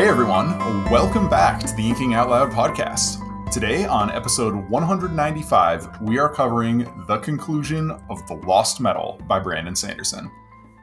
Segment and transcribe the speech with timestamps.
[0.00, 0.58] Hey everyone,
[0.88, 3.20] welcome back to the Inking Out Loud podcast.
[3.52, 9.76] Today, on episode 195, we are covering the conclusion of The Lost Metal by Brandon
[9.76, 10.30] Sanderson.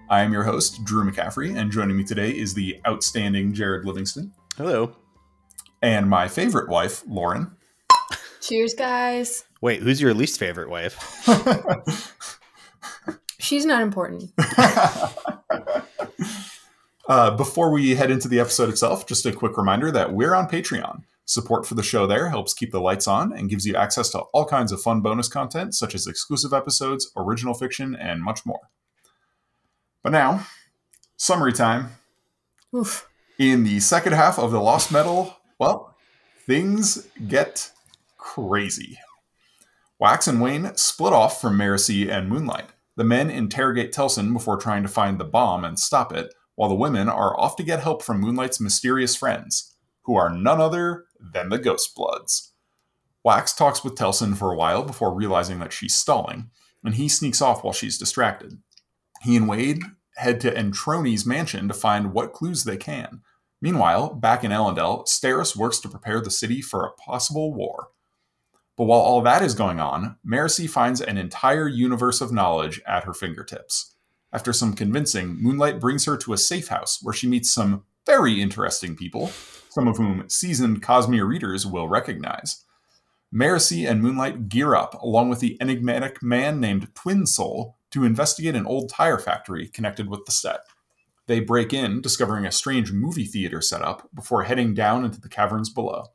[0.07, 4.33] I am your host, Drew McCaffrey, and joining me today is the outstanding Jared Livingston.
[4.55, 4.95] Hello.
[5.81, 7.57] And my favorite wife, Lauren.
[8.39, 9.45] Cheers, guys.
[9.61, 11.25] Wait, who's your least favorite wife?
[13.39, 14.31] She's not important.
[17.07, 20.47] uh, before we head into the episode itself, just a quick reminder that we're on
[20.47, 21.03] Patreon.
[21.25, 24.19] Support for the show there helps keep the lights on and gives you access to
[24.33, 28.69] all kinds of fun bonus content, such as exclusive episodes, original fiction, and much more.
[30.03, 30.47] But now,
[31.17, 31.91] summary time.
[32.73, 33.09] Oof.
[33.37, 35.95] In the second half of The Lost Metal, well,
[36.45, 37.71] things get
[38.17, 38.97] crazy.
[39.99, 42.69] Wax and Wayne split off from Marasi and Moonlight.
[42.95, 46.75] The men interrogate Telsin before trying to find the bomb and stop it, while the
[46.75, 51.49] women are off to get help from Moonlight's mysterious friends, who are none other than
[51.49, 52.51] the Ghost Bloods.
[53.23, 56.49] Wax talks with Telsin for a while before realizing that she's stalling,
[56.83, 58.57] and he sneaks off while she's distracted.
[59.21, 59.83] He and Wade
[60.15, 63.21] head to Entrone's mansion to find what clues they can.
[63.61, 67.89] Meanwhile, back in Elendel, Steris works to prepare the city for a possible war.
[68.75, 73.03] But while all that is going on, Marasi finds an entire universe of knowledge at
[73.03, 73.93] her fingertips.
[74.33, 78.41] After some convincing, Moonlight brings her to a safe house where she meets some very
[78.41, 79.31] interesting people,
[79.69, 82.63] some of whom seasoned Cosmere readers will recognize.
[83.33, 88.55] Marasi and Moonlight gear up, along with the enigmatic man named Twin Soul, to investigate
[88.55, 90.61] an old tire factory connected with the set.
[91.27, 95.69] They break in, discovering a strange movie theater setup, before heading down into the caverns
[95.69, 96.05] below.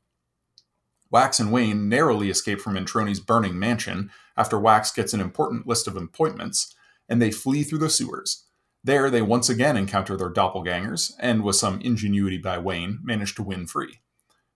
[1.11, 5.87] Wax and Wayne narrowly escape from Entrone's burning mansion after Wax gets an important list
[5.87, 6.72] of appointments,
[7.09, 8.45] and they flee through the sewers.
[8.85, 13.43] There, they once again encounter their doppelgangers, and with some ingenuity by Wayne, manage to
[13.43, 14.01] win free.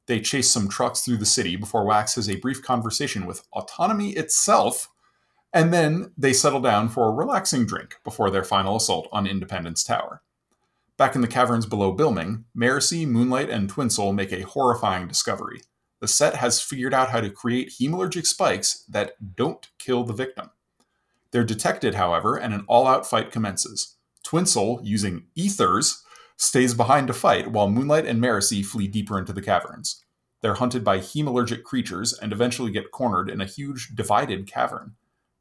[0.06, 4.10] They chase some trucks through the city before Wax has a brief conversation with autonomy
[4.10, 4.88] itself,
[5.52, 9.84] and then they settle down for a relaxing drink before their final assault on Independence
[9.84, 10.22] Tower.
[10.96, 15.60] Back in the caverns below Bilming, Marasi, Moonlight, and Twinsoul make a horrifying discovery
[16.00, 20.50] the set has figured out how to create hemalurgic spikes that don't kill the victim.
[21.30, 23.96] They're detected, however, and an all out fight commences.
[24.24, 26.02] Twinsoul, using ethers,
[26.36, 30.02] stays behind to fight while Moonlight and Marasi flee deeper into the caverns.
[30.42, 34.94] They're hunted by hemalurgic creatures and eventually get cornered in a huge divided cavern.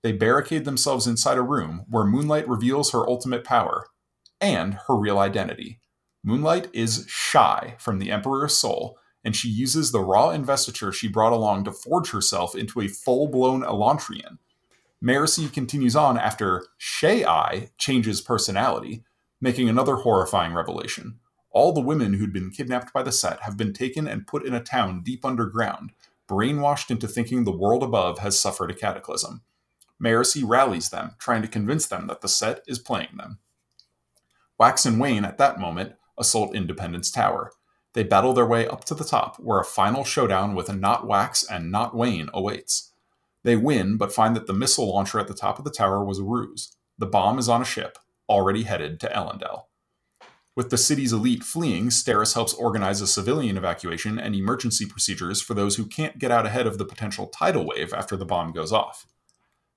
[0.04, 3.88] They barricade themselves inside a room where Moonlight reveals her ultimate power
[4.40, 5.80] and her real identity.
[6.24, 11.34] Moonlight is Shai from the Emperor's soul and she uses the raw investiture she brought
[11.34, 14.38] along to forge herself into a full blown Elantrian.
[15.06, 19.04] Marasi continues on after Shai changes personality,
[19.40, 21.20] making another horrifying revelation.
[21.52, 24.56] All the women who'd been kidnapped by the set have been taken and put in
[24.56, 25.92] a town deep underground,
[26.28, 29.44] brainwashed into thinking the world above has suffered a cataclysm.
[30.02, 33.38] Marasi rallies them, trying to convince them that the set is playing them.
[34.58, 37.52] Wax and Wayne, at that moment, assault Independence Tower.
[37.94, 41.44] They battle their way up to the top, where a final showdown with Not Wax
[41.44, 42.92] and Not Wayne awaits.
[43.46, 46.18] They win, but find that the missile launcher at the top of the tower was
[46.18, 46.76] a ruse.
[46.98, 49.66] The bomb is on a ship, already headed to Elendel.
[50.56, 55.54] With the city's elite fleeing, Steris helps organize a civilian evacuation and emergency procedures for
[55.54, 58.72] those who can't get out ahead of the potential tidal wave after the bomb goes
[58.72, 59.06] off.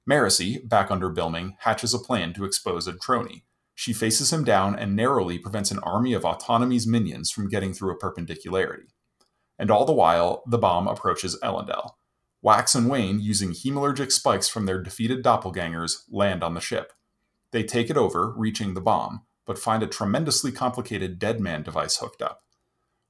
[0.09, 3.43] Marasi, back under Bilming, hatches a plan to expose Adroni.
[3.75, 7.93] she faces him down and narrowly prevents an army of Autonomy's minions from getting through
[7.93, 8.89] a perpendicularity.
[9.59, 11.91] And all the while, the bomb approaches Elendel.
[12.41, 16.93] Wax and Wayne, using hemalurgic spikes from their defeated doppelgangers, land on the ship.
[17.51, 21.97] They take it over, reaching the bomb, but find a tremendously complicated dead man device
[21.97, 22.43] hooked up.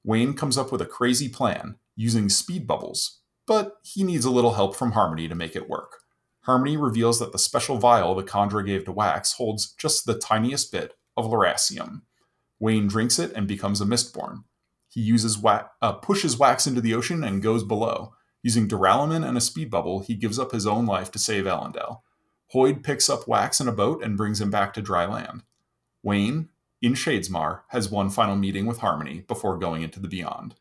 [0.03, 4.53] Wayne comes up with a crazy plan, using speed bubbles, but he needs a little
[4.53, 5.97] help from Harmony to make it work.
[6.43, 10.71] Harmony reveals that the special vial the Kandra gave to Wax holds just the tiniest
[10.71, 12.01] bit of lerasium.
[12.59, 14.43] Wayne drinks it and becomes a Mistborn.
[14.87, 18.13] He uses wa- uh, pushes Wax into the ocean and goes below.
[18.41, 22.01] Using duralumin and a speed bubble, he gives up his own life to save Elendel.
[22.53, 25.43] Hoid picks up Wax in a boat and brings him back to dry land.
[26.01, 26.49] Wayne,
[26.81, 30.55] in Shadesmar, has one final meeting with Harmony before going into the Beyond.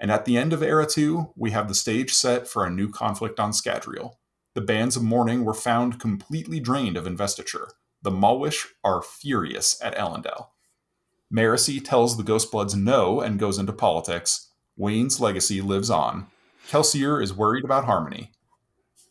[0.00, 2.88] And at the end of Era 2, we have the stage set for a new
[2.88, 4.14] conflict on Scadrial
[4.58, 7.68] the bands of mourning were found completely drained of investiture.
[8.02, 10.48] The Malwish are furious at Elendel.
[11.32, 14.48] Marasi tells the Ghostbloods no and goes into politics.
[14.76, 16.26] Wayne's legacy lives on.
[16.68, 18.30] Kelsier is worried about Harmony.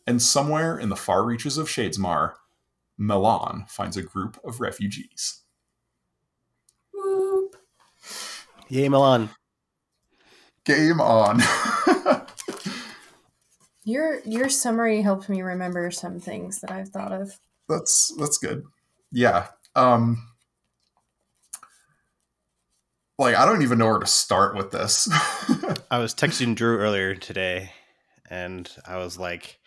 [0.06, 2.34] And somewhere in the far reaches of Shadesmar,
[2.96, 5.42] Milan finds a group of refugees.
[6.94, 7.56] Whoop.
[8.68, 9.28] Yay, Milan.
[10.64, 11.42] Game on.
[13.84, 17.40] Your your summary helped me remember some things that I've thought of.
[17.70, 18.64] that's that's good.
[19.10, 19.46] Yeah.
[19.74, 20.27] Um
[23.18, 25.08] like I don't even know where to start with this.
[25.90, 27.72] I was texting Drew earlier today,
[28.30, 29.58] and I was like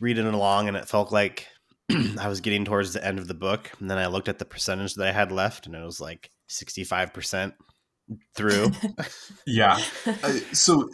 [0.00, 1.46] reading along, and it felt like
[2.18, 3.70] I was getting towards the end of the book.
[3.80, 6.30] And then I looked at the percentage that I had left, and it was like
[6.46, 7.54] sixty-five percent
[8.34, 8.72] through.
[9.46, 9.78] yeah.
[10.22, 10.88] Uh, so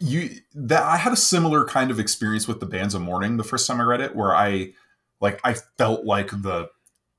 [0.00, 3.44] you that I had a similar kind of experience with the Bands of Mourning the
[3.44, 4.72] first time I read it, where I
[5.20, 6.68] like I felt like the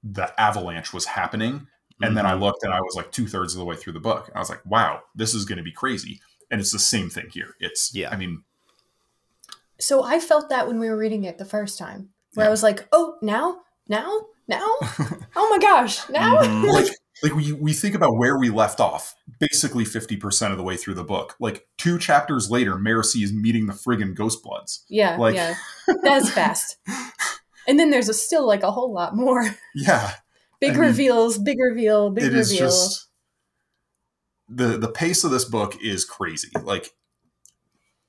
[0.03, 1.67] the avalanche was happening,
[2.01, 2.41] and then I Mhm.
[2.41, 4.49] looked and I was like two thirds of the way through the book, I was
[4.49, 6.21] like, wow, this is going to be crazy.
[6.51, 7.55] And it's the same thing here.
[7.59, 8.09] It's Yeah.
[8.11, 8.43] I mean,
[9.79, 12.49] So I felt that when we were reading it the first time, where Yeah.
[12.49, 14.65] I was like, "Oh, now, now, now!
[15.35, 16.71] oh my gosh, now!" Mhm.
[16.71, 16.87] like
[17.21, 20.77] like we we think about where we left off, basically fifty percent of the way
[20.77, 21.35] through the book.
[21.39, 24.85] Like two chapters later, Marcy is meeting the friggin' Ghost Bloods.
[24.89, 25.55] yeah, Like- yeah,
[26.03, 26.77] that's fast.
[27.65, 29.55] And then there's a, still like a whole lot more.
[29.73, 30.11] Yeah,
[30.67, 32.67] Big I mean, reveals, big reveal, big it is reveal.
[32.69, 33.07] just
[34.49, 36.91] the the pace of this book is crazy like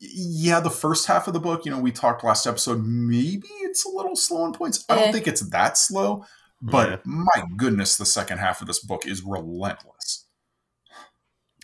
[0.00, 3.84] yeah the first half of the book you know we talked last episode maybe it's
[3.84, 5.12] a little slow on points i don't Eh.
[5.12, 6.24] think it's that slow
[6.60, 6.96] but Yeah.
[7.04, 10.26] my goodness the second half of this book is relentless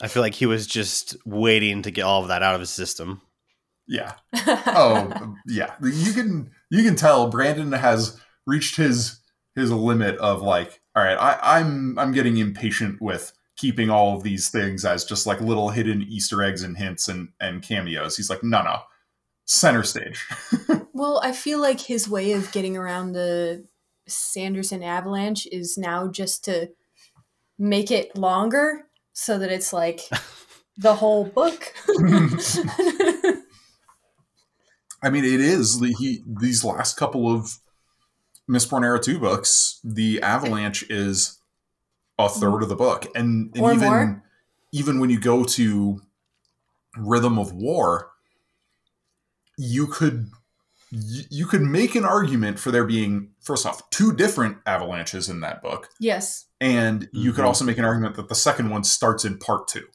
[0.02, 2.70] I feel like he was just waiting to get all of that out of his
[2.70, 3.20] system.
[3.86, 9.18] yeah oh yeah you can you can tell brandon has reached his
[9.56, 14.22] his limit of like all right I, i'm i'm getting impatient with keeping all of
[14.22, 18.16] these things as just like little hidden easter eggs and hints and and cameos.
[18.16, 18.78] He's like no no.
[19.44, 20.26] Center stage.
[20.92, 23.64] Well, I feel like his way of getting around the
[24.06, 26.68] Sanderson Avalanche is now just to
[27.58, 28.82] make it longer
[29.14, 30.00] so that it's like
[30.76, 31.72] the whole book.
[35.02, 35.80] i mean it is.
[35.98, 37.58] He these last couple of
[38.50, 41.38] mistborn era 2 books the avalanche is
[42.18, 44.24] a third of the book and, and Or even more.
[44.72, 46.00] even when you go to
[46.96, 48.10] rhythm of war
[49.56, 50.30] you could
[50.90, 55.40] you, you could make an argument for there being first off two different avalanches in
[55.40, 56.46] that book yes.
[56.60, 57.48] and you could Mhm.
[57.48, 59.86] also make an argument that the second one starts in part two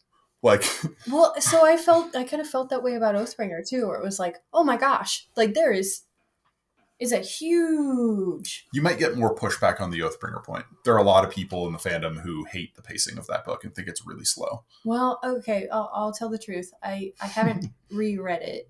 [0.42, 0.64] like
[1.12, 4.04] Well, so I felt I kind of felt that way about Oathbringer too, where it
[4.04, 6.02] was like, oh my gosh, like there is
[7.00, 11.04] is a huge you might get more pushback on the oathbringer point there are a
[11.04, 13.88] lot of people in the fandom who hate the pacing of that book and think
[13.88, 16.72] it's really slow well, okay, I'll, I'll tell the truth.
[16.84, 18.70] I I haven't reread it.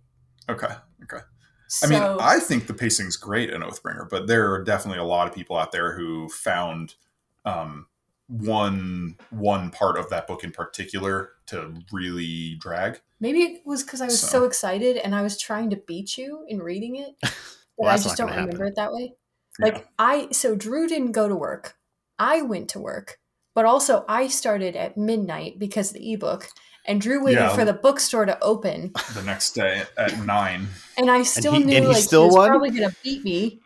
[0.49, 0.73] okay
[1.03, 1.23] okay
[1.67, 5.05] So I mean, I think the pacing's great in Oathbringer, but there are definitely a
[5.05, 6.95] lot of people out there who found
[7.43, 7.87] um,
[8.27, 13.01] one one part of that book in particular to really drag.
[13.19, 14.27] maybe it was because I was so.
[14.27, 14.43] So.
[14.45, 17.15] excited and I was trying to beat you in reading it.
[17.77, 19.13] Well, but I just not don't gonna remember it that way.
[19.59, 19.65] Yeah.
[19.65, 21.75] Like I so Drew didn't go to work.
[22.19, 23.17] I went to work.
[23.53, 26.47] But also I started at midnight because of the ebook.
[26.87, 27.55] And Drew waited Yeah.
[27.55, 28.91] for the bookstore to open.
[29.15, 30.67] the next day at nine.
[30.97, 32.49] And I still he- knew he like still he was won?
[32.49, 33.59] probably gonna beat me.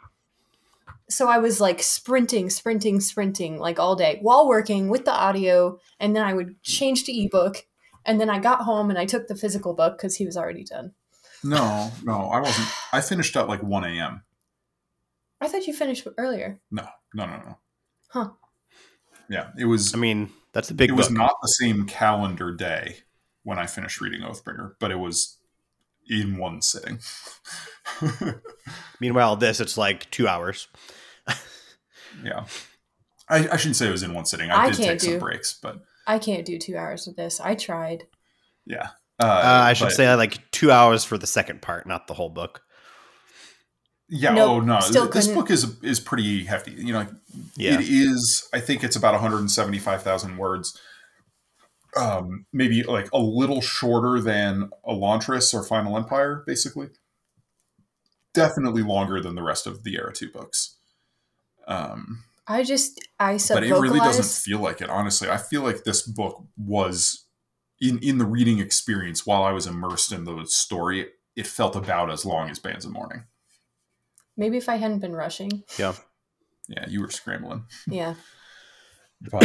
[1.09, 5.79] So I was like sprinting, sprinting, sprinting like all day while working with the audio,
[5.99, 7.65] and then I would change to ebook,
[8.05, 10.63] and then I got home and I took the physical book because he was already
[10.63, 10.93] done.
[11.43, 12.67] No, no, I wasn't.
[12.91, 14.23] I finished at like one a.m.
[15.41, 16.59] I thought you finished earlier.
[16.69, 17.57] No, no, no, no.
[18.09, 18.29] Huh.
[19.29, 19.93] Yeah, it was.
[19.93, 22.97] I mean, that's a big it was not the same calendar day
[23.43, 25.37] when I finished reading Oathbringer, but it was
[26.09, 26.99] in one sitting.
[28.99, 30.67] Meanwhile, this it's like two hours.
[32.23, 32.45] yeah,
[33.29, 34.49] I, I shouldn't say it was in one sitting.
[34.49, 37.39] I, I did can't take some breaks, but I can't do two hours of this.
[37.39, 38.07] I tried.
[38.65, 38.89] yeah.
[39.19, 39.25] Uh,
[39.65, 42.61] I should but- say like two hours for the second part, not the whole book.
[44.11, 44.33] Yeah.
[44.33, 44.79] Nope, oh no.
[44.79, 45.35] still this couldn't.
[45.41, 46.71] book is is pretty hefty.
[46.71, 47.07] You know,
[47.55, 47.75] Yeah.
[47.75, 48.47] it is.
[48.53, 50.79] I think it's about 175,000 words.
[51.95, 56.87] Um, maybe like a little shorter than Elantris or Final Empire, basically.
[58.33, 60.77] Definitely longer than the rest of the Era Two books.
[61.67, 64.89] Um, I just I sub but it really doesn't feel like it.
[64.89, 67.25] Honestly, I feel like this book was
[67.81, 71.07] in in the reading experience while I was immersed in the story.
[71.35, 73.23] It felt about as long as Bands of Mourning.
[74.35, 75.63] Maybe if I hadn't been rushing.
[75.77, 75.93] Yeah,
[76.67, 77.65] Yeah, you were scrambling.
[77.87, 78.15] Yeah.
[79.31, 79.43] But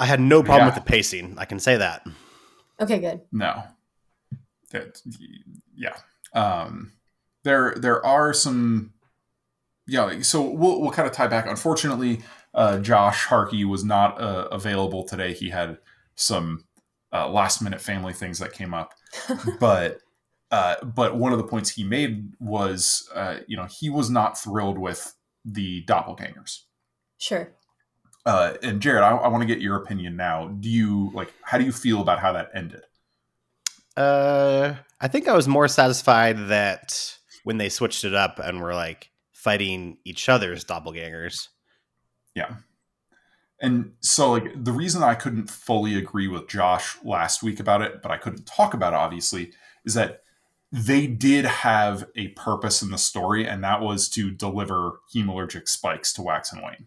[0.00, 0.74] I had no problem Yeah.
[0.74, 1.36] with the pacing.
[1.38, 2.04] I can say that.
[2.80, 3.20] Okay, good.
[3.32, 3.62] No.
[4.70, 5.00] That
[5.76, 5.96] yeah.
[6.32, 6.92] Um
[7.44, 8.92] there there are some
[9.86, 11.46] yeah, so we'll we'll kind of tie back.
[11.46, 12.22] Unfortunately,
[12.54, 15.32] uh Josh Harkey was not uh, available today.
[15.34, 15.78] He had
[16.16, 16.64] some
[17.14, 18.92] uh, last minute family things that came up.
[19.60, 20.00] but
[20.50, 24.38] uh, but one of the points he made was, uh, you know, he was not
[24.38, 26.60] thrilled with the doppelgangers.
[27.18, 27.52] Sure.
[28.26, 30.48] Uh, and Jared, I, I want to get your opinion now.
[30.48, 31.32] Do you like?
[31.42, 32.82] How do you feel about how that ended?
[33.96, 38.74] Uh, I think I was more satisfied that when they switched it up and were
[38.74, 41.48] like fighting each other's doppelgangers.
[42.34, 42.56] Yeah.
[43.60, 48.02] And so, like, the reason I couldn't fully agree with Josh last week about it,
[48.02, 49.52] but I couldn't talk about it, obviously,
[49.84, 50.22] is that
[50.72, 56.12] they did have a purpose in the story, and that was to deliver hemalurgic spikes
[56.14, 56.86] to Wax and Wayne.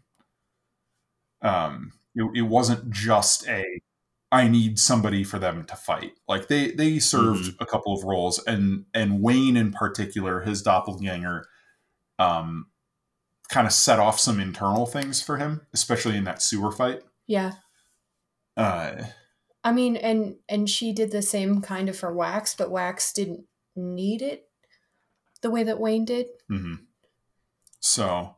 [1.41, 3.63] Um, it, it wasn't just a
[4.31, 6.13] I need somebody for them to fight.
[6.27, 7.63] Like they they served mm-hmm.
[7.63, 11.45] a couple of roles, and and Wayne in particular, his doppelganger,
[12.19, 12.67] um,
[13.49, 17.01] kind of set off some internal things for him, especially in that sewer fight.
[17.27, 17.53] Yeah.
[18.55, 19.03] Uh,
[19.63, 23.45] I mean, and and she did the same kind of for Wax, but Wax didn't
[23.75, 24.45] need it
[25.41, 26.27] the way that Wayne did.
[26.51, 26.75] Mm-hmm.
[27.79, 28.35] So,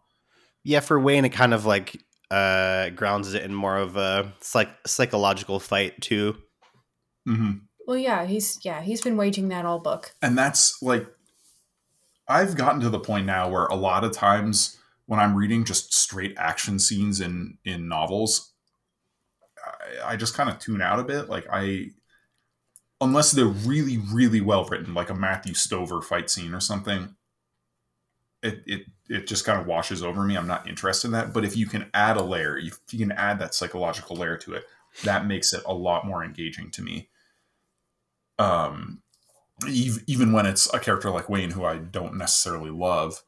[0.64, 4.88] yeah, for Wayne, it kind of like uh, grounds it in more of a psych-
[4.88, 6.36] psychological fight too.
[7.28, 7.52] Mm-hmm.
[7.88, 11.08] Well, yeah, he's yeah he's been waging that all book, and that's like
[12.28, 14.79] I've gotten to the point now where a lot of times
[15.10, 18.54] when I'm reading just straight action scenes in in novels,
[20.04, 21.30] I, I just kind of tune out a bit.
[21.30, 21.88] Like I,
[23.02, 27.16] unless they're really really well written, like a Matthew Stover fight scene or something,
[28.44, 30.38] it it it just kind of washes over me.
[30.38, 31.34] I'm not interested in that.
[31.34, 34.54] But if you can add a layer, if you can add that psychological layer to
[34.54, 34.66] it,
[35.06, 37.10] that makes it a lot more engaging to me.
[38.38, 39.02] Um,
[39.68, 43.24] even when it's a character like Wayne, who I don't necessarily love,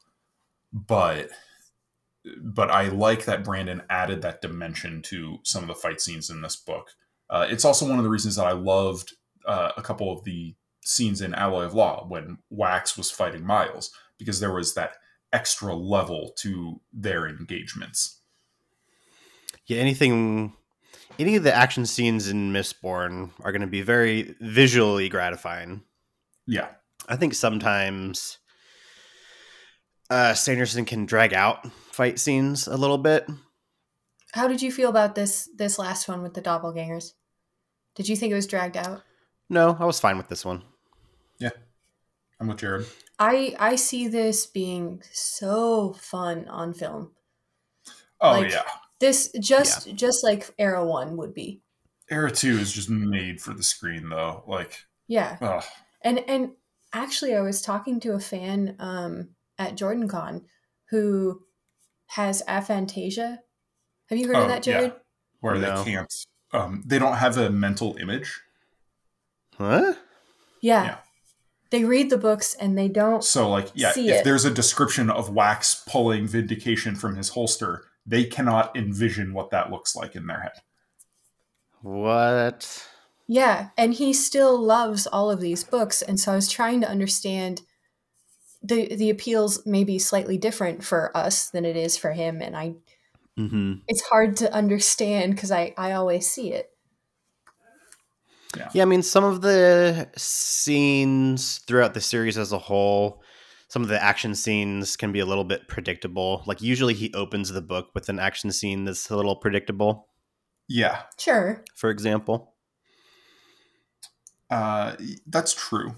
[0.72, 1.30] but
[2.40, 6.42] but I like that Brandon added that dimension to some of the fight scenes in
[6.42, 6.90] this book.
[7.28, 9.14] Uh, it's also one of the reasons that I loved
[9.46, 13.90] uh, a couple of the scenes in Alloy of Law when Wax was fighting Miles
[14.18, 14.96] because there was that
[15.32, 18.20] extra level to their engagements.
[19.66, 20.52] Yeah, anything
[21.18, 25.82] any of the action scenes in Mistborn are going to be very visually gratifying.
[26.46, 26.68] Yeah.
[27.08, 28.38] I think sometimes
[30.10, 33.28] uh Sanderson can drag out fight scenes a little bit.
[34.32, 37.12] How did you feel about this this last one with the doppelgangers?
[37.94, 39.02] Did you think it was dragged out?
[39.50, 40.62] No, I was fine with this one.
[41.38, 41.50] Yeah.
[42.40, 42.86] I'm with Jared.
[43.18, 47.12] I I see this being so fun on film.
[48.20, 48.62] Oh like, yeah.
[48.98, 49.92] This just yeah.
[49.94, 51.60] just like Era 1 would be.
[52.10, 54.44] Era 2 is just made for the screen though.
[54.46, 55.36] Like Yeah.
[55.42, 55.64] Ugh.
[56.00, 56.52] And and
[56.94, 60.46] actually I was talking to a fan um at Jordan Con
[60.88, 61.42] who
[62.14, 63.38] has aphantasia.
[64.06, 64.92] Have you heard oh, of that, Jared?
[64.92, 64.98] Yeah.
[65.40, 65.60] Where no.
[65.60, 66.12] they can't
[66.52, 68.40] um they don't have a mental image.
[69.56, 69.94] Huh?
[70.60, 70.84] Yeah.
[70.84, 70.96] yeah
[71.72, 74.24] they read the books and they don't so like yeah if it.
[74.24, 79.70] there's a description of wax pulling vindication from his holster they cannot envision what that
[79.72, 80.52] looks like in their head
[81.80, 82.86] what
[83.26, 86.88] yeah and he still loves all of these books and so i was trying to
[86.88, 87.62] understand
[88.62, 92.56] the the appeals may be slightly different for us than it is for him and
[92.56, 92.74] i
[93.38, 93.74] mm-hmm.
[93.88, 96.72] it's hard to understand because i i always see it
[98.56, 98.68] yeah.
[98.74, 103.22] yeah, I mean, some of the scenes throughout the series as a whole,
[103.68, 106.42] some of the action scenes can be a little bit predictable.
[106.46, 110.08] Like, usually he opens the book with an action scene that's a little predictable.
[110.68, 111.02] Yeah.
[111.18, 111.64] Sure.
[111.74, 112.54] For example.
[114.50, 115.96] Uh, that's true.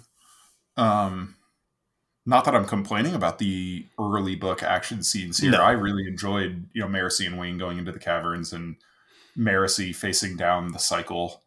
[0.76, 1.34] Um,
[2.26, 5.50] not that I'm complaining about the early book action scenes here.
[5.50, 5.62] No.
[5.62, 8.76] I really enjoyed, you know, Marasi and Wayne going into the caverns and
[9.36, 11.42] Marasi facing down the cycle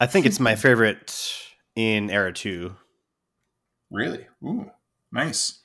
[0.00, 1.34] I think it's my favorite
[1.74, 2.74] in Era 2.
[3.90, 4.26] Really?
[4.44, 4.70] Ooh,
[5.10, 5.60] nice.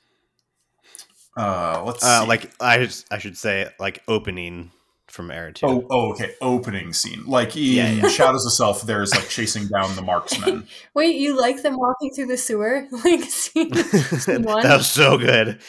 [1.36, 4.70] Uh, let's uh, like I I should say like opening
[5.14, 5.64] from Era 2.
[5.64, 6.34] Oh, oh, okay.
[6.40, 7.24] Opening scene.
[7.24, 8.08] Like in yeah, yeah.
[8.08, 10.66] Shadows of Self, there's like chasing down the marksman.
[10.94, 12.86] Wait, you like them walking through the sewer?
[13.04, 14.62] Like scene, scene one?
[14.62, 15.60] that was so good.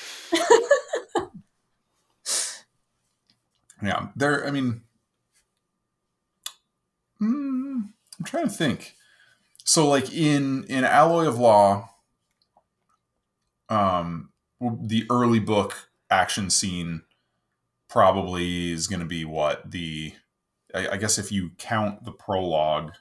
[3.83, 4.07] yeah.
[4.15, 4.81] There I mean
[7.19, 7.81] hmm,
[8.19, 8.95] I'm trying to think.
[9.63, 11.89] So like in in Alloy of Law,
[13.69, 17.01] um, the early book action scene
[17.89, 20.13] probably is going to be what the
[20.73, 22.93] I, I guess if you count the prologue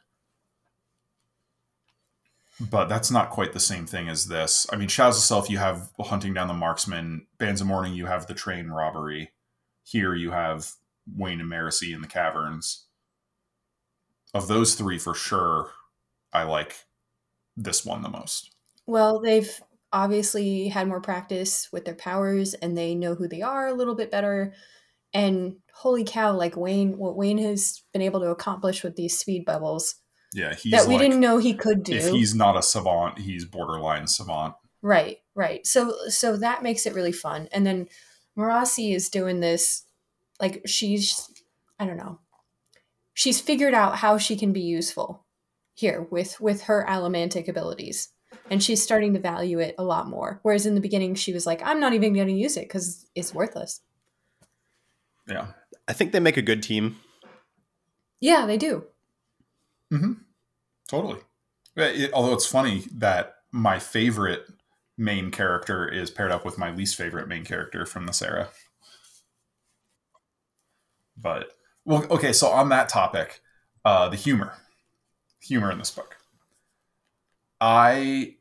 [2.60, 4.64] but that's not quite the same thing as this.
[4.70, 7.26] I mean, Shadows of Self, you have hunting down the marksman.
[7.36, 9.32] Bands of Mourning, you have the train robbery.
[9.82, 10.70] Here, you have
[11.16, 12.84] Wayne and Marasi in the caverns
[14.34, 15.70] of those three for sure,
[16.32, 16.84] I like
[17.56, 18.50] this one the most?
[18.86, 19.60] Well, they've
[19.94, 23.94] obviously had more practice with their powers and they know who they are a little
[23.94, 24.52] bit better.
[25.14, 29.44] And holy cow, like Wayne, what Wayne has been able to accomplish with these speed
[29.44, 29.94] bubbles
[30.34, 31.94] Yeah, he's that we like, didn't know he could do.
[31.94, 34.54] if he's not a savant, he's borderline savant.
[34.82, 35.64] Right, right.
[35.66, 37.48] So so that makes it really fun.
[37.52, 37.86] And then
[38.36, 39.84] Marasi is doing this
[40.40, 41.30] like she's
[41.78, 42.18] I don't know.
[43.14, 45.24] She's figured out how she can be useful
[45.74, 48.08] here with with her allomantic abilities.
[48.50, 50.40] And she's starting to value it a lot more.
[50.42, 53.06] Whereas in the beginning she was like, I'm not even going to use it cuz
[53.14, 53.80] it's worthless.
[55.26, 55.48] Yeah.
[55.88, 57.00] I think they make a good team.
[58.20, 58.84] Yeah, they do.
[59.92, 60.12] Mm-hmm.
[60.88, 61.20] Totally.
[61.76, 64.46] It, although it's funny that my favorite
[64.96, 68.48] main character is paired up with my least favorite main character from this era.
[71.16, 71.50] But
[71.84, 72.32] well, okay.
[72.32, 73.40] So on that topic,
[73.84, 74.54] uh, the humor,
[75.40, 76.16] humor in this book,
[77.66, 78.37] I,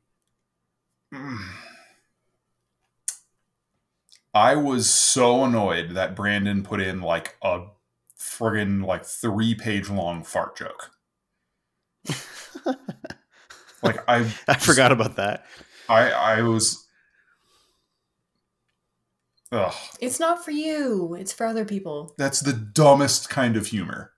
[4.34, 7.68] I was so annoyed that Brandon put in like a
[8.20, 10.92] friggin' like three page long fart joke.
[13.82, 15.46] Like I, I forgot about that.
[15.90, 16.88] I, I was.
[19.52, 21.16] Ugh, It's not for you.
[21.16, 22.14] It's for other people.
[22.18, 24.14] that's the dumbest kind of humor.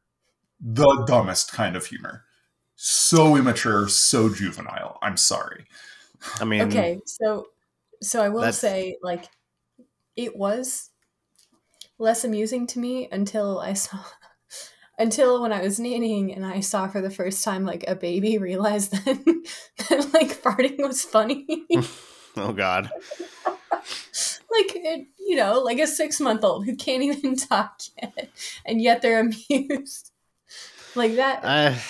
[0.61, 2.25] The dumbest kind of humor.
[2.75, 4.97] So immature, so juvenile.
[5.01, 5.65] I'm sorry.
[6.39, 7.47] I mean, Okay, so
[8.01, 9.25] so I will That's- say like
[10.15, 10.89] it was
[11.97, 13.99] less amusing to me until I saw
[14.99, 18.37] until when I was nannying and I saw for the first time like a baby
[18.37, 19.03] realize that,
[19.89, 21.45] that like farting was funny.
[22.37, 22.89] oh god,
[23.31, 28.29] like it, you know, like a six month old who can't even talk yet,
[28.65, 30.11] and yet they're amused.
[30.95, 31.45] like that.
[31.45, 31.81] I,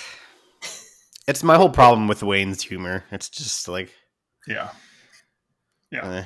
[1.26, 3.04] it's my whole problem with Wayne's humor.
[3.10, 3.92] It's just like,
[4.46, 4.70] Yeah.
[5.90, 6.10] Yeah.
[6.12, 6.24] eh.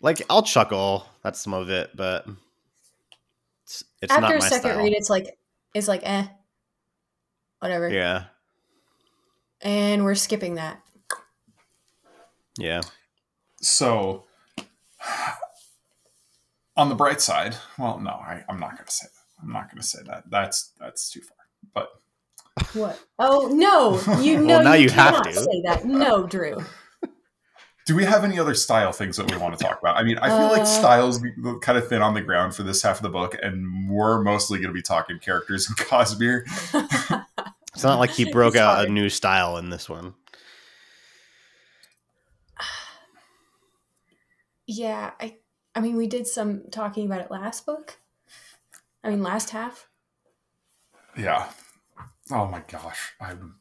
[0.00, 1.06] like I'll chuckle.
[1.22, 2.26] That's some of it, but
[3.64, 4.78] it's, it's After not a second style.
[4.78, 5.38] read, it's like
[5.74, 6.26] it's like eh,
[7.60, 7.88] whatever.
[7.90, 8.24] yeah,
[9.60, 10.80] And we're skipping that.
[12.58, 12.80] yeah.
[13.60, 14.24] So,
[16.76, 19.42] on the bright side, well, no, I, I'm not going to say that.
[19.42, 20.24] I'm not going to say that.
[20.30, 21.36] That's that's too far.
[21.74, 21.88] But
[22.72, 22.98] What?
[23.18, 24.00] Oh no!
[24.20, 25.32] You know now you, you have cannot to.
[25.34, 25.84] say that.
[25.84, 26.64] No, Drew.
[27.86, 29.96] do we have any other style things that we want to talk about?
[29.96, 31.20] I mean, I feel like Uh, styles
[31.62, 34.58] kind of thin on the ground for this half of the book, and we're mostly
[34.58, 36.42] going to be talking characters and Cosmere.
[37.74, 38.88] It's not like he broke out hard.
[38.88, 40.14] a new style in this one.
[44.66, 45.36] yeah, I.
[45.74, 47.98] I mean, we did some talking about it last book.
[49.04, 49.88] I mean, last half.
[51.18, 51.50] Yeah.
[52.30, 53.56] Oh my gosh, I'm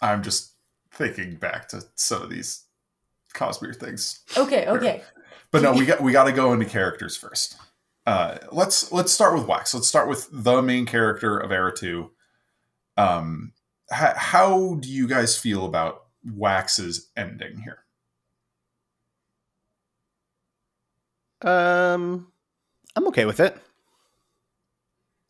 [0.00, 0.52] I'm just
[0.92, 2.64] thinking back to some of these
[3.34, 4.20] Cosmere things.
[4.36, 5.02] Okay, okay.
[5.50, 7.56] But no, we got we got to go into characters first.
[8.06, 9.74] Uh, let's let's start with Wax.
[9.74, 12.10] Let's start with the main character of Era Two.
[12.96, 13.52] Um,
[13.90, 17.84] how, how do you guys feel about Wax's ending here?
[21.42, 22.28] Um,
[22.96, 23.56] I'm okay with it.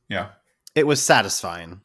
[0.08, 0.30] Yeah,
[0.74, 1.82] It was satisfying.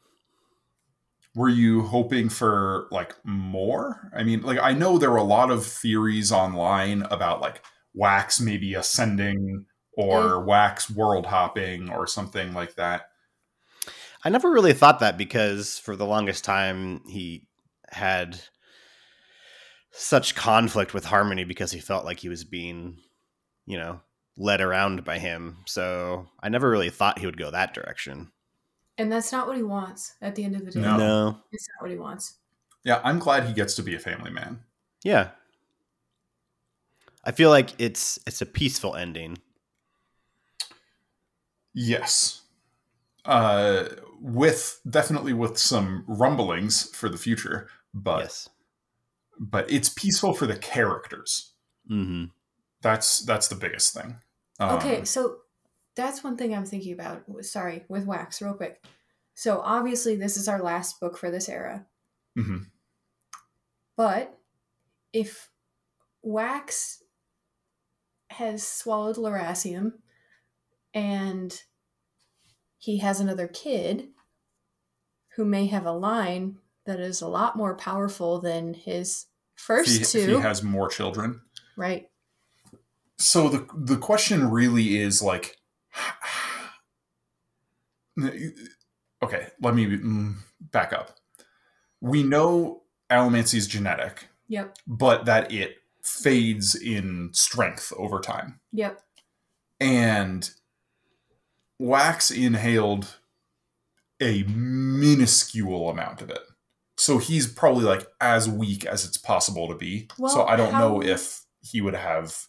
[1.36, 4.10] Were you hoping for like more?
[4.16, 8.40] I mean, like I know there were a lot of theories online about like Wax
[8.40, 10.46] maybe ascending or mm.
[10.46, 13.10] Wax world hopping or something like that.
[14.24, 17.46] I never really thought that because for the longest time he
[17.90, 18.40] had
[19.92, 22.96] such conflict with Harmony because he felt like he was being,
[23.66, 24.00] you know,
[24.38, 25.58] led around by him.
[25.66, 28.32] So I never really thought he would go that direction.
[28.98, 30.80] And that's not what he wants at the end of the day.
[30.80, 30.96] No.
[30.96, 31.38] no.
[31.52, 32.36] It's not what he wants.
[32.84, 34.60] Yeah, I'm glad he gets to be a family man.
[35.02, 35.30] Yeah.
[37.24, 39.38] I feel like it's it's a peaceful ending.
[41.74, 42.42] Yes.
[43.24, 43.88] Uh,
[44.20, 48.48] with definitely with some rumblings for the future, but yes.
[49.38, 51.52] but it's peaceful for the characters.
[51.90, 52.26] Mm-hmm.
[52.82, 54.18] That's that's the biggest thing.
[54.60, 55.38] Um, Okay, so
[55.96, 57.24] that's one thing I'm thinking about.
[57.40, 58.84] Sorry, with Wax, real quick.
[59.34, 61.86] So obviously, this is our last book for this era.
[62.38, 62.66] mhm.
[63.96, 64.38] But
[65.12, 65.50] if
[66.22, 67.02] Wax
[68.30, 69.92] has swallowed Lerasium
[70.92, 71.62] and
[72.78, 74.08] he has another kid
[75.36, 80.12] who may have a line that is a lot more powerful than his first If
[80.12, 81.40] he, if two, he has more children.
[81.76, 82.08] right?
[83.18, 85.56] So the the question really is like,
[89.22, 91.16] okay, let me mm, back up.
[92.00, 94.78] We know allomancy is genetic, Yep.
[94.86, 98.60] but that it fades in strength over time.
[98.72, 99.00] Yep.
[99.80, 100.50] And
[101.78, 103.16] Wax inhaled
[104.20, 106.40] a minuscule amount of it.
[106.96, 110.08] So he's probably like as weak as it's possible to be.
[110.28, 112.46] so I don't know if he would have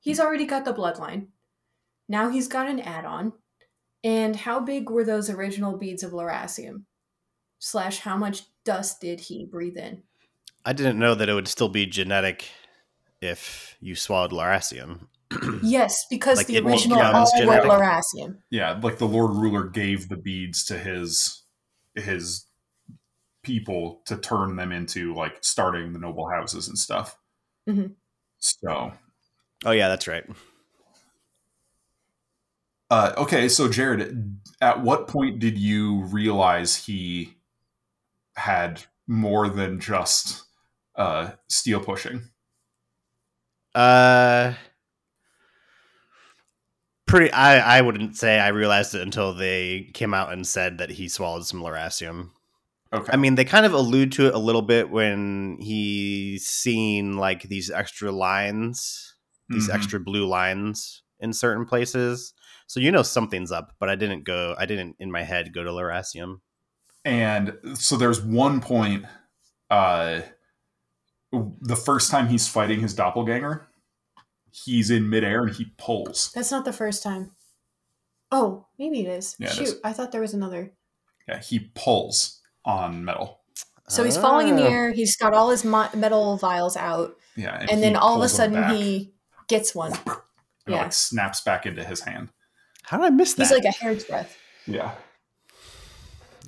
[0.00, 1.28] He's already got the bloodline.
[2.10, 3.32] Now he's got an add-on.
[4.02, 6.82] And how big were those original beads of Lerasium?
[7.60, 10.02] Slash, how much dust did he breathe in?
[10.64, 12.48] I didn't know that it would still be genetic
[13.20, 15.06] if you swallowed Lerasium.
[15.62, 17.70] Yes, because Like the original becomes all were genetic.
[17.70, 18.38] Lerasium.
[18.50, 21.44] yeah, like the Lord Ruler gave the beads to his
[21.94, 22.46] his
[23.44, 27.16] people to turn them into like starting the noble houses and stuff.
[27.68, 27.94] Mhm.
[28.38, 28.92] So
[29.64, 30.24] Oh yeah, that's right.
[32.90, 37.36] Uh, okay, so Jared, at what point did you realize he
[38.36, 40.42] had more than just
[40.96, 42.22] uh, steel pushing?
[43.72, 44.54] Uh
[47.06, 50.90] pretty I I wouldn't say I realized it until they came out and said that
[50.90, 52.30] he swallowed some Lerasium.
[52.92, 57.16] Okay, I mean, they kind of allude to it a little bit when he's seen
[57.16, 59.14] like these extra lines,
[59.48, 59.74] these Mhm.
[59.74, 62.34] extra blue lines in certain places.
[62.70, 65.64] So you know something's up, but I didn't go I didn't in my head go
[65.64, 66.36] to Lerasium.
[67.04, 69.06] and so there's one point,
[69.70, 70.20] uh,
[71.32, 73.66] the first time he's fighting his doppelganger,
[74.52, 76.30] he's in midair and he pulls.
[76.32, 77.32] That's not the first time.
[78.30, 79.34] Oh, maybe it is.
[79.40, 79.76] Yeah, Shoot, is.
[79.82, 80.72] I thought there was another.
[81.26, 83.40] Yeah, he pulls on metal.
[83.88, 84.70] So he's falling in the Ah.
[84.70, 84.92] air.
[84.92, 88.28] He's got all his mo- metal vials out, Yeah, and, he then all of a
[88.28, 89.12] sudden back, he
[89.48, 89.92] gets one.
[89.92, 90.14] and it,
[90.68, 90.82] yeah.
[90.82, 92.28] like snaps back into his hand.
[92.90, 93.44] How did I miss that?
[93.46, 94.36] He's like a hair's breadth.
[94.66, 94.96] Yeah.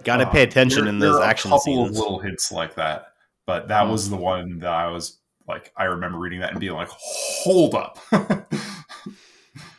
[0.02, 1.90] Got to Uh, pay attention there- in there those are action a couple scenes.
[1.90, 3.12] of little hints like that,
[3.46, 3.92] but that Hmm.
[3.92, 7.76] was the one that I was like, I remember reading that and being like, "Hold
[7.76, 7.98] up!"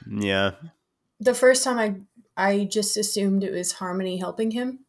[0.09, 0.51] Yeah.
[1.19, 1.95] The first time I
[2.35, 4.85] I just assumed it was Harmony helping him.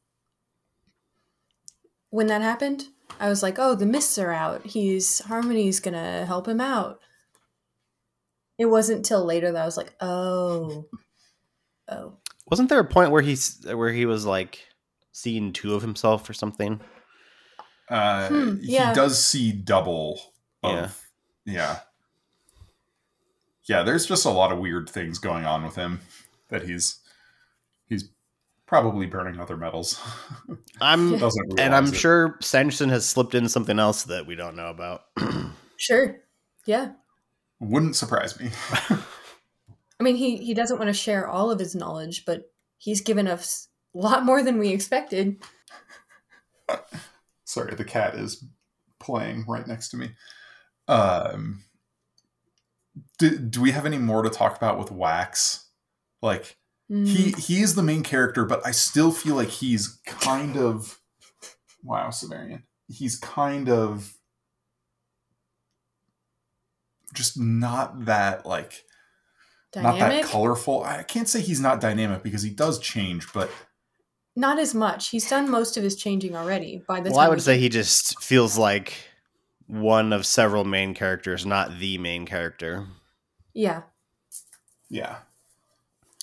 [2.10, 2.84] When that happened,
[3.18, 4.64] I was like, "Oh, the mists are out.
[4.66, 7.00] He's Harmony's gonna help him out."
[8.58, 10.86] It wasn't till later that I was like, "Oh,
[11.88, 12.14] oh,
[12.50, 14.60] Wasn't there a point where he's where he was like
[15.12, 16.80] seeing two of himself or something?
[17.88, 18.90] uh, Hmm, yeah.
[18.90, 20.20] He does see double.
[20.62, 21.00] Of,
[21.44, 21.52] yeah.
[21.54, 21.78] Yeah.
[23.64, 23.82] Yeah.
[23.82, 26.00] There's just a lot of weird things going on with him
[26.48, 26.98] that he's
[27.86, 28.08] he's
[28.66, 30.00] probably burning other metals.
[30.80, 31.14] I'm
[31.58, 31.94] and I'm it.
[31.96, 35.02] sure Sanderson has slipped in something else that we don't know about.
[35.76, 36.16] sure,
[36.66, 36.92] yeah."
[37.60, 38.50] wouldn't surprise me.
[40.04, 43.26] I mean, he he doesn't want to share all of his knowledge, but he's given
[43.26, 45.42] us a lot more than we expected.
[47.44, 48.44] Sorry, the cat is
[49.00, 50.10] playing right next to me.
[50.88, 51.64] Um,
[53.18, 55.70] do, do we have any more to talk about with Wax?
[56.20, 56.58] Like
[56.90, 57.06] Mm.
[57.06, 61.00] he he is the main character, but I still feel like he's kind of
[61.82, 62.64] wow, Severian.
[62.88, 64.12] He's kind of
[67.14, 68.83] just not that like
[69.82, 70.84] not that colorful.
[70.84, 73.50] I can't say he's not dynamic because he does change, but
[74.36, 75.08] not as much.
[75.10, 76.82] He's done most of his changing already.
[76.86, 78.94] By the well, time I would we say he just feels like
[79.66, 82.86] one of several main characters, not the main character.
[83.54, 83.82] yeah,
[84.90, 85.16] yeah.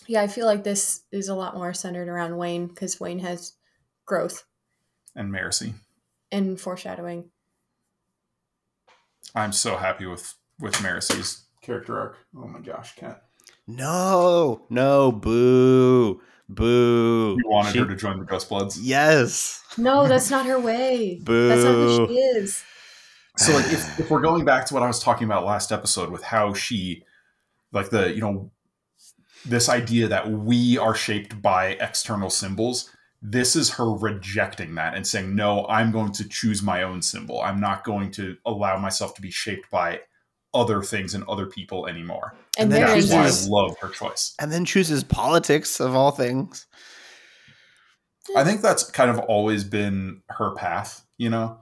[0.07, 0.21] yeah.
[0.21, 3.53] I feel like this is a lot more centered around Wayne because Wayne has
[4.05, 4.43] growth
[5.15, 5.73] And Marcy.
[6.31, 7.31] and foreshadowing.
[9.33, 12.17] I'm so happy with with Marcy's character arc.
[12.35, 13.23] Oh my gosh, cat.
[13.75, 17.35] No, no, boo, boo.
[17.37, 18.79] You wanted She- her to join the Ghost Bloods.
[18.81, 21.19] Yes, No, that's not her way.
[21.23, 21.47] boo.
[21.49, 22.63] That's not who she is.
[23.37, 26.09] So like if, if we're going back to what I was talking about last episode
[26.11, 27.03] with how she
[27.71, 28.51] like the, you know,
[29.45, 32.89] this idea that we are shaped by external symbols,
[33.21, 37.41] this is her rejecting that and saying, No, I'm going to choose my own symbol.
[37.41, 40.01] I'm not going to allow myself to be shaped by
[40.53, 42.35] other things and other people anymore.
[42.57, 44.35] And, And then therein That's why I love her choice.
[44.39, 46.67] And then chooses politics of all things.
[48.35, 51.59] I think that's kind of always been her path, you know?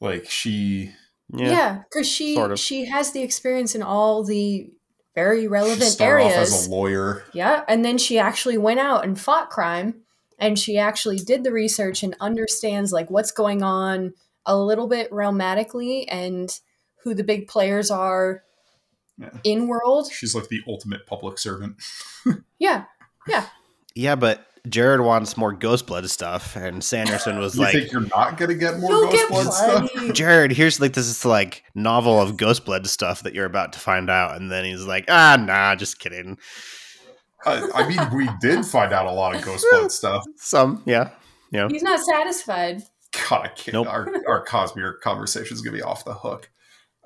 [0.00, 0.92] Like she
[1.32, 2.58] yeah, because she sort of.
[2.58, 4.70] she has the experience in all the
[5.14, 6.52] very she relevant off areas.
[6.52, 7.24] as a lawyer.
[7.32, 10.02] Yeah, and then she actually went out and fought crime
[10.38, 14.12] and she actually did the research and understands like what's going on
[14.44, 16.58] a little bit realmatically and
[17.02, 18.42] who the big players are
[19.18, 19.30] Yeah.
[19.44, 20.10] in world.
[20.12, 21.76] She's like the ultimate public servant.
[22.58, 22.84] Yeah.
[23.26, 23.46] Yeah,
[23.96, 28.36] Yeah, but Jared wants more Ghostblood stuff, and Sanderson was You like, think you're not
[28.36, 29.90] gonna get more You'll get Ghostblood stuff?
[30.14, 34.08] Jared, here's like this is like novel of Ghostblood stuff that you're about to find
[34.08, 36.38] out, and then he's like, ah, nah, just kidding.
[37.44, 40.24] I, I mean, we did find out a lot of Ghostblood stuff.
[40.36, 41.10] Some, yeah,
[41.50, 41.66] yeah.
[41.68, 42.82] He's not satisfied.
[43.28, 43.74] God, I can't.
[43.74, 43.88] Nope.
[43.88, 46.50] Our our Cosmere conversation is gonna be off the hook.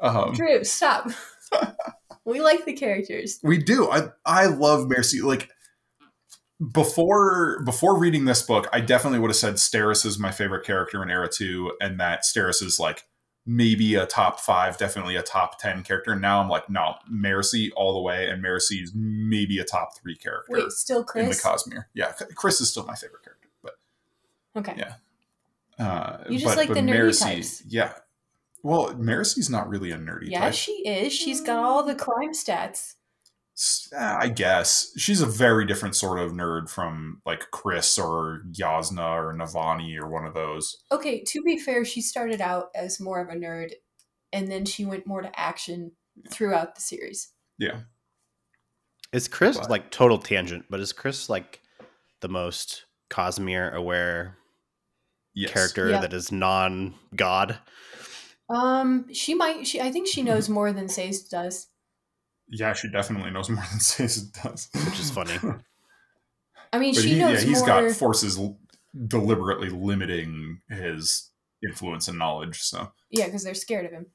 [0.01, 1.09] Um, Drew, stop.
[2.25, 3.39] we like the characters.
[3.43, 3.91] we do.
[3.91, 5.23] I I love Mercy.
[5.23, 5.51] Like
[6.73, 11.03] before before reading this book, I definitely would have said Steris is my favorite character
[11.03, 13.05] in Era Two, and that Steris is like
[13.49, 16.13] maybe a top five, definitely a top ten character.
[16.13, 19.97] And Now I'm like, no, Mercy all the way, and Mercy is maybe a top
[19.99, 21.85] three character Wait, still in the Cosmere.
[21.95, 23.75] Yeah, Khriss is still my favorite character, but
[24.57, 24.75] okay.
[24.79, 25.85] Yeah.
[25.85, 27.63] uh, You just but- like but the nerdy Mercy- types.
[27.69, 27.93] Yeah.
[28.67, 30.55] Well, Mercy's not really a nerdy Yeah, type.
[30.55, 31.13] she is.
[31.13, 31.99] She's got all the mm.
[31.99, 32.95] crime stats.
[33.97, 39.33] I guess she's a very different sort of nerd from like Khriss or Jasnah or
[39.35, 40.77] Navani or one of those.
[40.91, 43.71] Okay, to be fair, she started out as more of a nerd
[44.33, 45.93] and then she went more to action
[46.33, 47.33] throughout the series.
[47.59, 47.83] Yeah,
[49.13, 50.65] Is Khriss But- like total tangent?
[50.69, 51.61] But is Khriss like
[52.21, 54.37] the most Cosmere aware
[55.35, 55.53] yes.
[55.53, 56.01] character Yeah.
[56.01, 57.61] that is non god?
[58.49, 61.69] Um, she might she I think she knows more than Saze does.
[62.49, 65.37] Yeah, she definitely knows more than Says does, Which is funny.
[66.73, 68.59] I mean, but she he, yeah, knows he's more got forces l-
[69.07, 71.31] deliberately limiting his
[71.67, 72.61] influence and knowledge.
[72.61, 74.07] So Yeah, because they're scared of him.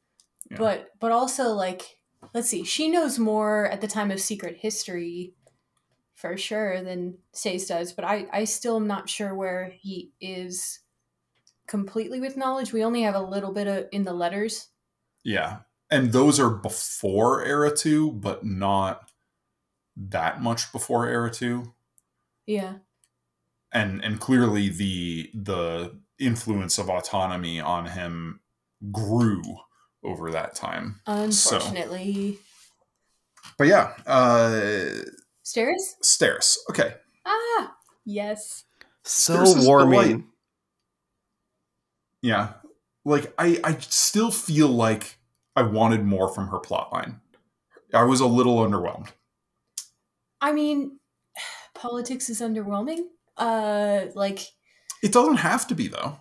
[0.50, 0.58] Yeah.
[0.58, 1.98] But but also like
[2.34, 5.34] let's see, she knows more at the time of secret history
[6.14, 10.80] for sure than Saze does, but I, I still am not sure where he is
[11.72, 12.74] completely with knowledge.
[12.74, 14.68] We only have a little bit of in the letters.
[15.24, 19.10] yeah, and those are before Era Two, but not
[19.96, 21.74] that much before Era Two.
[22.46, 22.74] Yeah.
[23.72, 28.42] and and clearly the the influence of autonomy on him
[28.92, 29.42] grew
[30.04, 31.00] over that time.
[31.06, 31.14] So-
[31.56, 32.38] Unfortunately.
[33.58, 34.90] But yeah, uh
[35.44, 35.96] Stairs?
[36.04, 36.58] Steris.
[36.70, 36.96] Okay.
[37.26, 38.66] Ah yes.
[39.04, 40.28] So There's warming.
[42.22, 42.50] Delight.
[42.50, 42.54] Yeah.
[43.04, 45.18] Like I I still feel like
[45.56, 47.20] I wanted more from her plotline.
[47.94, 49.10] I was a little underwhelmed.
[50.40, 51.00] I mean
[51.76, 53.00] politics is underwhelming.
[53.38, 54.40] Uh like
[55.04, 56.18] It doesn't have to be though.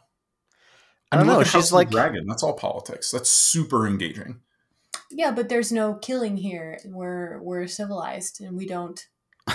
[1.13, 1.39] I don't mean, know.
[1.39, 2.27] look at House She's like dragon.
[2.27, 3.11] That's all politics.
[3.11, 4.41] That's super engaging.
[5.11, 6.79] yeah, but there's no killing here.
[6.87, 9.07] We're we're civilized and we don't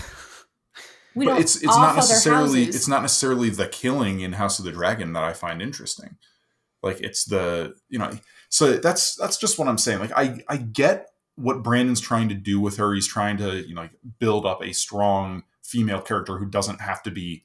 [1.16, 4.66] we but don't it's it's not necessarily it's not necessarily the killing in House of
[4.66, 6.18] the Dragon that I find interesting.
[6.86, 8.12] Like it's the you know
[8.50, 10.00] so that's that's just what I'm saying.
[10.00, 12.94] Like I I get what Brandon's trying to do with her.
[12.94, 17.02] He's trying to you know like build up a strong female character who doesn't have
[17.04, 17.44] to be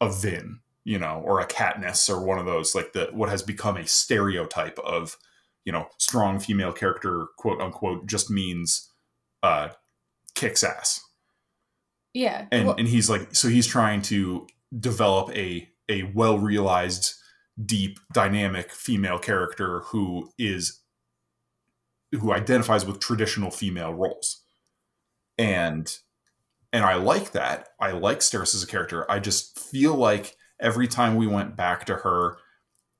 [0.00, 3.42] a Vin, you know, or a Katniss or one of those like the what has
[3.42, 5.16] become a stereotype of
[5.64, 8.90] you know strong female character quote unquote just means
[9.42, 9.68] uh
[10.34, 11.02] kicks ass
[12.14, 12.46] yeah.
[12.50, 14.46] and well, and he's like so he's trying to
[14.78, 17.14] develop a a well realized
[17.64, 20.80] deep dynamic female character who is
[22.12, 24.42] who identifies with traditional female roles.
[25.38, 25.96] And
[26.72, 27.68] and i like that.
[27.80, 29.10] I like Steris as a character.
[29.10, 32.38] I just feel like every time we went back to her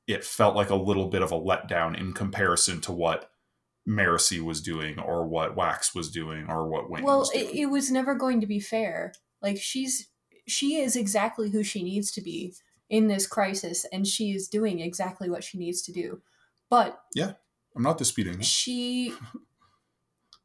[0.06, 3.30] it felt like a little bit of a letdown in comparison to what
[3.86, 7.46] Marcy was doing or what Wax was doing or what Wayne well was doing.
[7.46, 9.12] it, it was never going to be fair.
[9.42, 10.08] Like she's
[10.46, 12.54] she is exactly who she needs to be
[12.88, 16.20] in this crisis and she is doing exactly what she needs to do
[16.70, 17.32] but Yeah,
[17.74, 18.44] I'm not disputing that.
[18.44, 19.12] she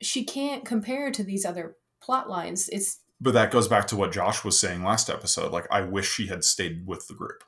[0.01, 4.11] she can't compare to these other plot lines it's But that goes back to what
[4.11, 5.51] Josh was saying last episode.
[5.51, 7.43] Like, I wish she had stayed with the group.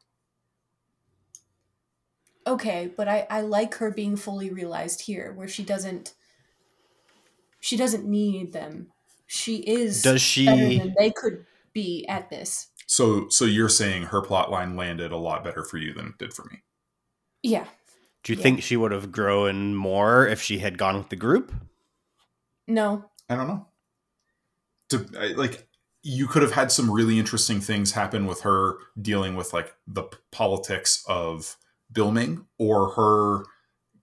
[2.45, 6.13] okay but i i like her being fully realized here where she doesn't
[7.60, 8.88] she doesn't need them
[9.27, 14.04] she is does better she than they could be at this So, so you're saying
[14.04, 16.60] her plot line landed a lot better for you than it did for me.
[17.41, 17.65] yeah
[18.24, 18.43] do you yeah.
[18.43, 21.52] think she would have grown more if she had gone with the group?
[22.67, 23.67] no I don't know.
[24.89, 25.67] To, I- like,
[26.04, 30.04] you could have had some really interesting things happen with her dealing with like the
[30.04, 31.56] p- politics of
[31.91, 33.46] Bilming or her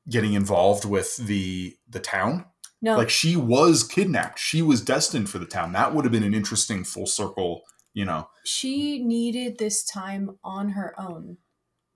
[0.08, 2.46] getting involved with the the town.
[2.80, 4.38] no Like, she was kidnapped.
[4.38, 5.72] She was destined for the town.
[5.72, 7.62] That would have been an interesting full circle.
[7.92, 11.38] You know, she needed this time on her own.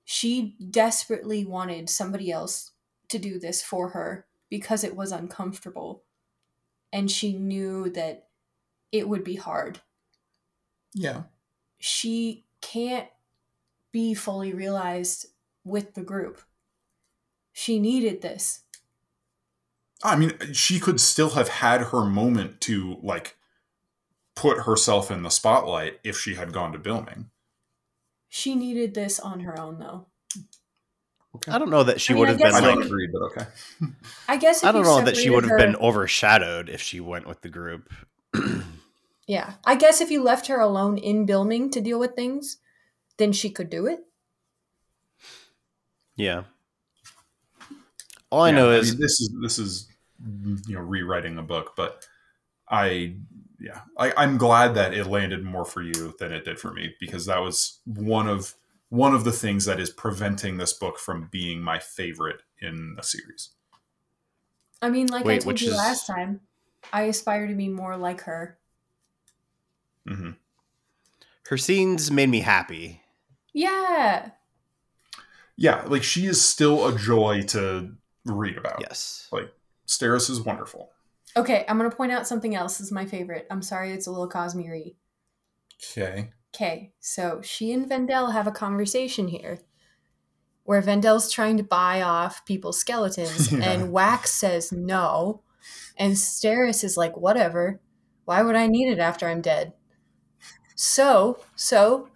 [0.05, 2.73] She desperately wanted somebody else
[3.09, 6.03] to do this for her because it was uncomfortable.
[6.93, 8.29] And she knew that
[8.93, 9.81] it would be hard.
[10.95, 11.23] yeah.
[11.79, 13.09] She can't
[13.93, 15.27] be fully realized
[15.65, 16.41] with the group.
[17.53, 18.61] She needed this.
[20.03, 23.37] I mean, she could still have had her moment to like
[24.37, 27.31] put herself in the spotlight if she had gone to Bilming.
[28.29, 30.09] She needed this on her own, though.
[31.51, 32.83] I don't know that she I mean, would I have guess I been don't like.
[32.83, 33.47] agree, but okay.
[34.29, 36.81] I guess if I don't you know that she would have separated been overshadowed if
[36.81, 37.93] she went with the group.
[39.27, 42.57] Yeah, I guess if you left her alone in Bilming to deal with things,
[43.19, 44.07] then she could do it.
[46.17, 46.45] yeah.
[48.31, 49.89] All I Yeah, know is mean, this is this is
[50.67, 52.07] you know rewriting a book, but
[52.69, 53.17] I
[53.61, 56.95] yeah I, I'm glad that it landed more for you than it did for me
[57.01, 58.55] because that was one of
[58.89, 63.03] one of the things that is preventing this book from being my favorite in the
[63.03, 63.51] series.
[64.81, 66.41] I mean, like I Wait, told which you is- last time,
[66.93, 68.59] I aspire to be more like her.
[70.09, 70.31] Mm-hmm.
[71.49, 73.01] her scenes made me happy.
[73.53, 74.31] Yeah.
[75.57, 77.95] Yeah, like she is still a joy to
[78.27, 78.81] read about.
[78.81, 79.29] Yes.
[79.33, 79.53] Like
[79.89, 80.91] Steris is wonderful.
[81.37, 83.47] Okay, I'm gonna point out something else is my favorite.
[83.51, 84.95] I'm sorry, it's a little Cosmere.
[85.93, 86.31] Okay.
[86.55, 89.59] Okay, so she and Vendel have a conversation here
[90.63, 93.71] where Vendel's trying to buy off people's skeletons, Yeah.
[93.71, 95.43] and Wax says no,
[95.99, 97.81] and Steris is like, whatever.
[98.25, 99.75] Why would I need it after I'm dead?
[100.77, 102.09] So, so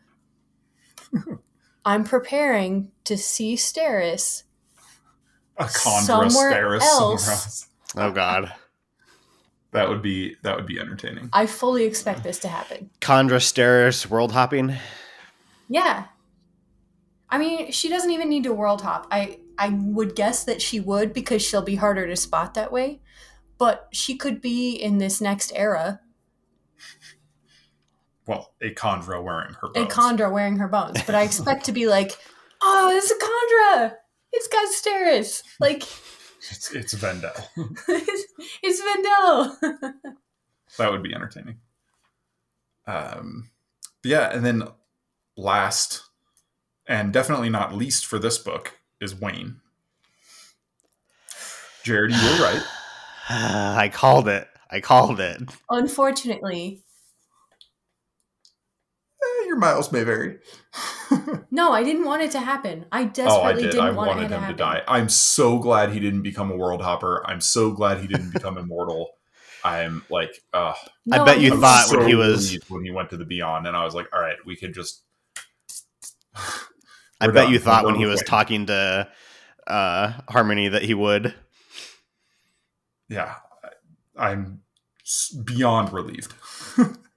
[1.85, 4.45] I'm preparing to see Steris.
[5.59, 7.25] A Kandra Somewhere Steris else.
[7.25, 7.69] somewhere else.
[7.97, 8.53] Oh God.
[9.73, 11.29] That would be that would be entertaining.
[11.33, 12.91] I fully expect this to happen.
[13.01, 14.77] Kandra Steris world hopping.
[15.69, 16.07] Yeah.
[17.31, 19.07] I mean, she doesn't even need to world hop.
[19.11, 23.01] I I would guess that she would because she'll be harder to spot that way.
[23.59, 26.01] But she could be in this next era,
[28.27, 29.93] Well, a Kandra wearing her a bones.
[29.93, 31.03] Kandra wearing her bones.
[31.03, 32.17] But I expect to be like,
[32.63, 33.95] oh, it's a Kandra.
[34.33, 35.43] It's got Steris.
[35.59, 35.83] Like,
[36.51, 37.31] It's, it's Vendel.
[38.63, 39.57] it's Vendel.
[40.79, 41.59] that would be entertaining.
[42.87, 43.51] Um,
[44.03, 44.65] but yeah, and then
[45.37, 46.05] last,
[46.87, 49.61] and definitely not least for this book, is Wayne.
[51.85, 52.63] Jared, you were right.
[53.31, 54.49] I called it.
[54.71, 55.43] I called it.
[55.71, 56.83] Unfortunately,
[59.49, 60.39] your miles may vary.
[61.51, 62.85] no, I didn't want it to happen.
[62.93, 63.71] I oh, I desperately did.
[63.73, 64.57] didn't I want wanted it to him to happen.
[64.57, 64.83] die.
[64.87, 67.25] I'm so glad he didn't become a world hopper.
[67.27, 69.11] I'm so glad he didn't become immortal.
[69.65, 70.75] I'm like, uh,
[71.07, 71.63] No, I bet you didn't.
[71.63, 74.21] thought when he was- when he went to the Beyond, and I was like, all
[74.21, 75.03] right, we could just.
[77.21, 77.53] I bet done.
[77.53, 78.27] you thought when he was Wayne.
[78.27, 79.09] talking to
[79.67, 81.35] uh, Harmony that he would.
[83.09, 83.35] yeah,
[84.17, 84.61] I- I'm
[85.45, 86.33] beyond relieved.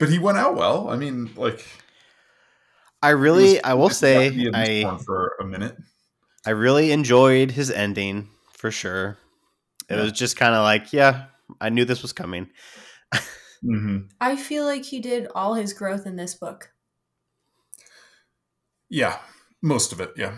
[0.00, 0.88] but he went out well.
[0.90, 1.64] I mean, like
[3.02, 5.76] I really, was- I will say, got to be in this I for a minute.
[6.44, 9.18] I really enjoyed his ending for sure.
[9.88, 10.02] It Yeah.
[10.02, 11.26] was just kind of like, yeah,
[11.60, 12.48] I knew this was coming.
[13.62, 16.72] hmm I feel like he did all his growth in this book.
[18.88, 19.18] Yeah,
[19.62, 20.12] most of it.
[20.16, 20.34] Yeah,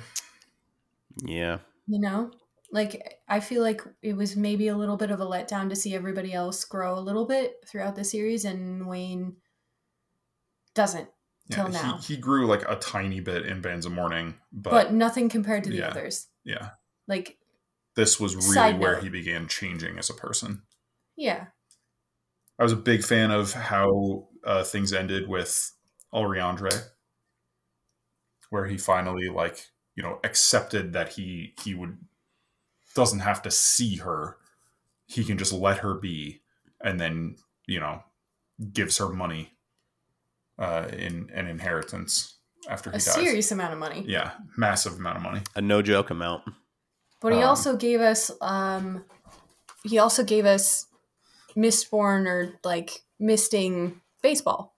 [1.24, 1.58] Yeah.
[1.86, 2.30] You know?
[2.70, 5.94] Like, I feel like it was maybe a little bit of a letdown to see
[5.94, 9.36] everybody else grow a little bit throughout the series, and Wayne
[10.74, 11.08] doesn't,
[11.48, 11.56] yeah.
[11.56, 11.98] Till now.
[11.98, 15.64] He, he grew like a tiny bit in Bands of Mourning, but, but, nothing compared
[15.64, 15.88] to the yeah.
[15.88, 16.28] others.
[16.44, 16.70] yeah,
[17.08, 17.38] Like,
[17.94, 19.04] this was really where note.
[19.04, 20.62] he began changing as a person.
[21.16, 21.46] yeah.
[22.58, 25.72] I was a big fan of how uh, things ended with
[26.14, 26.90] Allriandre,
[28.50, 31.98] where he finally like you know accepted that he he would
[32.94, 34.36] doesn't have to see her,
[35.06, 36.42] he can just let her be,
[36.80, 37.36] and then
[37.66, 38.02] you know
[38.72, 39.54] gives her money
[40.58, 42.36] uh, in an inheritance
[42.68, 43.12] after he A dies.
[43.14, 44.04] serious amount of money.
[44.06, 45.40] Yeah, massive amount of money.
[45.56, 46.44] A no joke amount.
[47.20, 49.04] But he Um, also gave us, um,
[49.84, 50.86] he also gave us
[51.56, 54.74] Mistborn or like misting baseball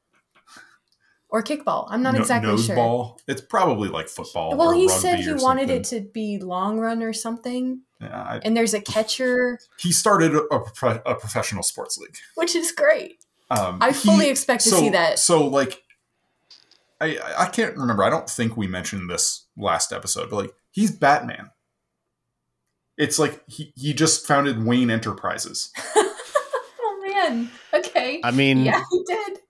[1.28, 1.86] or kickball.
[1.90, 2.76] I'm not No- exactly sure.
[2.76, 3.18] noseball.
[3.26, 4.56] It's probably like football.
[4.56, 5.76] Well, or he rugby said he wanted something.
[5.76, 7.80] it to be long run or something.
[8.00, 10.60] Yeah, I- And there's a catcher, he started a, a,
[11.06, 12.16] a professional sports league.
[12.34, 13.24] which is great.
[13.50, 15.18] Um, I fully he- expect to so, see that.
[15.18, 15.82] So, like,
[17.00, 18.02] I I can't remember.
[18.02, 21.50] I don't think we mentioned this last episode, but like, he's Batman.
[22.96, 25.72] It's like he he just founded Wayne Enterprises.
[25.96, 27.50] oh man.
[27.72, 28.20] Okay.
[28.22, 29.38] I mean, yeah, he did.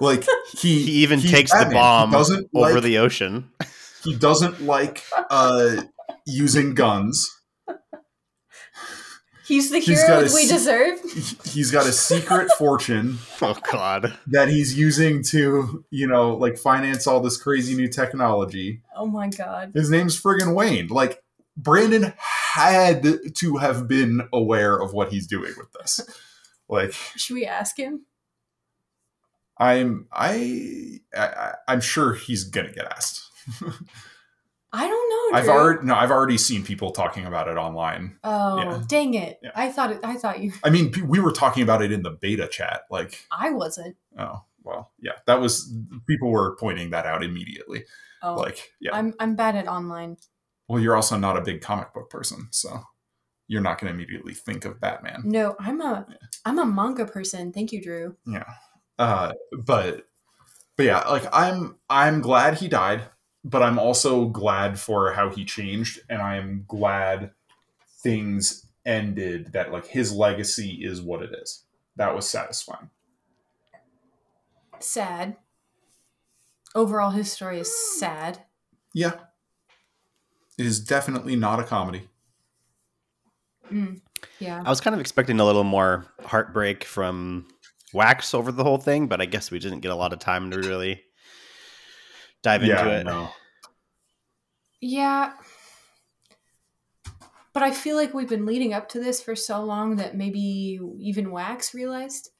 [0.00, 1.72] Like he he even he's takes the Batman.
[1.72, 2.14] He bomb
[2.54, 3.50] over like, the ocean.
[4.02, 5.84] He doesn't like uh,
[6.26, 7.30] using guns.
[9.46, 11.00] He's the He's hero got we se- deserve.
[11.44, 14.18] He's got a secret fortune Oh God.
[14.28, 18.82] that he's using to, you know, like finance all this crazy new technology.
[18.96, 19.72] Oh my god.
[19.74, 20.88] His name's friggin' Wayne.
[20.88, 21.22] Like
[21.56, 26.00] Brandon had to have been aware of what he's doing with this.
[26.68, 28.06] Like Should we ask him?
[29.56, 33.22] I'm I, I I'm sure he's gonna get asked.
[34.76, 35.38] I don't know.
[35.38, 38.18] I've already no, I've already seen people talking about it online.
[38.22, 38.82] Oh, Yeah.
[38.86, 39.38] dang it!
[39.42, 39.50] Yeah.
[39.54, 40.00] I thought it.
[40.04, 40.52] I thought you.
[40.62, 42.82] I mean, we were talking about it in the beta chat.
[42.90, 43.96] Like, I wasn't.
[44.18, 45.72] oh well, yeah, that was
[46.08, 47.84] people were pointing that out immediately.
[48.22, 50.16] Oh, Like, yeah, I'm I'm bad at online.
[50.68, 52.82] well, you're also not a big comic book person, so
[53.48, 55.22] you're not going to immediately think of Batman.
[55.24, 56.06] No, I'm a
[56.44, 57.52] am a manga person.
[57.52, 58.16] Thank you, Drew.
[58.26, 58.44] Yeah.
[58.98, 59.32] Uh,
[59.64, 60.08] but
[60.76, 63.02] but yeah, like I'm I'm glad he died,
[63.46, 67.30] but I'm also glad for how he changed, and I'm glad
[68.02, 71.64] things ended that like his legacy is what it is.
[71.94, 72.90] That was satisfying.
[74.80, 75.36] Sad.
[76.74, 78.42] Overall, his story is sad.
[78.92, 79.14] Yeah.
[80.58, 82.08] It is definitely not a comedy.
[83.72, 84.00] Mm,
[84.40, 84.62] yeah.
[84.64, 87.46] I was kind of expecting a little more heartbreak from
[87.92, 90.50] Wax over the whole thing, but I guess we didn't get a lot of time
[90.50, 91.02] to really
[92.46, 93.04] dive into it.
[93.04, 93.28] no.
[94.80, 95.32] Yeah.
[97.52, 100.78] But I feel like we've been leading up to this for so long that maybe
[101.00, 102.30] even Wax realized.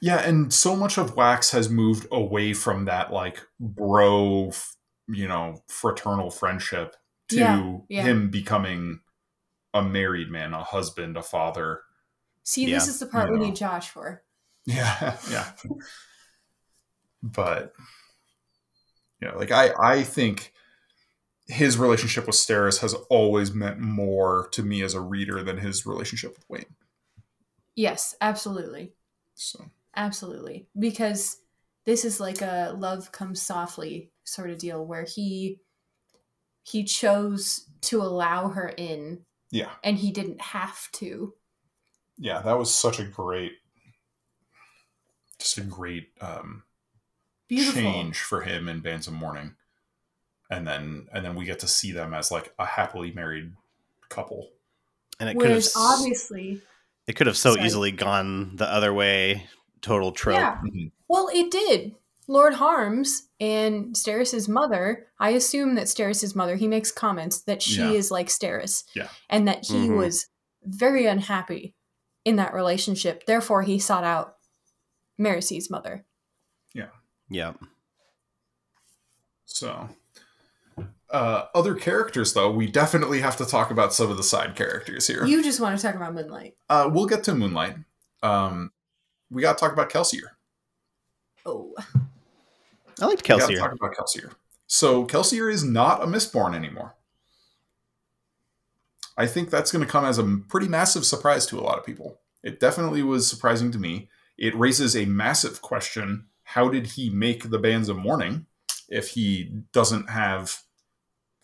[0.00, 4.52] Yeah, and so much of Wax has moved away from that like bro,
[5.08, 6.94] you know, fraternal friendship
[7.30, 8.02] to Yeah, yeah.
[8.02, 9.00] him becoming
[9.74, 11.80] a married man, a husband, a father.
[12.44, 13.46] See, Yeah, this is the part we know.
[13.46, 14.22] need Josh for.
[14.66, 15.50] Yeah, yeah.
[17.22, 17.72] but
[19.22, 20.52] you know, like I, I think
[21.46, 25.86] his relationship with Steris has always meant more to me as a reader than his
[25.86, 26.74] relationship with Wayne.
[27.76, 28.94] Yes, absolutely.
[29.34, 29.64] So
[29.94, 30.66] Absolutely.
[30.76, 31.36] Because
[31.84, 35.60] this is like a love comes softly sort of deal where he
[36.64, 39.20] he chose to allow her in
[39.50, 41.34] yeah, and he didn't have to.
[42.18, 43.52] yeah, that was such a great,
[45.38, 46.62] just a great um,
[47.56, 47.82] Beautiful.
[47.82, 49.54] change for him in Bands of Mourning,
[50.50, 53.52] and then and then we get to see them as like a happily married
[54.08, 54.50] couple.
[55.20, 56.60] And it could have obviously
[57.06, 57.66] it could have so Sorry.
[57.66, 59.46] easily gone the other way,
[59.80, 60.38] total trope.
[60.38, 60.60] Yeah.
[61.08, 61.94] Well, it did.
[62.28, 67.80] Lord Harms and Steris's mother, I assume that Steris's mother, he makes comments that she
[67.80, 67.90] Yeah.
[67.90, 68.84] is like Steris.
[68.94, 69.08] Yeah.
[69.28, 69.96] And that he Mhm.
[69.98, 70.28] was
[70.64, 71.74] very unhappy
[72.24, 73.26] in that relationship.
[73.26, 74.36] Therefore, he sought out
[75.20, 76.04] Marasi's mother.
[77.32, 77.54] Yeah.
[79.46, 79.88] So,
[81.10, 85.06] uh, other characters, though, we definitely have to talk about some of the side characters
[85.06, 85.24] here.
[85.24, 86.56] You just want to talk about Moonlight.
[86.68, 87.76] uh, we'll get to Moonlight.
[88.22, 88.70] Um,
[89.30, 90.28] we got to talk about Kelsier.
[91.44, 91.74] Oh.
[93.00, 94.32] I liked We got to talk about Kelsier.
[94.66, 96.94] So, Kelsier is not a Mistborn anymore.
[99.16, 101.84] I think that's going to come as a pretty massive surprise to a lot of
[101.84, 102.18] people.
[102.42, 104.08] It definitely was surprising to me.
[104.38, 106.26] It raises a massive question.
[106.44, 108.46] How did he make the bands of mourning
[108.88, 110.58] if he doesn't have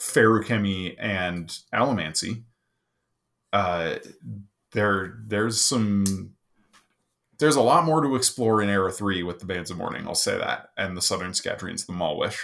[0.01, 2.42] feruchemy and allomancy?
[3.53, 3.96] Uh,
[4.72, 6.34] there, there's some,
[7.38, 10.07] there's a lot more to explore in Era Three with the bands of mourning.
[10.07, 12.38] I'll say that, and the Southern Scadrians, the Malwish.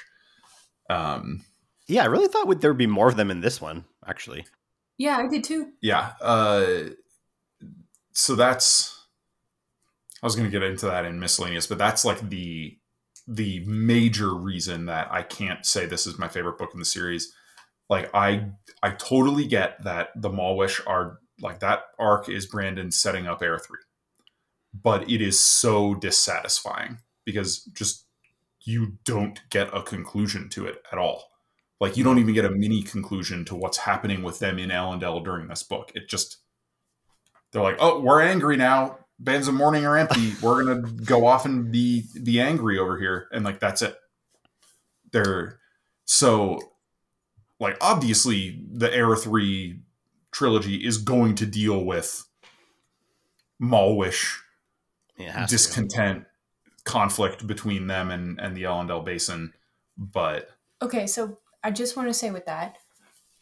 [0.88, 1.44] Um,
[1.86, 4.46] Yeah, I really thought would there be more of them in this one, actually.
[4.96, 5.72] Yeah, I did too.
[5.82, 6.64] yeah uh
[8.12, 8.93] so that's
[10.24, 12.76] i was going to get into that in miscellaneous but that's like the
[13.28, 17.32] the major reason that i can't say this is my favorite book in the series
[17.88, 18.46] like i
[18.82, 23.58] i totally get that the malwish are like that arc is brandon setting up air
[23.58, 23.78] 3
[24.82, 28.06] but it is so dissatisfying because just
[28.66, 31.28] you don't get a conclusion to it at all
[31.80, 35.22] like you don't even get a mini conclusion to what's happening with them in Elendel
[35.22, 35.92] during this book.
[35.94, 36.38] It just
[37.52, 38.98] they're like, oh, we're angry now.
[39.18, 40.32] Bands of mourning are empty.
[40.42, 43.96] We're gonna go off and be be angry over here, and like that's it.
[45.12, 45.60] They're
[46.04, 46.58] so
[47.60, 49.80] like obviously the Era Three
[50.32, 52.24] trilogy is going to deal with
[53.62, 54.38] Malwish
[55.16, 55.54] It has to.
[55.56, 56.24] discontent,
[56.84, 59.52] conflict between them and and the Elendel Basin,
[59.96, 60.50] but
[60.82, 62.76] Okay, so I just want to say with that.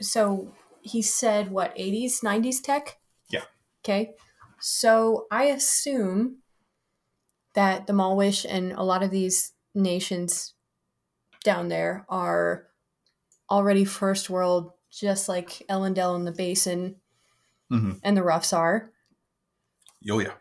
[0.01, 0.53] So
[0.83, 2.99] he said what, 80s, 90s tech?
[3.31, 3.45] Yeah.
[3.85, 4.15] Okay.
[4.63, 6.39] So I assume
[7.55, 10.55] that the Malwish and a lot of these nations
[11.45, 12.69] down there are
[13.51, 16.97] already first world, just like Elendel and the Basin.
[17.73, 18.01] Mhm.
[18.03, 18.93] and the roughs are.
[20.11, 20.35] Oh yeah.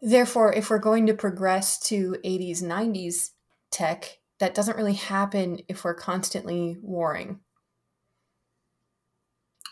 [0.00, 3.32] Therefore, if we're going to progress to 80s, 90s
[3.70, 7.40] tech, that doesn't really happen if we're constantly warring.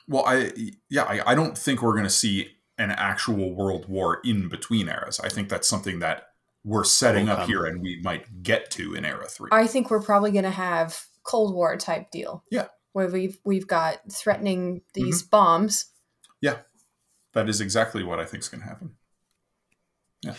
[0.07, 0.53] Well, I
[0.91, 4.89] yeah, I, I don't think we're going to see an actual world war in between
[4.89, 5.21] eras.
[5.21, 6.29] I think that's something that
[6.65, 9.51] we're setting Will up here, and we might get to in era three.
[9.53, 12.45] I think we're probably going to have Cold War type deal.
[12.51, 12.67] Yeah.
[12.93, 15.87] Where we've we've got threatening these bombs.
[16.41, 16.59] Yeah.
[17.33, 18.95] That is exactly what I think is going to happen.
[20.23, 20.35] Yeah.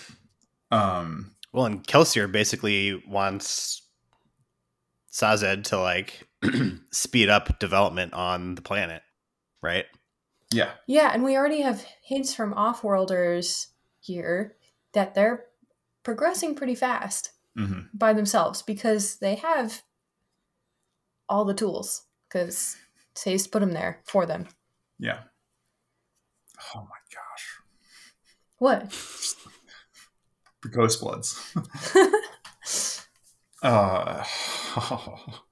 [0.72, 1.32] Um.
[1.52, 3.82] Well, and Kelsier basically wants
[5.16, 6.28] Sazed to like
[6.92, 9.02] speed up development on the planet,
[9.64, 9.86] right?
[10.52, 10.72] Yeah.
[10.88, 13.68] Yeah, and we already have hints from Offworlders
[14.00, 14.56] here
[14.94, 15.46] that they're
[16.04, 19.82] progressing pretty fast hmm by themselves because they have
[21.30, 22.76] all the tools because
[23.16, 24.48] Saze's put them there for them.
[25.00, 25.20] Yeah.
[26.76, 27.60] Oh my gosh.
[28.58, 28.90] What?
[30.62, 31.54] The Ghost Bloods.
[33.64, 34.24] uh.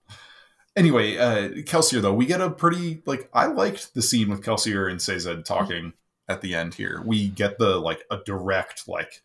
[0.76, 4.90] Anyway, uh, Kelsier though, we get a pretty like I liked the scene with Kelsier
[4.90, 5.94] and Sazed talking
[6.28, 7.02] at the end here.
[7.06, 9.22] We get the like a direct like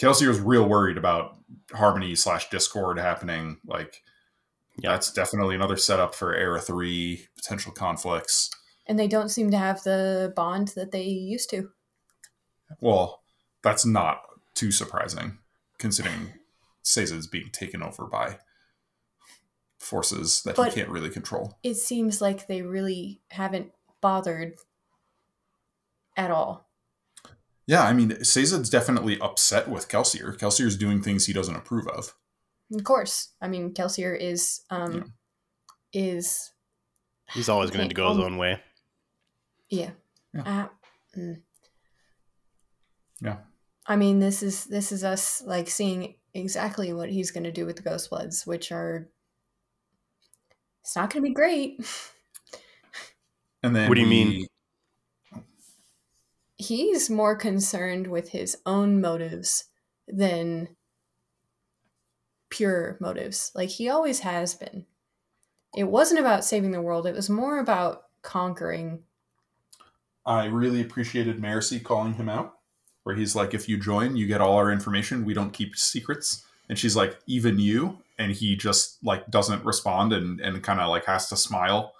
[0.00, 1.36] Kelsier's real worried about
[1.72, 3.58] harmony slash discord happening.
[3.66, 4.02] Like
[4.78, 4.92] Yeah.
[4.92, 8.50] that's definitely another setup for era three potential conflicts.
[8.86, 11.68] and they don't seem to have the bond that they used to.
[12.80, 13.22] Well,
[13.62, 14.22] that's not
[14.54, 15.38] too surprising
[15.78, 16.32] considering
[16.84, 18.38] Sazed's being taken over by
[19.78, 21.58] forces that But- he can't really control.
[21.62, 24.56] It seems like they really haven't bothered
[26.16, 26.68] at all.
[27.66, 30.36] Yeah, I mean, Sazed's definitely upset with Kelsier.
[30.38, 32.14] Kelsier's doing things he doesn't approve of.
[32.74, 33.30] Of course.
[33.40, 35.14] I mean, Kelsier is um
[35.92, 36.52] is
[37.32, 38.60] He's always going to go his own way.
[39.70, 39.90] yeah.
[40.34, 40.68] Yeah.
[41.14, 41.42] Uh, mm.
[43.20, 43.36] Yeah.
[43.86, 47.64] I mean, this is this is us like seeing exactly what he's going to do
[47.66, 49.08] with the Ghost Bloods, which are
[50.88, 51.86] it's not going to be great.
[53.62, 54.46] And then What do you we- mean?
[56.56, 59.64] He's more concerned with his own motives
[60.08, 60.68] than
[62.48, 63.52] pure motives.
[63.54, 64.86] Like he always has been.
[65.76, 69.04] It wasn't about saving the world, it was more about conquering.
[70.24, 72.58] I really appreciated Marasi calling him out,
[73.02, 75.26] where he's like, "If you join, you get all our information.
[75.26, 80.12] We don't keep secrets." And she's like, "Even you?" And he just like doesn't respond
[80.12, 81.94] and and kind of like has to smile.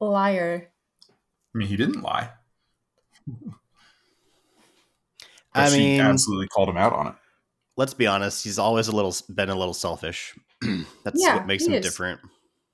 [0.00, 0.68] Liar.
[1.54, 2.30] I mean, he didn't lie.
[5.54, 7.14] But I she mean, absolutely called him out on it.
[7.76, 8.42] let's be honest.
[8.42, 10.34] He's always a little been a little selfish.
[11.04, 11.84] That's Yeah, what makes him is.
[11.84, 12.20] different.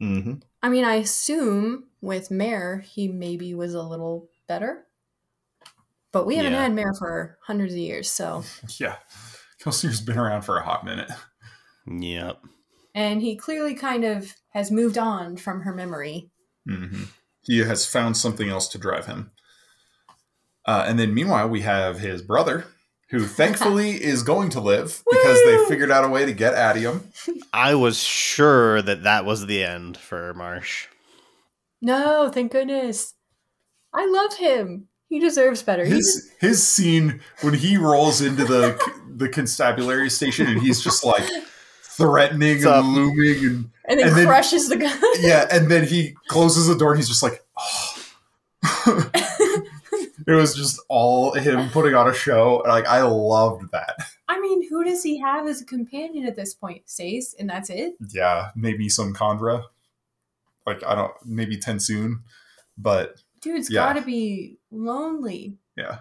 [0.01, 0.35] Mm-hmm.
[0.63, 4.85] I mean, I assume with Mare, he maybe was a little better.
[6.13, 6.63] But we haven't Yeah.
[6.63, 8.45] had Mare for hundreds of years, so.
[8.79, 8.97] Yeah,
[9.59, 11.11] Kelsier's been around for a hot minute.
[11.91, 12.39] Yep.
[12.95, 16.31] And he clearly kind of has moved on from her memory.
[16.67, 17.05] hmm
[17.43, 19.31] He has found something else to drive him.
[20.67, 22.67] Uh, and then meanwhile, we have his brother,
[23.11, 26.77] who thankfully is going to live because they figured out a way to get at
[26.77, 27.11] him.
[27.53, 30.89] I was sure that that was the end for Marsh.
[31.81, 33.15] No, thank goodness.
[33.95, 34.89] I love him.
[35.09, 35.85] He deserves better.
[35.85, 38.79] He His his scene when he rolls into the
[39.17, 41.27] the constabulary station and he's just like
[41.99, 44.99] threatening What's and looming and and then and then- crushes the gun.
[45.21, 47.95] yeah, and then he closes the door and he's just like, oh.
[50.27, 52.63] it was just all him putting on a show.
[52.67, 53.95] Like I loved that.
[54.29, 56.89] I mean, who does he have as a companion at this point?
[56.89, 57.95] Stace, and that's it?
[58.13, 59.65] Yeah, maybe some Kandra.
[60.67, 62.21] Like I don't, maybe TenSoon,
[62.77, 63.87] but Dude's Yeah.
[63.87, 65.57] gotta be lonely.
[65.77, 66.01] yeah,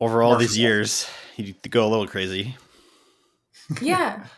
[0.00, 1.06] Over all Marsh these years,
[1.36, 2.56] he'd go a little crazy.
[3.80, 4.24] Yeah.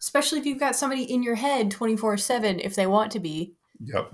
[0.00, 3.52] Especially if you've got somebody in your head 24 7 if they want to be.
[3.80, 4.12] yep,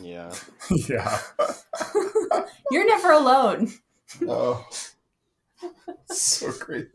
[0.00, 0.32] Yeah.
[0.70, 1.18] yeah.
[2.70, 3.72] You're never alone.
[4.28, 4.64] Oh,
[6.06, 6.86] so great.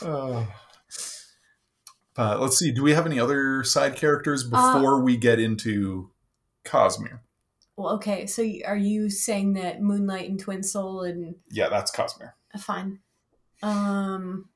[0.00, 0.48] Oh.
[2.14, 2.72] But let's see.
[2.72, 6.10] Do we have any other side characters before we get into
[6.64, 7.20] Cosmere?
[7.76, 12.32] Well, okay, so are you saying that Moonlight and Twin Soul and Yeah, that's Cosmere
[12.54, 13.00] uh, fine.
[13.62, 14.48] Um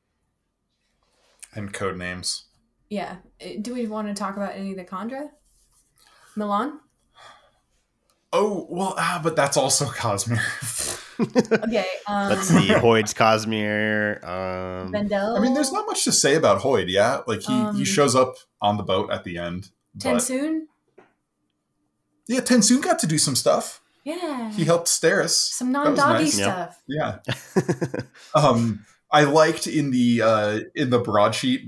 [1.54, 2.44] and code names.
[2.94, 3.16] Yeah.
[3.44, 5.30] Uh, Do we want to talk about any of the Kandra?
[6.36, 6.78] Milan?
[8.32, 10.40] Oh well, ah, but that's also Cosmere.
[11.64, 11.86] Okay.
[12.06, 12.68] Um Let's see.
[12.68, 14.22] Hoid's Cosmere.
[14.24, 15.36] Um, Vendel.
[15.36, 16.86] I mean, there's not much to say about Hoid.
[16.88, 19.70] Yeah, like he Um, he shows up on the boat at the end.
[19.94, 20.62] But TenSoon?
[22.28, 23.80] yeah, TenSoon got to do some stuff.
[24.04, 24.52] Yeah.
[24.52, 25.30] He helped Steris.
[25.30, 26.38] Some non-doggy nice.
[26.38, 26.44] Yeah.
[26.44, 26.82] stuff.
[26.86, 27.18] Yeah.
[28.34, 31.62] Um, I liked in the uh, in the broadsheet.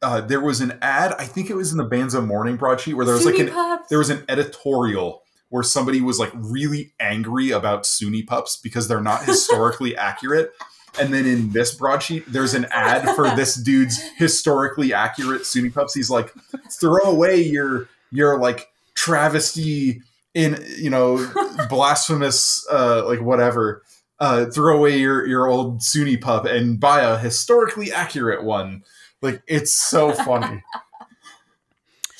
[0.00, 1.12] Uh, there was an ad.
[1.18, 3.50] I think it was in the Bands of Mourning broadsheet where there was like an
[3.50, 3.88] pups.
[3.88, 9.00] there was an editorial where somebody was like really angry about Sunni pups because they're
[9.00, 10.52] not historically accurate.
[11.00, 15.94] And then in this broadsheet, there's an ad for this dude's historically accurate Sunni pups.
[15.94, 16.32] He's like,
[16.80, 20.02] throw away your your like travesty
[20.34, 21.16] in you know
[21.68, 23.82] blasphemous uh like whatever.
[24.20, 28.82] Uh throw away your your old Sunni pup and buy a historically accurate one.
[29.22, 30.62] Like it's so funny.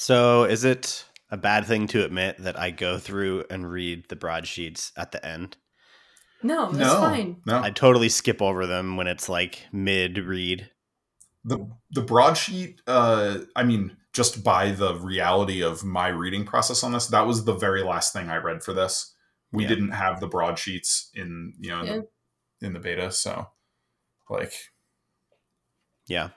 [0.01, 4.14] So, is it a bad thing to admit that I go through and read the
[4.16, 5.57] broadsheets at the end?
[6.40, 7.42] no, that's no, fine.
[7.46, 7.61] no.
[7.61, 10.70] I totally skip over them when it's like mid read.
[11.44, 11.59] the
[11.90, 17.09] the broadsheet uh i mean just by the reality of my reading process on this
[17.09, 19.14] that was the very last thing i read for this
[19.51, 19.68] we Yeah.
[19.70, 22.01] didn't have the broadsheets in you know in, Yeah.
[22.61, 23.49] the, in the beta so
[24.30, 24.53] like
[26.07, 26.28] Yeah.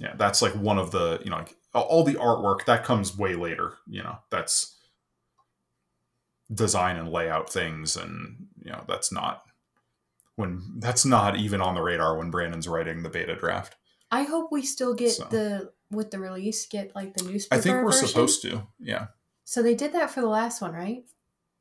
[0.00, 3.34] Yeah that's like one of the you know like all the artwork that comes way
[3.34, 4.76] later you know that's
[6.52, 9.42] design and layout things and you know that's not
[10.36, 13.76] when that's not even on the radar when brandon's writing the beta draft
[14.14, 15.24] I hope we still get So.
[15.30, 17.58] the with the release get like the newspaper.
[17.58, 18.08] i think we're version.
[18.08, 19.06] supposed to yeah
[19.44, 21.04] So they did that for the last one, right?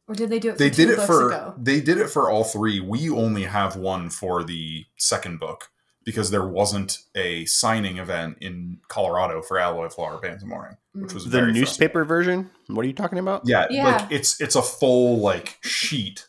[0.07, 0.53] Or did they do it?
[0.53, 1.55] For they two did it for ago?
[1.57, 5.69] they did it for all three we only have one for the second book
[6.03, 11.13] because there wasn't a signing event in colorado for alloy flower bands morning which Mm.
[11.13, 12.49] was The very newspaper version?
[12.67, 13.43] What are you talking about?
[13.45, 13.85] yeah, Yeah.
[13.97, 16.27] like it's it's a full like sheet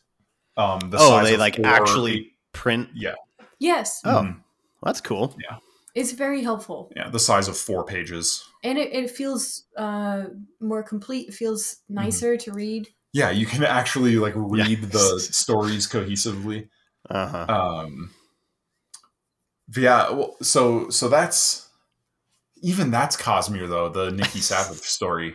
[0.56, 2.88] um the oh, size they of like four- actually print.
[2.94, 3.14] yeah
[3.58, 4.40] Yes, Oh, Mhm.
[4.82, 5.34] that's cool.
[5.38, 5.58] Yeah,
[5.94, 10.24] it's very helpful, yeah the size of four pages and it, it feels uh
[10.60, 11.28] more complete.
[11.28, 11.94] It feels Mm-hmm.
[11.94, 12.88] nicer to read.
[13.12, 14.88] yeah you can actually like read Yeah.
[14.90, 16.68] the stories cohesively
[17.10, 17.46] Uh huh.
[17.48, 18.21] um but
[19.76, 21.68] yeah well, so so that's
[22.62, 25.34] even that's cosmere though the nikki savage story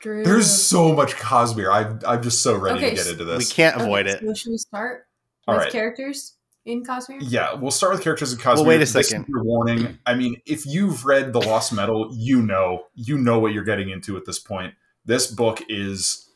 [0.00, 0.22] Drew.
[0.24, 3.38] there's so much cosmere I, i'm just so ready Okay, to get into this.
[3.38, 4.20] we can't Okay, avoid it.
[4.20, 5.06] So should we start
[5.48, 5.72] All with right.
[5.72, 6.34] characters
[6.66, 7.18] in Cosmere?
[7.20, 9.26] yeah we'll start with characters in cosmere Well, wait a This is second.
[9.28, 13.52] your warning i mean if you've read the lost metal you know you know what
[13.52, 16.30] you're getting into at this point this book is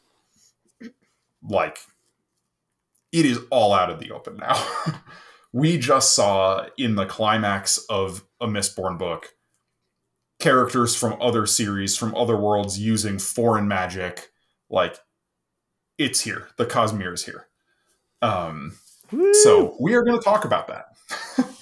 [1.43, 1.79] like
[3.13, 4.55] it is all out of the open now
[5.53, 9.35] we just saw in the climax of a mistborn book
[10.39, 14.31] characters from other series from other worlds using foreign magic
[14.71, 14.99] like
[15.97, 16.49] it's here.
[16.57, 17.47] The cosmere is here.
[18.23, 18.75] Um
[19.43, 20.87] so we are going to talk about that.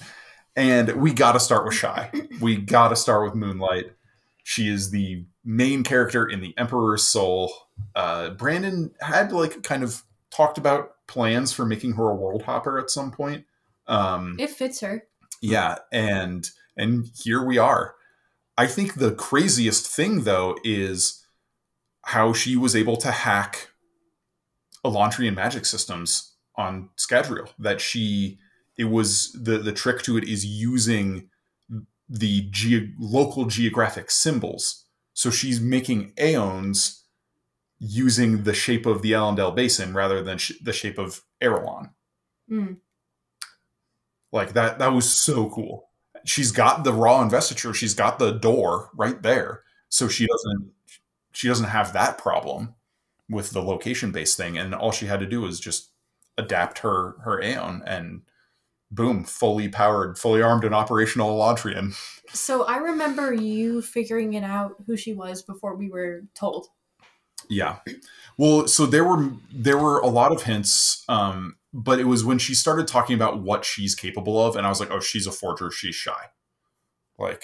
[0.55, 2.11] And we got to start with Shai
[2.41, 3.91] we got to start with moonlight.
[4.43, 7.51] She is the main character in the emperor's soul.
[7.95, 12.77] Uh brandon had like kind of talked about plans for making her a world hopper
[12.77, 13.45] at some point
[13.87, 15.03] um It fits her.
[15.41, 17.95] yeah, and and here we are.
[18.57, 21.25] I think the craziest thing though is
[22.05, 23.69] how she was able to hack
[24.85, 27.49] Elantrian magic systems on Scadrial.
[27.59, 28.39] That she
[28.77, 31.29] it was the the trick to it is using
[32.09, 34.85] the ge- local geographic symbols.
[35.13, 37.03] So she's making Aons
[37.79, 41.89] using the shape of the Elendel Basin rather than sh- the shape of Arelon.
[42.49, 42.77] Mm.
[44.31, 45.89] Like that that was so cool.
[46.25, 49.63] She's got the raw investiture, she's got the door right there.
[49.89, 50.71] So she doesn't
[51.31, 52.75] she doesn't have that problem
[53.29, 55.91] with the location based thing and all she had to do was just
[56.37, 58.21] adapt her her Aon and
[58.91, 61.95] boom, fully powered, fully armed and operational Elantrian.
[62.33, 66.67] So I remember you figuring it out who she was before we were told.
[67.49, 67.77] Yeah.
[68.37, 72.39] Well, so there were there were a lot of hints, um, but it was when
[72.39, 75.31] she started talking about what she's capable of, and I was like, oh, she's a
[75.31, 76.31] forger, she's Shai.
[77.19, 77.43] Like,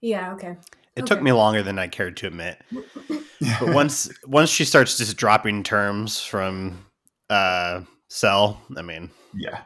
[0.00, 0.32] Yeah.
[0.34, 0.56] Okay.
[0.94, 2.60] It took me longer than I cared to admit.
[2.70, 6.86] But once once she starts just dropping terms from
[7.30, 9.62] uh Sel, I mean, yeah,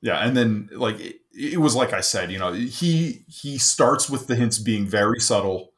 [0.00, 4.08] yeah, and then like it, it was like I said, you know, he he starts
[4.10, 5.74] with the hints being very subtle,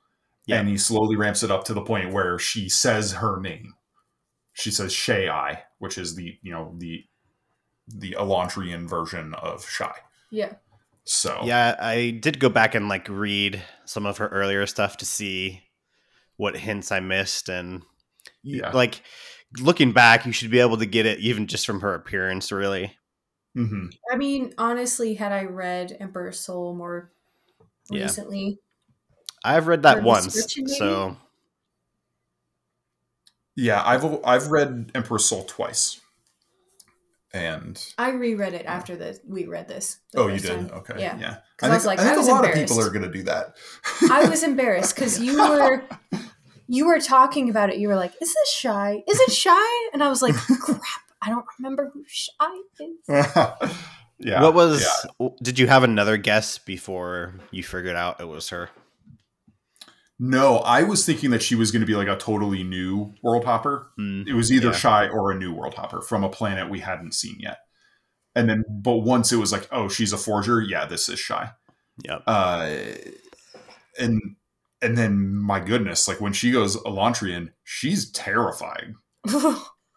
[0.46, 0.60] Yeah.
[0.60, 3.74] and he slowly ramps it up to the point where she says her name.
[4.54, 7.04] She says Shay I, which is the you know the
[7.88, 9.94] the Elantrian version of Shai.
[10.30, 10.54] Yeah.
[11.04, 15.04] So yeah, I did go back and like read some of her earlier stuff to
[15.06, 15.62] see
[16.36, 17.82] what hints I missed and
[18.42, 18.70] Yeah.
[18.70, 19.02] like
[19.60, 22.96] looking back, you should be able to get it even just from her appearance, really.
[23.54, 27.12] hmm I mean, honestly, had I read Emperor's Soul more
[27.90, 28.04] Yeah.
[28.04, 28.60] recently,
[29.44, 30.78] I've read that once, description, maybe?
[30.78, 31.16] so
[33.56, 36.00] Yeah, I've I've read Emperor's Soul twice,
[37.34, 39.98] and I reread it after the we read this.
[40.12, 40.78] the oh, you did time.
[40.78, 41.18] okay, Yeah.
[41.18, 41.36] yeah.
[41.58, 43.10] 'Cause I was like, I think I was a lot of people are going to
[43.10, 43.54] do that.
[44.10, 45.82] I was embarrassed because you were
[46.66, 47.76] you were talking about it.
[47.78, 49.02] You were like, "Is this Shai?
[49.06, 50.80] Is it Shai?" And I was like, "Crap!
[51.20, 52.96] I don't remember who Shai is."
[54.18, 54.42] yeah.
[54.42, 54.82] what was?
[55.20, 55.28] yeah.
[55.42, 58.70] Did you have another guess before you figured out it was her?
[60.24, 63.44] No, I was thinking that she was going to be like a totally new world
[63.44, 63.88] hopper.
[63.96, 64.22] Hmm.
[64.24, 64.72] It was either Yeah.
[64.72, 67.58] Shai or a new world hopper from a planet we hadn't seen yet.
[68.36, 70.60] And then, but once it was like, oh, she's a forger.
[70.60, 71.50] Yeah, this is Shai.
[72.04, 72.22] Yep.
[72.24, 72.70] Uh,
[73.98, 74.20] and
[74.80, 78.94] and then my goodness, like when she goes Elantrian, she's terrifying.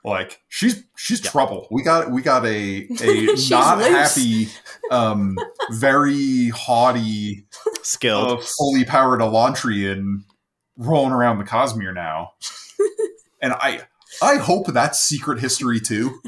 [0.06, 1.32] Like she's she's Yeah.
[1.32, 1.68] trouble.
[1.72, 3.88] We got we got a a not loose.
[4.16, 4.50] happy,
[4.92, 5.36] um,
[5.72, 7.48] very haughty,
[7.82, 8.40] Skilled.
[8.40, 10.20] uh, fully powered Elantrian
[10.78, 12.34] rolling around the Cosmere now.
[13.42, 13.82] and I
[14.22, 16.22] I hope that's secret history too.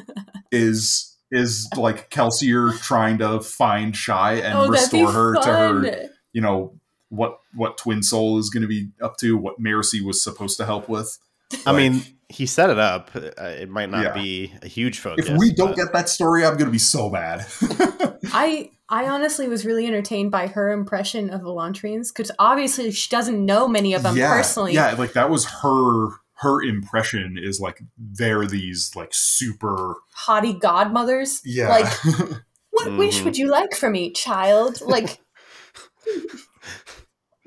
[0.51, 6.41] Is is like Kelsier trying to find Shai and oh, restore her to her, you
[6.41, 6.73] know,
[7.09, 10.65] what what Twin Soul is going to be up to, what Mercy was supposed to
[10.65, 11.19] help with.
[11.65, 13.11] I mean, he set it up.
[13.15, 14.13] Uh, It might not Yeah.
[14.13, 15.27] be a huge focus.
[15.27, 17.45] if we don't but- get that story, I'm going to be so mad.
[18.33, 23.45] I I honestly was really entertained by her impression of Elantrians because obviously she doesn't
[23.45, 24.73] know many of them yeah, personally.
[24.73, 26.09] yeah, like that was her
[26.41, 31.41] her impression is like they're these like super Haughty godmothers.
[31.43, 31.93] yeah Like,
[32.71, 33.25] what wish Mhm.
[33.25, 34.81] would you like for me, child?
[34.81, 35.19] Like,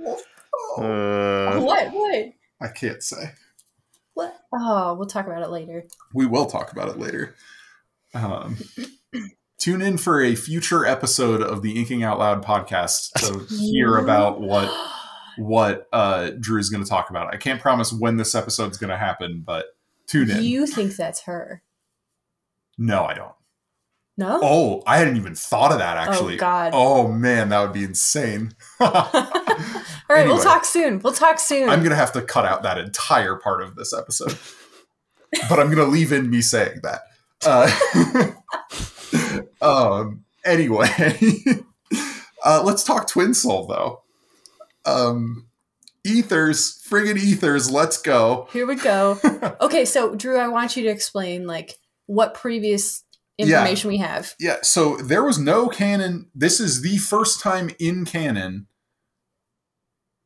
[0.05, 0.21] Oh,
[0.83, 1.89] Uh, what?
[1.93, 2.27] What?
[2.61, 3.33] I can't say.
[4.21, 4.37] What?
[4.53, 5.87] Oh, we'll talk about it later.
[6.15, 7.35] We will talk about it later.
[8.13, 8.59] Um,
[9.59, 14.41] tune in for a future episode of the Inking Out Loud podcast to hear about
[14.41, 14.71] what
[15.39, 17.33] what uh, Drew is going to talk about.
[17.33, 19.67] I can't promise when this episode's going to happen, but
[20.07, 20.43] tune in.
[20.43, 21.63] You think that's her?
[22.77, 23.33] no, I don't.
[24.19, 24.39] No.
[24.43, 26.35] Oh, I hadn't even thought of that actually.
[26.35, 26.71] Oh, God.
[26.75, 28.55] Oh man, that would be insane.
[30.11, 30.35] All right, anyway.
[30.35, 30.99] we'll talk soon.
[30.99, 31.69] We'll talk soon.
[31.69, 34.37] I'm gonna have to cut out that entire part of this episode,
[35.49, 37.03] but I'm gonna leave in me saying that.
[37.47, 38.33] Uh,
[39.63, 40.25] um.
[40.45, 40.89] Anyway,
[42.45, 44.03] uh, let's talk Twin Soul though.
[44.85, 45.47] Um,
[46.05, 47.71] ethers, friggin' ethers.
[47.71, 48.49] Let's go.
[48.53, 49.19] Here we go.
[49.61, 51.75] Okay, so Drew, I want you to explain like
[52.07, 53.05] what previous
[53.39, 53.45] Yeah.
[53.47, 54.35] information we have.
[54.41, 54.57] Yeah.
[54.63, 56.31] So there was no canon.
[56.35, 58.67] This is the first time in canon.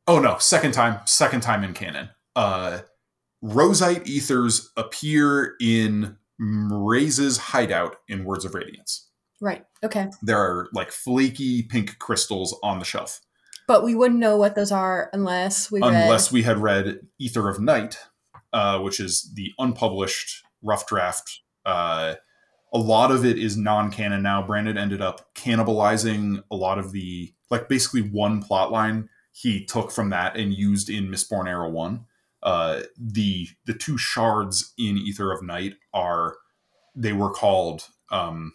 [0.06, 1.00] Oh no, second time.
[1.06, 2.10] Second time in canon.
[2.36, 2.80] Uh,
[3.42, 9.08] Rosite ethers appear in Mraize's hideout in Words of Radiance.
[9.40, 9.64] Right.
[9.82, 10.08] Okay.
[10.22, 13.20] There are like flaky pink crystals on the shelf.
[13.66, 15.88] But we wouldn't know what those are unless we read.
[15.88, 17.98] Unless we had read Ether of Night,
[18.52, 21.40] uh, which is the unpublished rough draft.
[21.64, 22.14] Uh,
[22.72, 24.46] a lot of it is non-canon now.
[24.46, 29.90] Brandon ended up cannibalizing a lot of the like basically one plot line he took
[29.90, 32.06] from that and used in Mistborn Era One.
[32.40, 36.36] Uh, the the two shards in Ether of Night are
[36.94, 38.52] they were called um,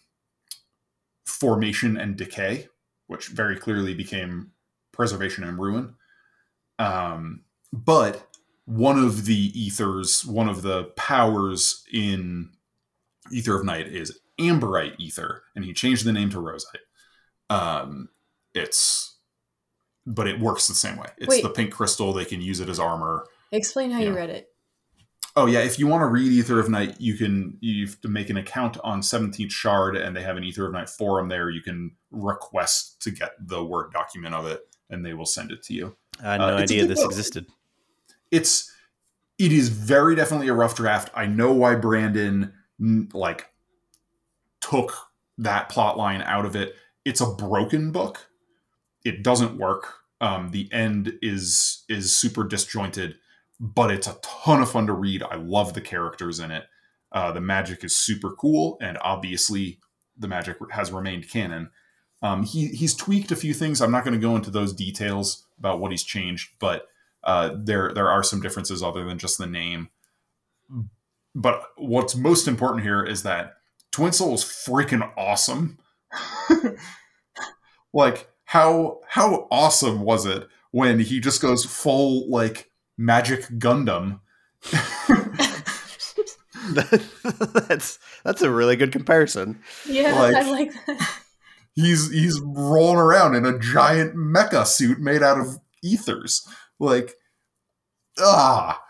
[1.25, 2.69] Formation and Decay,
[3.07, 4.51] which very clearly became
[4.93, 5.95] Preservation and Ruin.
[6.77, 7.41] Um,
[7.73, 8.25] but
[8.65, 12.51] one of the ethers, one of the powers in
[13.33, 16.85] Ether of Night is Amberite Ether, and he changed the name to Rosite.
[17.49, 18.09] Um,
[18.53, 19.17] it's,
[20.05, 21.07] but it works the same way.
[21.17, 21.43] It's Wait.
[21.43, 22.13] the pink crystal.
[22.13, 23.25] They can use it as armor.
[23.51, 24.15] Explain how you Yeah.
[24.15, 24.49] read it.
[25.35, 28.07] Oh yeah, if you want to read Ether of Night, you can you have to
[28.07, 31.49] make an account on 17th Shard, and they have an Ether of Night forum there.
[31.49, 35.61] You can request to get the Word document of it, and they will send it
[35.63, 35.95] to you.
[36.21, 37.11] I had Uh, no it's a idea this book.
[37.11, 37.45] existed.
[38.31, 38.71] it's
[39.37, 41.09] it is very definitely a rough draft.
[41.15, 42.51] I know why Brandon
[43.13, 43.49] like
[44.61, 44.93] took
[45.37, 46.75] that plot line out of it.
[47.05, 48.28] It's a broken book.
[49.03, 49.95] It doesn't work.
[50.21, 53.15] Um, the end is is super disjointed,
[53.59, 55.23] but it's a ton of fun to read.
[55.23, 56.65] I love the characters in it.
[57.11, 59.79] Uh, the magic is super cool, and obviously
[60.17, 61.71] the magic has remained canon.
[62.21, 63.81] Um, he he's tweaked a few things.
[63.81, 66.87] I'm not going to go into those details about what he's changed, but
[67.23, 69.89] uh, there there are some differences other than just the name.
[71.33, 73.53] But what's most important here is that
[73.91, 75.79] Twin Soul is freaking awesome.
[77.93, 84.21] like how how awesome was it when he just goes full like magic Gundam?
[86.73, 89.59] that's that's a really good comparison.
[89.87, 91.19] Yeah, Like- I like that.
[91.75, 96.47] he's he's rolling around in a giant mecha suit made out of ethers.
[96.79, 97.13] Like
[98.19, 98.81] ah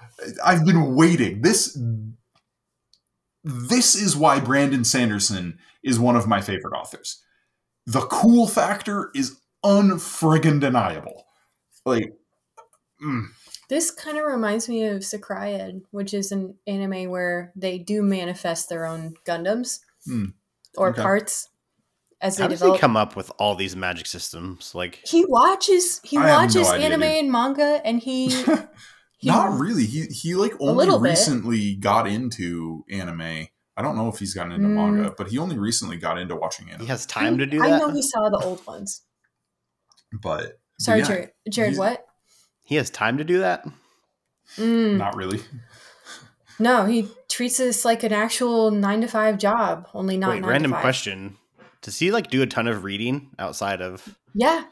[0.44, 1.42] I've been waiting.
[1.42, 1.78] This
[3.44, 7.22] this is why Brandon Sanderson is one of my favorite authors.
[7.86, 11.26] The cool factor is unfriggin' deniable.
[11.86, 12.14] Like,
[13.04, 13.26] mm,
[13.70, 18.70] This kind of reminds me of s-CRY-ed, which is an anime where they do manifest
[18.70, 20.26] their own Gundams Hmm.
[20.78, 21.02] or Okay.
[21.02, 21.50] parts
[22.22, 22.76] as they How does develop.
[22.78, 24.74] he come up with all these magic systems?
[24.76, 27.10] Like, he watches he I watches no anime dude.
[27.10, 28.44] and manga, and he,
[29.18, 29.86] he not really.
[29.86, 31.12] He he like only little bit.
[31.12, 33.48] recently got into anime.
[33.78, 34.74] I don't know if he's gotten into Mm.
[34.76, 36.82] manga, but he only recently got into watching anime.
[36.82, 37.72] he has time to do that.
[37.74, 39.04] I know he saw the old ones.
[40.12, 41.30] But Sorry, yeah, Jared.
[41.50, 42.06] Jared, what?
[42.66, 43.66] he has time to do that.
[44.58, 45.42] Mm, not really.
[46.60, 50.50] no, he treats this like an actual nine to five job, only not Wait, nine
[50.50, 50.82] random to five.
[50.82, 51.38] question:
[51.82, 54.16] Does he like do a ton of reading outside of?
[54.34, 54.64] Yeah,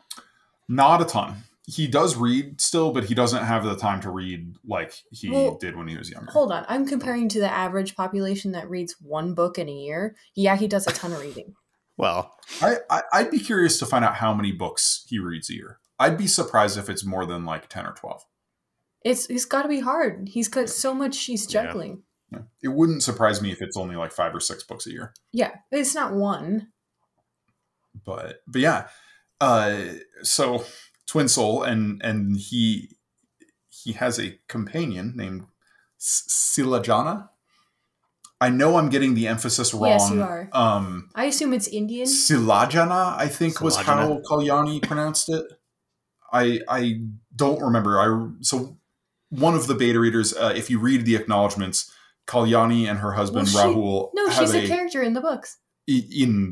[0.67, 1.35] Not a ton.
[1.69, 5.57] He does read still, but he doesn't have the time to read like he Well,
[5.57, 6.31] did when he was younger.
[6.31, 6.65] hold on.
[6.69, 10.15] I'm comparing to the average population that reads one book in a year.
[10.33, 11.55] Yeah, he does a ton of reading.
[11.97, 15.55] Well, I, I I'd be curious to find out how many books he reads a
[15.55, 15.79] year.
[15.99, 18.23] I'd be surprised if it's more than like ten or twelve.
[19.03, 20.29] It's it's got to be hard.
[20.29, 21.63] He's got so much he's Yeah.
[21.63, 22.03] juggling.
[22.31, 22.39] Yeah.
[22.61, 25.13] It wouldn't surprise me if it's only like five or six books a year.
[25.31, 26.67] Yeah, it's not one.
[28.05, 28.87] But but yeah,
[29.41, 29.77] uh,
[30.21, 30.65] so
[31.07, 32.97] Twin Soul and and he
[33.69, 35.45] he has a companion named
[35.99, 37.29] Silajana.
[38.39, 39.89] I know I'm getting the emphasis wrong.
[39.89, 40.49] Yes, you are.
[40.53, 42.05] Um, I assume it's Indian.
[42.05, 45.45] Silajana, I think was how Kalyani pronounced it.
[46.31, 46.99] I I
[47.35, 47.99] don't remember.
[47.99, 48.77] I so
[49.29, 50.35] one of the beta readers.
[50.35, 51.91] Uh, if you read the acknowledgments,
[52.27, 54.09] Kalyani and her husband Well, she- Rahul.
[54.13, 55.57] No, have she's a character in the books.
[55.88, 56.49] in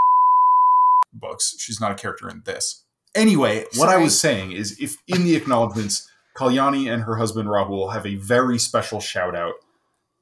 [1.13, 1.55] books.
[1.59, 2.83] She's not a character in this.
[3.13, 7.93] Anyway, what I was saying is, if in the acknowledgments, Kalyani and her husband Rahul
[7.93, 9.53] have a very special shout out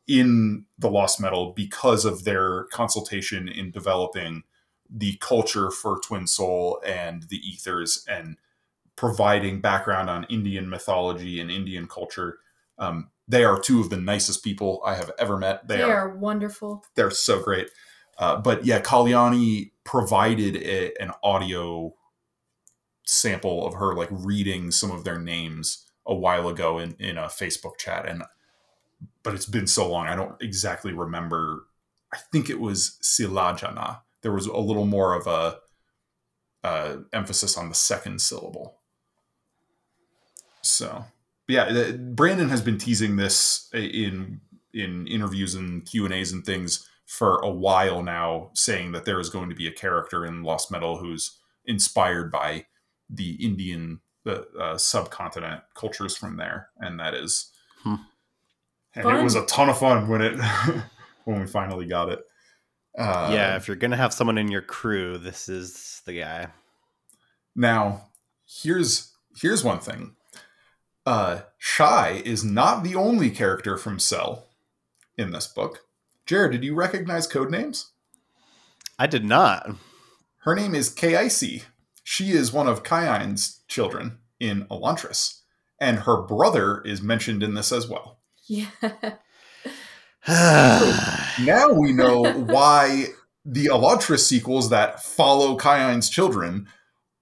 [0.07, 4.43] in the Lost Metal because of their consultation in developing
[4.89, 8.37] the culture for Twin Soul and the Ethers and
[8.95, 12.37] providing background on Indian mythology and Indian culture.
[12.77, 15.67] Um, they are two of the nicest people I have ever met.
[15.67, 16.83] They, They, are are wonderful.
[16.95, 17.69] they're so great.
[18.17, 21.95] Uh, but yeah, Kalyani provided a, an audio
[23.05, 27.23] sample of her like reading some of their names a while ago in, in a
[27.23, 28.23] Facebook chat, and
[29.23, 31.65] but it's been so long I don't exactly remember.
[32.13, 34.01] I think it was Silajana.
[34.21, 35.59] There was a little more of a
[36.63, 38.77] uh, emphasis on the second syllable.
[40.61, 41.05] So,
[41.47, 44.39] yeah, Brandon has been teasing this in
[44.73, 49.19] in interviews and Q and A's and things for a while now, saying that there
[49.19, 52.65] is going to be a character in Lost Metal who's inspired by
[53.09, 57.51] the Indian the uh, subcontinent cultures from there, and that is,
[57.83, 57.95] Hmm.
[58.95, 59.15] And Fun.
[59.15, 60.39] it was a ton of fun when it
[61.25, 62.19] when we finally got it.
[62.97, 66.47] Uh, yeah, if you're gonna have someone in your crew, this is the guy.
[67.55, 68.09] Now,
[68.45, 70.15] here's here's one thing.
[71.05, 74.45] Uh, Shai is not the only character from Sel
[75.17, 75.79] in this book.
[76.25, 77.91] Jared, did you recognize code names?
[78.97, 79.69] I did not.
[80.39, 81.63] Her name is Kaise.
[82.03, 85.41] She is one of Kaine's children in Elantris,
[85.79, 88.19] and her brother is mentioned in this as well.
[88.47, 88.67] Yeah.
[90.25, 93.07] Now we know why
[93.43, 96.69] the Elantris sequels that follow Kaine's children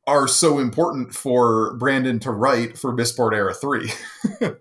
[0.05, 3.91] are so important for Brandon to write for Mistborn Era 3.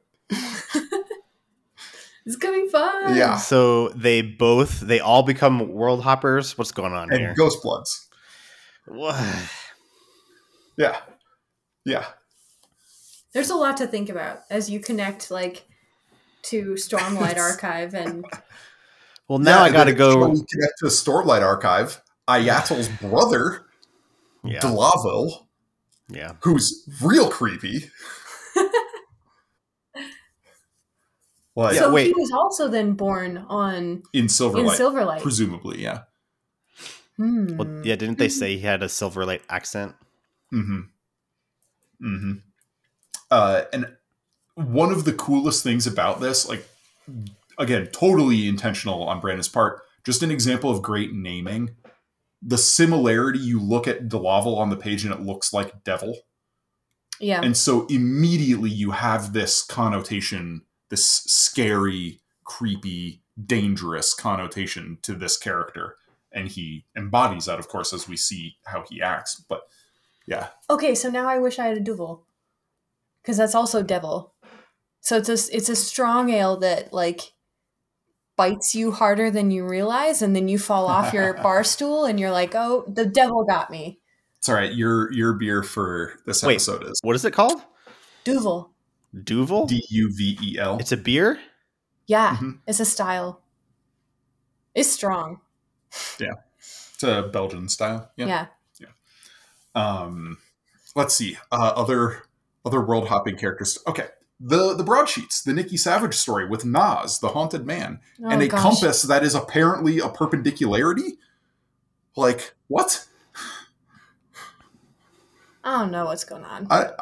[2.24, 3.16] it's gonna fun.
[3.16, 3.36] Yeah.
[3.36, 6.56] so they both they all become world hoppers.
[6.56, 7.34] What's going on and here?
[7.36, 8.08] Ghost Bloods.
[8.86, 9.16] What?
[10.78, 10.96] Yeah.
[11.84, 12.06] Yeah.
[13.34, 15.68] There's a lot to think about as you connect like
[16.44, 18.24] to Stormlight Archive and
[19.28, 20.14] Well, now I got to go.
[20.26, 22.00] connect to Stormlight Archive.
[22.28, 23.66] Iyatil's brother,
[24.44, 25.46] Yeah, Dlavel,
[26.08, 26.34] yeah.
[26.42, 27.90] who's real creepy.
[31.56, 32.06] like so wait.
[32.06, 35.20] he was also then born on in in Silverlight, Silverlight.
[35.22, 36.02] presumably, yeah.
[37.16, 37.56] Hmm.
[37.56, 37.96] Well, yeah.
[37.96, 39.94] Didn't they say he had a Silver Lake accent?
[40.54, 40.80] Mm-hmm.
[42.06, 42.32] Mm-hmm.
[43.30, 43.94] Uh, and
[44.66, 46.68] one of the coolest things about this, like
[47.58, 51.70] again, totally intentional on Brandon's part, just an example of great naming.
[52.42, 56.18] The similarity you look at Delaval on the page and it looks like devil.
[57.20, 57.42] Yeah.
[57.42, 65.96] And so immediately you have this connotation, this scary, creepy, dangerous connotation to this character.
[66.32, 69.44] And he embodies that, of course, as we see how he acts.
[69.48, 69.62] But
[70.26, 72.24] yeah, Okay, so now I wish I had a Duvel.
[73.20, 74.32] Because that's also devil.
[75.00, 77.32] So it's a it's a strong ale that like
[78.36, 82.18] bites you harder than you realize, and then you fall off your bar stool, and
[82.20, 83.98] you're like, "Oh, the devil got me."
[84.38, 84.72] It's all right.
[84.72, 86.54] Your your beer for this Wait.
[86.54, 87.62] episode is What is it called?
[88.24, 88.70] Duvel.
[89.24, 89.66] Duvel?
[89.66, 90.78] D U V E L.
[90.78, 91.38] It's a beer?
[92.06, 92.60] Yeah, Mhm.
[92.66, 93.42] it's a style.
[94.74, 95.40] It's strong.
[96.18, 98.10] Yeah, it's a Belgian style.
[98.16, 98.46] Yeah.
[98.78, 98.86] Yeah.
[99.74, 100.38] Um,
[100.94, 101.36] let's see.
[101.50, 102.22] Uh, other
[102.64, 103.78] other world hopping characters.
[103.86, 104.06] Okay,
[104.40, 108.48] the the broadsheets, the Nikki Savage story with Nas, the haunted man, Oh, and a
[108.48, 108.60] gosh.
[108.62, 111.18] compass that is apparently a perpendicularity.
[112.16, 113.06] Like what?
[115.62, 116.66] I don't know what's going on.
[116.70, 116.92] I, I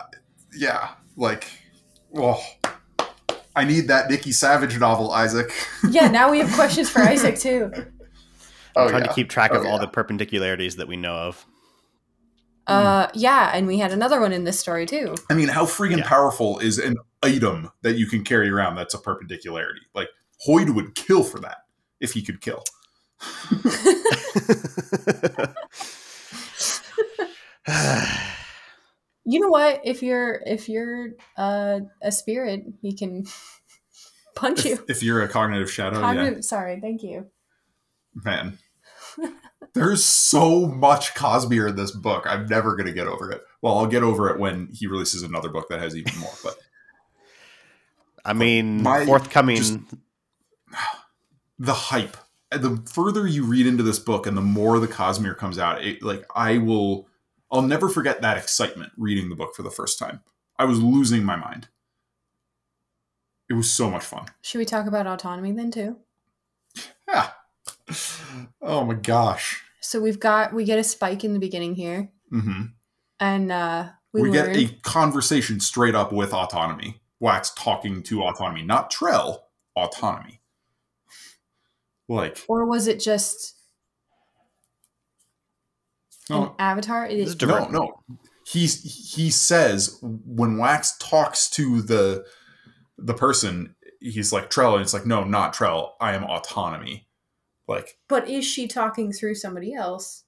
[0.53, 1.47] yeah, like,
[2.11, 2.43] well,
[3.55, 5.53] I need that Nikki Savage novel, Isaac.
[5.91, 7.73] yeah, now we have questions for Isaac too.
[8.77, 9.09] Oh trying yeah.
[9.09, 9.87] to keep track of Oh, all yeah.
[9.87, 11.45] the perpendicularities that we know of.
[12.69, 15.17] Uh, yeah, and we had another one in this story too.
[15.29, 16.07] I mean, how freaking Yeah.
[16.09, 19.81] powerful is an item that you can carry around that's a perpendicularity?
[19.95, 20.09] Like
[20.47, 21.59] Hoid would kill for that
[22.01, 22.65] if he could kill.
[29.31, 29.83] You know what?
[29.85, 33.27] If you're if you're uh, a spirit, he can
[34.35, 34.83] punch you.
[34.89, 36.15] If, you're a cognitive shadow, yeah.
[36.15, 37.27] Cognitive- Sorry, thank you.
[38.15, 38.57] Man.
[39.75, 42.25] There's so much Cosmere in this book.
[42.27, 43.43] I'm never going to get over it.
[43.61, 46.33] Well, I'll get over it when he releases another book that has even more.
[46.43, 46.57] But
[48.25, 49.57] I mean, My- forthcoming.
[49.57, 49.79] just-
[51.59, 52.17] the hype,
[52.51, 56.03] the further you read into this book and the more the Cosmere comes out, it,
[56.03, 57.09] like I will,
[57.51, 60.21] I'll never forget that excitement reading the book for the first time.
[60.59, 61.69] I was losing my mind.
[63.49, 64.27] It was so much fun.
[64.43, 65.97] Should we talk about autonomy then too?
[67.09, 67.31] Yeah.
[68.61, 69.63] Oh my gosh.
[69.81, 72.65] So we've got we get a spike in the beginning here, hmm
[73.21, 77.01] and uh, we, we, learn get a conversation straight up with autonomy.
[77.21, 79.39] Wax talking to autonomy, not Trell,
[79.77, 80.41] autonomy.
[82.09, 83.57] Like, or was it just
[86.31, 87.07] an no, avatar?
[87.07, 88.03] It This is is no, no.
[88.47, 92.25] He's he says when Wax talks to the
[92.97, 95.91] the person, he's like Trell, and it's like, no, not Trell.
[96.01, 97.09] I am autonomy.
[97.67, 100.25] Like, But is she talking through somebody else?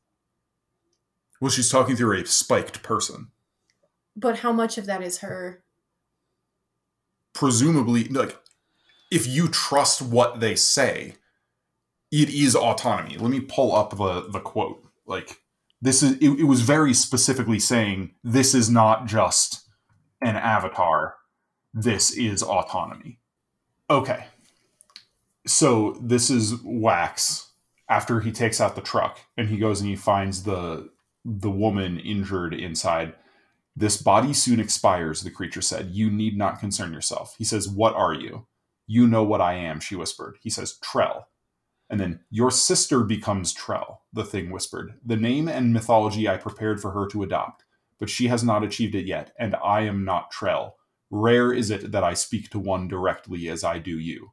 [1.41, 3.28] well, she's talking through a spiked person.
[4.14, 5.64] But how much of that is her?
[7.33, 8.39] Presumably like
[9.11, 11.14] if you trust what they say
[12.11, 13.16] it is autonomy.
[13.16, 14.85] Let me pull up the the quote.
[15.07, 15.41] Like
[15.81, 19.68] this is it, it was very specifically saying this is not just
[20.20, 21.16] an avatar.
[21.72, 23.18] This is autonomy.
[23.89, 24.26] Okay.
[25.47, 27.51] So this is wax
[27.89, 30.91] after he takes out the truck and he goes and he finds the
[31.24, 33.14] the woman injured inside
[33.81, 35.91] this body soon expires, the creature said.
[35.91, 37.35] You need not concern yourself.
[37.39, 38.47] He says, What are you?
[38.87, 40.37] You know what I am, she whispered.
[40.43, 41.24] He says, Trell.
[41.89, 45.01] And then, Your sister becomes Trell, the thing whispered.
[45.05, 47.64] The name and mythology I prepared for her to adopt,
[47.99, 50.72] but she has not achieved it yet, and I am not Trell.
[51.11, 54.33] Rare is it that I speak to one directly as I do you.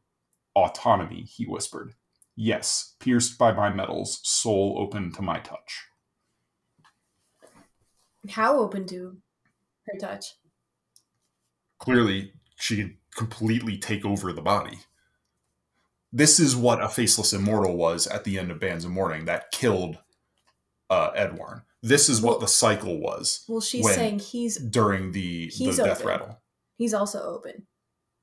[0.55, 1.93] Autonomy, he whispered.
[2.35, 5.85] Yes, pierced by my metals, soul open to my touch.
[8.29, 9.17] How open to
[9.87, 10.25] her touch?
[11.79, 14.79] clearly she could completely take over the body.
[16.11, 19.51] This is what a faceless immortal was at the end of Bands of Mourning that
[19.51, 19.97] killed
[20.89, 21.61] uh, Edwarn.
[21.83, 23.93] This is what the cycle was Well, she's When?
[23.93, 26.07] saying he's during the, the He's death open.
[26.07, 26.41] rattle.
[26.77, 27.67] he's also open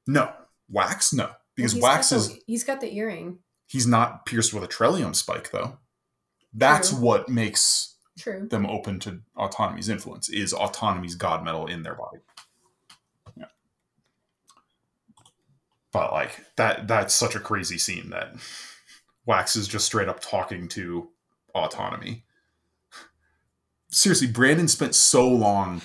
[0.07, 0.33] No,
[0.69, 3.39] Wax, no, because Well, Wax got is he's got the earring.
[3.69, 5.79] he's not pierced with a Trellium spike though.
[6.53, 6.99] That's True.
[6.99, 8.47] what makes True.
[8.49, 12.19] them open to autonomy's influence is autonomy's god metal in their body.
[13.37, 13.47] Yeah.
[15.93, 18.35] But like that that's such a crazy scene that
[19.27, 21.09] Wax is just straight up talking to
[21.55, 22.25] autonomy.
[23.91, 25.81] Seriously, Brandon spent so long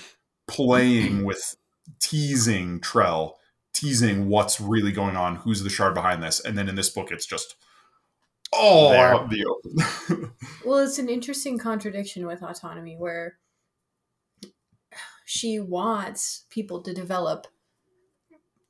[0.48, 1.56] playing with
[2.00, 3.34] teasing Trell,
[3.74, 7.12] teasing what's really going on, who's the shard behind this, and then in this book
[7.12, 7.56] it's just
[8.52, 9.14] all There.
[9.14, 10.32] out in the open.
[10.66, 13.38] Well, it's an interesting contradiction with autonomy where
[15.26, 17.48] she wants people to develop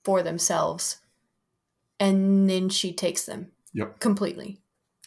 [0.03, 0.97] for themselves
[1.99, 3.99] and then she takes them Yep.
[3.99, 4.59] completely.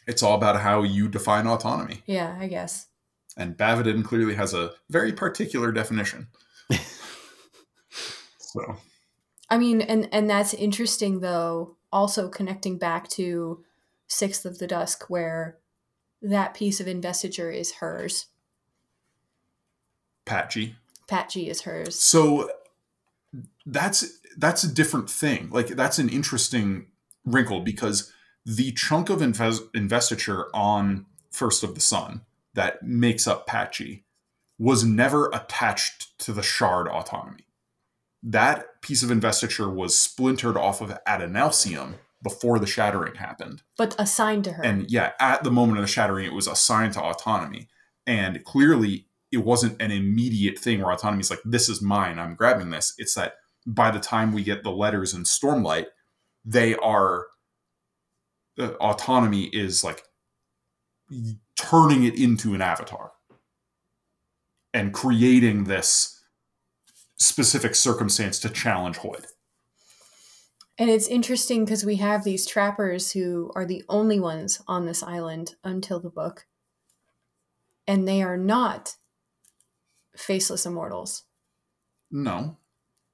[0.06, 2.02] it's all about how you define autonomy.
[2.06, 2.88] Yeah, I guess.
[3.36, 6.26] And Bavadin clearly has a very particular definition.
[8.38, 8.76] so,
[9.48, 11.76] I mean, and and that's interesting though.
[11.92, 13.64] Also connecting back to
[14.12, 15.58] Sixth of the Dusk, where
[16.20, 18.26] that piece of investiture is hers.
[20.26, 20.74] Patji.
[21.08, 22.00] Patji is hers.
[22.00, 22.50] So
[23.64, 25.48] that's that's a different thing.
[25.50, 26.86] Like that's an interesting
[27.24, 28.12] wrinkle because
[28.44, 32.20] the chunk of invest- investiture on First of the Sun
[32.54, 34.02] that makes up Patji
[34.58, 37.46] was never attached to the shard autonomy.
[38.22, 43.62] That piece of investiture was splintered off of Adonalsium before the shattering happened.
[43.76, 44.64] But assigned to her.
[44.64, 47.68] And yeah, at the moment of the shattering, it was assigned to autonomy.
[48.06, 52.34] And clearly, it wasn't an immediate thing where autonomy is like, this is mine, I'm
[52.34, 52.94] grabbing this.
[52.98, 53.34] It's that
[53.66, 55.86] by the time we get the letters in Stormlight,
[56.44, 57.26] they are,
[58.58, 60.02] uh, autonomy is like
[61.56, 63.12] turning it into an avatar
[64.74, 66.20] and creating this
[67.18, 69.26] specific circumstance to challenge Hoid.
[70.78, 75.02] And it's interesting because we have these trappers who are the only ones on this
[75.02, 76.46] island until the book.
[77.86, 78.96] And they are not
[80.16, 81.24] faceless immortals.
[82.10, 82.56] No.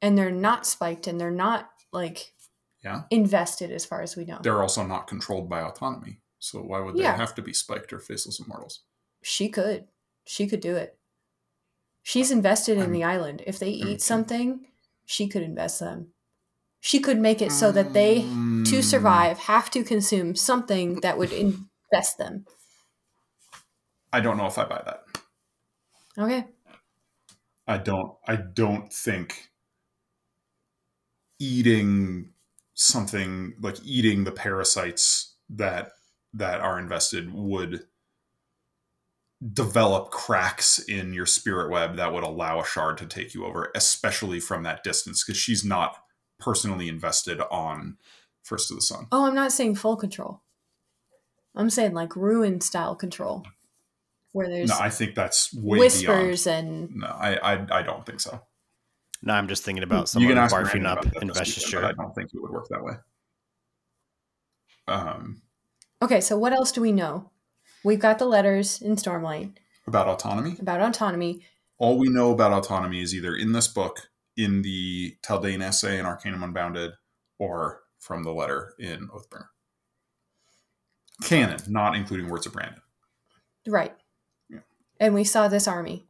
[0.00, 2.32] And they're not spiked and they're not like
[2.84, 3.02] Yeah.
[3.10, 4.38] invested as far as we know.
[4.42, 6.20] They're also not controlled by autonomy.
[6.38, 7.16] So why would they Yeah.
[7.16, 8.80] have to be spiked or faceless immortals?
[9.20, 9.88] she could.
[10.24, 10.96] She could do it.
[12.04, 13.42] She's invested in I'm- the island.
[13.48, 14.68] If they I'm- eat something,
[15.04, 16.14] she could invest them.
[16.80, 21.18] She could make it so that they, to Mm, survive, have to consume something that
[21.18, 22.46] would invest them.
[24.12, 25.04] I don't know if I buy that.
[26.18, 26.46] Okay.
[27.66, 29.50] I don't I don't think
[31.38, 32.32] eating
[32.74, 35.90] something like eating the parasites that
[36.32, 37.84] that are invested would
[39.52, 43.70] develop cracks in your spirit web that would allow a shard to take you over
[43.74, 45.98] especially from that distance because she's not
[46.38, 47.96] personally invested on
[48.42, 50.40] first of the sun Oh, I'm not saying full control.
[51.54, 53.44] I'm saying like ruin style control,
[54.32, 58.20] where there's no i think that's way whispers and no I, I i don't think
[58.20, 58.40] so
[59.22, 61.30] No, I'm just thinking about you someone can ask barfing up about that this weekend,
[61.30, 61.84] investiture.
[61.84, 62.94] i don't think it would work that way
[64.86, 65.42] um
[66.02, 66.20] okay.
[66.20, 67.30] So what else do we know?
[67.84, 69.52] We've got the letters in Stormlight
[69.86, 71.42] about autonomy about autonomy.
[71.78, 74.08] all we know about autonomy is either in this book,
[74.38, 76.92] in the Taldain essay in Arcanum Unbounded,
[77.38, 79.48] or from the letter in Oathbringer.
[81.24, 82.80] Canon, not including Words of Brandon.
[83.66, 83.94] Right.
[84.48, 84.60] Yeah.
[85.00, 86.06] And we saw this army.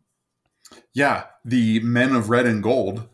[0.92, 3.08] Yeah, the men of red and gold.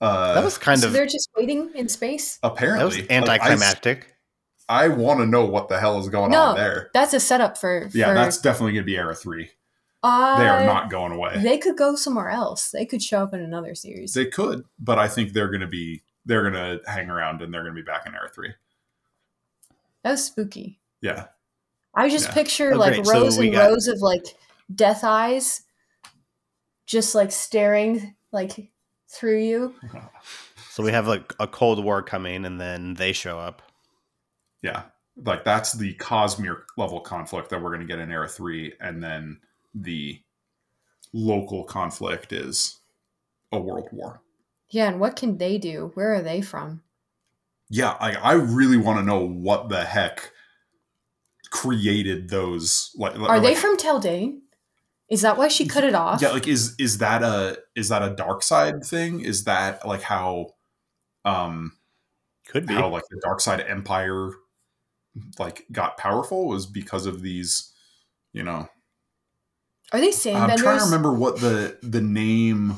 [0.00, 2.38] Uh, that was kind so of they're just waiting in space.
[2.42, 3.14] apparently that was like, I-
[3.50, 4.14] anticlimactic.
[4.68, 6.90] I, want to know what the hell is going No, on there.
[6.94, 7.90] That's a setup for.
[7.92, 9.50] Yeah, for, that's definitely going to be Era three.
[10.02, 11.38] Uh, They are not going away.
[11.42, 12.70] They could go somewhere else.
[12.70, 14.14] They could show up in another series.
[14.14, 17.52] They could, but I think they're going to be they're going to hang around and
[17.52, 18.52] they're going to be back in Era three.
[20.02, 20.78] that was spooky.
[21.02, 21.26] Yeah,
[21.94, 22.34] I just Yeah.
[22.34, 23.06] picture Oh, like great.
[23.08, 24.24] Rows we and got- rows of like
[24.74, 25.62] death eyes,
[26.86, 28.70] just like staring like
[29.08, 29.74] through you.
[30.72, 33.60] So we have like a Cold War coming, and then they show up.
[34.62, 34.84] yeah.
[35.16, 39.02] Like that's the Cosmere level conflict that we're going to get in Era three, and
[39.02, 39.40] then
[39.74, 40.20] the
[41.12, 42.78] local conflict is
[43.52, 44.20] a world war.
[44.68, 45.90] Yeah, and what can they do?
[45.94, 46.82] Where are they from?
[47.68, 50.30] Yeah, I, I really want to know what the heck
[51.50, 52.92] created those.
[52.96, 54.40] Like, Are they like- from Taldain?
[55.08, 56.22] Is that why she cut it off?
[56.22, 59.18] Yeah, like is is that a is that a dark side thing?
[59.20, 60.50] Is that like how
[61.24, 61.72] um
[62.46, 62.74] Could be.
[62.74, 64.30] how like the dark side empire
[65.36, 67.72] like got powerful was because of these,
[68.32, 68.68] you know.
[69.92, 70.62] Are they I'm sandbenders?
[70.62, 72.76] trying to remember what the the name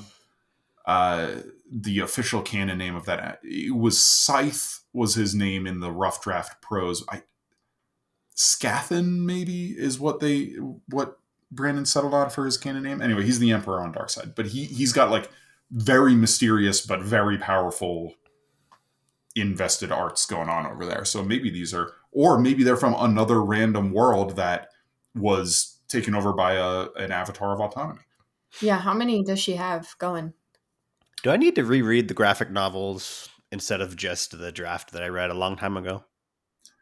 [0.86, 1.28] uh
[1.70, 6.22] the official canon name of that it was Scythe was his name in the rough
[6.22, 7.04] draft prose.
[7.08, 7.22] I
[8.36, 10.54] Scathan maybe is what they
[10.88, 11.18] what
[11.50, 13.02] Brandon settled on for his canon name.
[13.02, 15.30] Anyway, he's the emperor on dark side, but he he's got like
[15.70, 18.14] very mysterious but very powerful
[19.34, 21.04] invested arts going on over there.
[21.04, 24.68] So maybe these are or maybe they're from another random world that
[25.14, 28.00] was taken over by a an avatar of autonomy.
[28.60, 30.32] Yeah, how many does she have going?
[31.22, 35.08] Do I need to reread the graphic novels instead of just the draft that I
[35.08, 36.04] read a long time ago?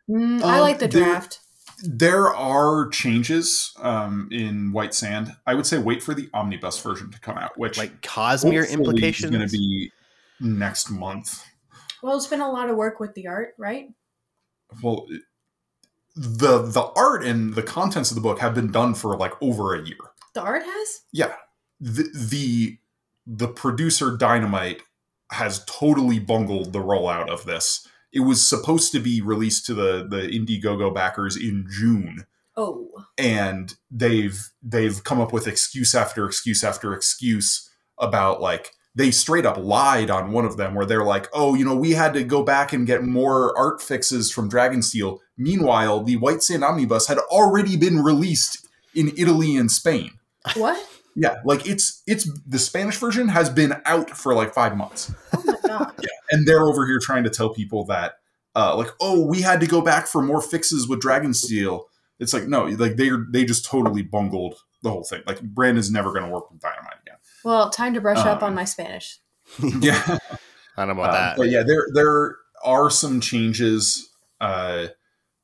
[0.08, 1.40] Mm, I Um, like the draft.
[1.82, 5.34] There are changes um, in White Sand.
[5.46, 9.30] I would say wait for the omnibus version to come out, which Like Cosmere implications?
[9.32, 9.90] is going to be
[10.40, 11.42] next month.
[12.02, 13.88] Well, it's been a lot of work with the art, right?
[14.82, 15.06] Well,
[16.20, 19.74] the the art and the contents of the book have been done for like over
[19.74, 19.96] a year.
[20.34, 21.00] The art has?
[21.12, 21.34] Yeah,
[21.80, 22.78] the the,
[23.26, 24.82] the producer Dynamite
[25.32, 27.86] has totally bungled the rollout of this.
[28.12, 32.90] It was supposed to be released to the the Indiegogo backers in June, Oh.
[33.16, 39.46] and they've they've come up with excuse after excuse after excuse about like they straight
[39.46, 42.24] up lied on one of them where they're like, oh, you know, we had to
[42.24, 45.18] go back and get more art fixes from Dragonsteel.
[45.40, 50.10] Meanwhile, the White Sand Omnibus had already been released in Italy and Spain.
[50.54, 50.78] What?
[51.16, 55.12] Yeah, like it's it's the Spanish version has been out for like five months.
[55.34, 55.94] Oh my god.
[56.30, 58.14] and they're over here trying to tell people that
[58.54, 61.84] uh, like oh we had to go back for more fixes with dragonsteel
[62.18, 66.10] it's like no like they they just totally bungled the whole thing like brandon's never
[66.12, 69.18] going to work with dynamite again Well, time to brush up Um, on my Spanish.
[69.80, 70.18] yeah
[70.76, 71.36] I don't know about Uh, that.
[71.36, 74.08] but yeah there there are some changes
[74.40, 74.88] uh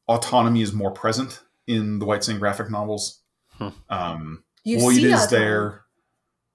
[0.08, 3.20] autonomy is more present in the white sand graphic novels
[3.58, 3.68] Hmm.
[3.88, 5.28] um Hoid is autonomy.
[5.30, 5.82] there.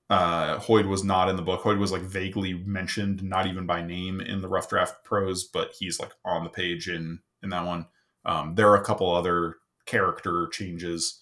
[0.09, 1.61] Uh, Hoid was not in the book.
[1.61, 5.71] Hoid was like vaguely mentioned, not even by name in the rough draft prose, but
[5.79, 7.85] he's like on the page in in that one.
[8.25, 9.55] Um, there are a couple other
[9.85, 11.21] character changes,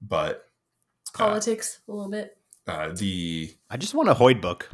[0.00, 0.46] but
[1.14, 2.36] Politics a little bit.
[2.66, 4.70] uh, the I just want a Hoid book.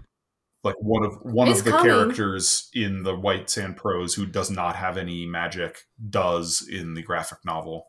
[0.65, 1.87] Like one of one It's of the coming.
[1.87, 7.03] characters in the White Sand prose who does not have any magic does in the
[7.03, 7.89] graphic novel.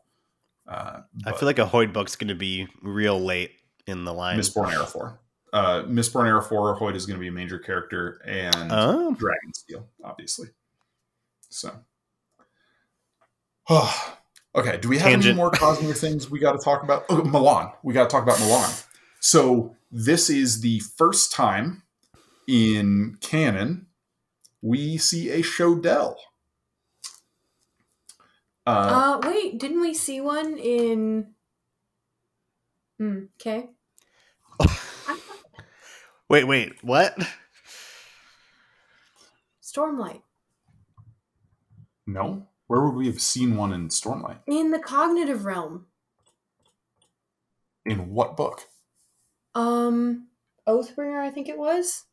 [0.68, 3.52] Uh, I feel like a Hoid book's going to be real late
[3.86, 4.38] in the line.
[4.38, 5.20] Mistborn Era Four.
[5.52, 10.48] Uh, Mistborn Arafor, Hoid is going to be a major character, and Oh, Dragonsteel, obviously.
[11.48, 11.70] So,
[14.54, 14.76] okay.
[14.78, 17.04] Do we have any more Cosmere things we got to talk about?
[17.08, 17.70] Oh, Milan.
[17.82, 18.70] We got to talk about Milan.
[19.20, 21.82] So this is the first time
[22.46, 23.86] in canon
[24.62, 26.18] we see a Sho Del.
[28.66, 31.34] Uh, Uh, wait, didn't we see one in?
[32.98, 33.26] Hmm.
[33.36, 33.70] Okay.
[36.28, 37.16] wait, wait, what?
[39.62, 40.22] Stormlight
[42.06, 42.48] no.
[42.66, 44.40] Where would we have seen one in Stormlight?
[44.46, 45.86] in the cognitive realm.
[47.84, 48.62] In what book?
[49.54, 50.28] Um,
[50.66, 52.05] Oathbringer, I think it was.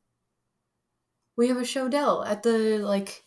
[1.37, 3.23] We have a Sho Del at the like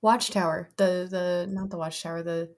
[0.00, 0.70] watchtower.
[0.76, 2.22] The the not the watchtower.
[2.22, 2.54] The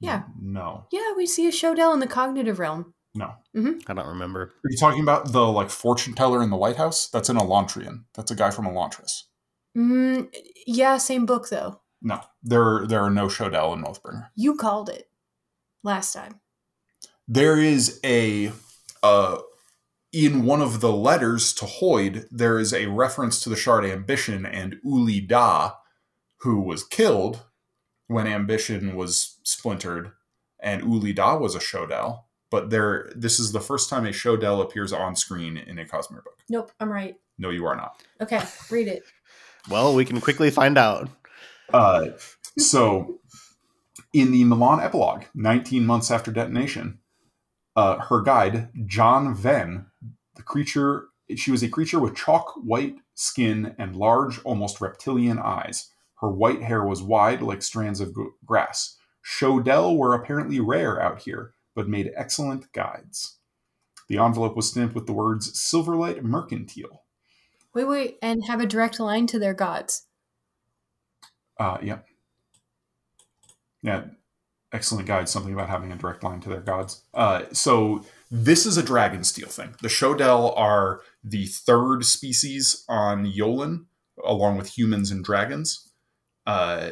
[0.00, 0.86] yeah No.
[0.92, 2.94] yeah we see a Sho Del in the cognitive realm.
[3.14, 3.32] No.
[3.54, 4.42] I don't remember.
[4.42, 7.08] Are you talking about the like fortune teller in the White House?
[7.08, 8.04] That's an Elantrian.
[8.14, 9.22] That's a guy from Elantris.
[9.76, 10.28] Mm,
[10.66, 11.80] yeah, same book though.
[12.02, 14.28] No, there there are no Sho Del in Oathbringer.
[14.34, 15.08] You called it
[15.82, 16.40] last time.
[17.26, 18.52] There is a
[19.02, 19.38] uh
[20.16, 24.46] in one of the letters to Hoid, there is a reference to the Shard Ambition
[24.46, 25.72] and Uli Da,
[26.38, 27.44] who was killed
[28.06, 30.12] when Ambition was splintered,
[30.58, 32.26] and Uli Da was a Sho Del.
[32.50, 35.84] But there, this is the first time a Sho Del appears on screen in a
[35.84, 36.38] Cosmere book.
[36.48, 37.16] Nope, I'm right.
[37.36, 38.02] No, you are not.
[38.20, 38.40] Okay,
[38.70, 39.02] read it.
[39.68, 41.08] Well, we can quickly find out.
[41.74, 42.10] Uh,
[42.56, 43.18] so,
[44.12, 47.00] in the Milan epilogue, 19 months after detonation,
[47.76, 49.86] uh, her guide, John Venn,
[50.34, 55.90] the creature, she was a creature with chalk white skin and large, almost reptilian eyes.
[56.20, 58.96] Her white hair was wide like strands of grass.
[59.20, 63.38] Sho Del were apparently rare out here, but made excellent guides.
[64.08, 67.02] The envelope was stamped with the words Silverlight Mercantile.
[67.74, 70.06] Wait, wait, and have a direct line to their gods.
[71.58, 71.98] Uh, yeah.
[73.82, 74.04] Yeah.
[74.76, 75.26] Excellent guide.
[75.26, 77.02] Something about having a direct line to their gods.
[77.14, 79.74] Uh, so this is a dragon steel thing.
[79.80, 83.86] The Sho Del are the third species on Yolan,
[84.22, 85.90] along with humans and dragons.
[86.46, 86.90] Uh,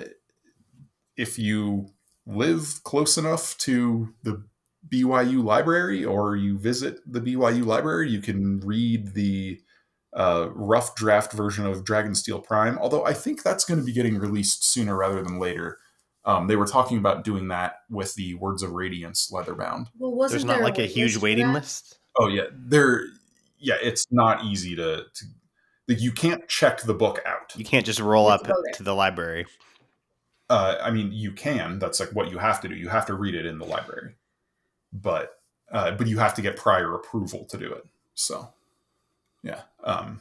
[1.18, 1.88] if you
[2.26, 4.42] live close enough to the
[4.88, 9.60] BYU library or you visit the BYU library, you can read the
[10.14, 12.78] uh, rough draft version of Dragonsteel Prime.
[12.78, 15.80] Although I think that's going to be getting released sooner rather than later.
[16.26, 19.88] Um, they were talking about doing that with the Words of Radiance leatherbound.
[19.98, 21.98] Well, wasn't There's not there like a huge waiting list.
[22.18, 23.04] Oh yeah, they're
[23.58, 23.76] yeah.
[23.82, 25.24] It's not easy to, to
[25.86, 27.54] like you can't check the book out.
[27.56, 28.72] You can't just roll You up to go there.
[28.74, 29.46] to the library.
[30.48, 31.78] Uh, I mean, you can.
[31.78, 32.74] That's like what you have to do.
[32.74, 34.14] You have to read it in the library,
[34.92, 35.40] but
[35.70, 37.84] uh, but you have to get prior approval to do it.
[38.14, 38.48] So
[39.42, 40.20] yeah, um,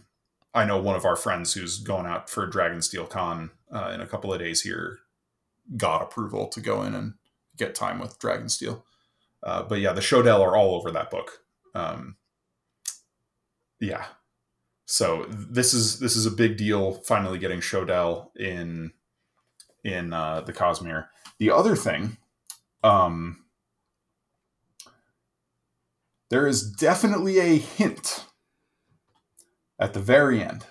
[0.54, 4.08] I know one of our friends who's going out for Dragonsteel Con uh, in a
[4.08, 5.00] couple of days here
[5.78, 7.14] got approval to go in and
[7.58, 8.84] get time with Dragonsteel.
[9.42, 11.40] Uh, but yeah, the Sho Del are all over that book.
[11.76, 12.18] Um,
[13.80, 14.06] yeah,
[14.86, 16.94] so this is this is a big deal.
[16.94, 18.92] Finally, getting Sho Del in
[19.84, 21.08] in uh, the Cosmere.
[21.40, 22.18] The other thing,
[22.84, 23.44] um,
[26.30, 28.26] there is definitely a hint
[29.80, 30.66] at the very end.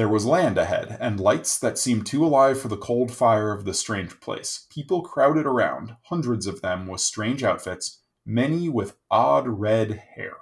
[0.00, 3.66] There was land ahead, and lights that seemed too alive for the cold fire of
[3.66, 4.66] the strange place.
[4.70, 10.38] People crowded around, hundreds of them with strange outfits, many with odd red hair.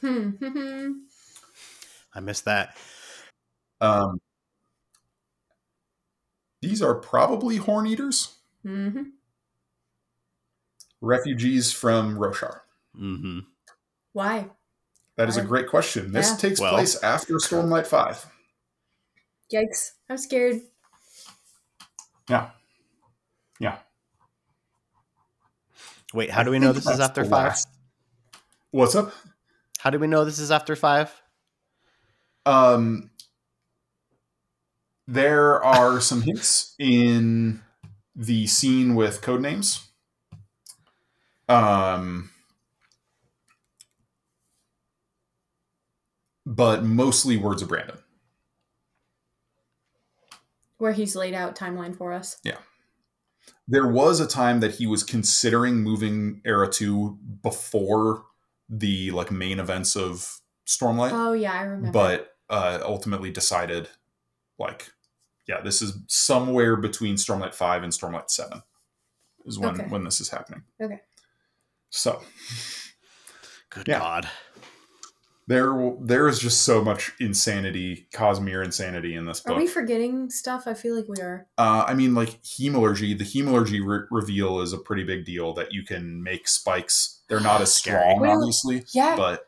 [0.00, 0.30] Hmm.
[2.14, 2.74] I missed that.
[3.82, 4.18] Um,
[6.62, 9.02] these are probably horn eaters, Mm-hmm.
[11.02, 12.60] refugees from Roshar.
[12.98, 13.40] Mm-hmm.
[14.14, 14.48] Why?
[15.18, 16.12] That is a great question.
[16.12, 16.36] This Yeah.
[16.38, 18.30] takes Well- place after Stormlight 5.
[19.52, 19.92] Yikes!
[20.08, 20.60] I'm scared.
[22.28, 22.50] Yeah.
[23.60, 23.78] Yeah.
[26.12, 27.56] Wait, how do we know this is after five?
[28.70, 29.12] What's up?
[29.78, 31.12] How do we know this is after five?
[32.46, 33.10] Um,
[35.06, 37.62] there are some hints in
[38.16, 39.88] the scene with code names.
[41.48, 42.30] Um,
[46.46, 47.98] but mostly words of Brandon.
[50.78, 52.38] Where he's laid out timeline for us.
[52.44, 52.58] Yeah.
[53.68, 58.24] There was a time that he was considering moving Era 2 before
[58.68, 61.10] the like main events of Stormlight.
[61.12, 61.92] Oh yeah, I remember.
[61.92, 63.88] but uh, ultimately decided
[64.58, 64.90] like
[65.48, 68.62] yeah this is somewhere between stormlight 5 and stormlight 7
[69.46, 69.88] is when Okay.
[69.88, 71.00] when this is happening Okay.
[71.90, 72.22] so
[73.70, 73.98] Good Yeah.
[73.98, 74.28] God.
[75.46, 80.30] There there is just so much insanity cosmere insanity in this Are book we forgetting
[80.30, 80.66] stuff?
[80.66, 81.46] I feel like we are.
[81.58, 85.72] uh, i mean like hemalurgy the hemalurgy re- reveal is a pretty big deal that
[85.72, 88.00] you can make spikes they're not as Scary.
[88.00, 89.16] strong Well, obviously Yeah.
[89.16, 89.46] but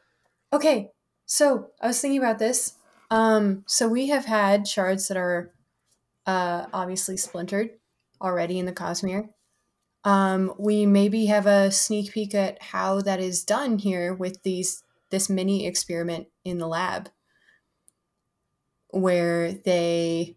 [0.52, 0.90] Okay,
[1.27, 2.74] so I was thinking about this.
[3.10, 5.52] Um, so we have had shards that are
[6.24, 7.70] uh, obviously splintered
[8.23, 9.28] already in the Cosmere.
[10.05, 14.85] Um, we maybe have a sneak peek at how that is done here with these
[15.10, 17.10] this mini experiment in the lab,
[18.90, 20.36] where they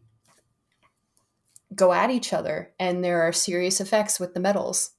[1.75, 4.91] go at each other, and there are serious effects with the metals.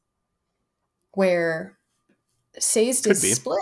[1.12, 1.78] Where
[2.58, 3.32] Sazed Could is be.
[3.32, 3.60] split.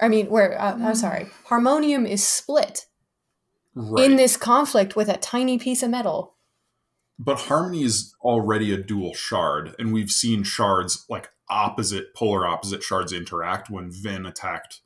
[0.00, 2.86] I mean, where uh, I'm sorry, Harmonium is split
[3.74, 6.34] right in this conflict with a tiny piece of metal.
[7.18, 12.82] But Harmony is already a dual shard, and we've seen shards like opposite, polar opposite
[12.82, 14.80] shards interact when Vin attacked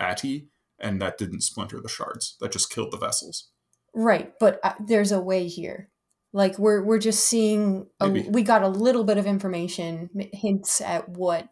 [0.00, 0.48] Ati,
[0.78, 2.36] and that didn't splinter the shards.
[2.40, 3.48] That just killed the vessels.
[3.94, 5.90] Right, but uh, there's a way here.
[6.32, 11.08] Like we're we're just seeing a, we got a little bit of information, hints at
[11.10, 11.48] what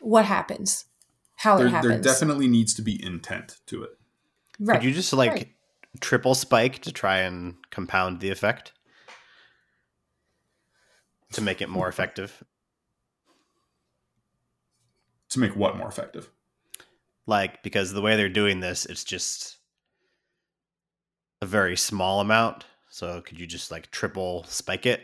[0.00, 0.84] what happens,
[1.36, 2.04] how There, it happens.
[2.04, 3.90] there definitely needs to be intent to it.
[4.60, 4.80] right.
[4.80, 5.48] Could you just like right.
[6.00, 8.72] triple spike to try and compound the effect?
[11.32, 12.44] To make it more effective?
[15.30, 16.28] To make what more effective?
[17.26, 19.58] Like, because the way they're doing this, it's just
[21.40, 22.64] a very small amount.
[22.90, 25.02] So could you just like triple spike it?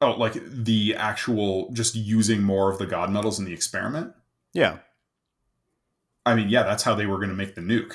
[0.00, 4.12] Oh, like the actual just using more of the god metals in the experiment?
[4.52, 4.78] Yeah.
[6.24, 7.94] I mean, yeah, that's how they were going to make the nuke.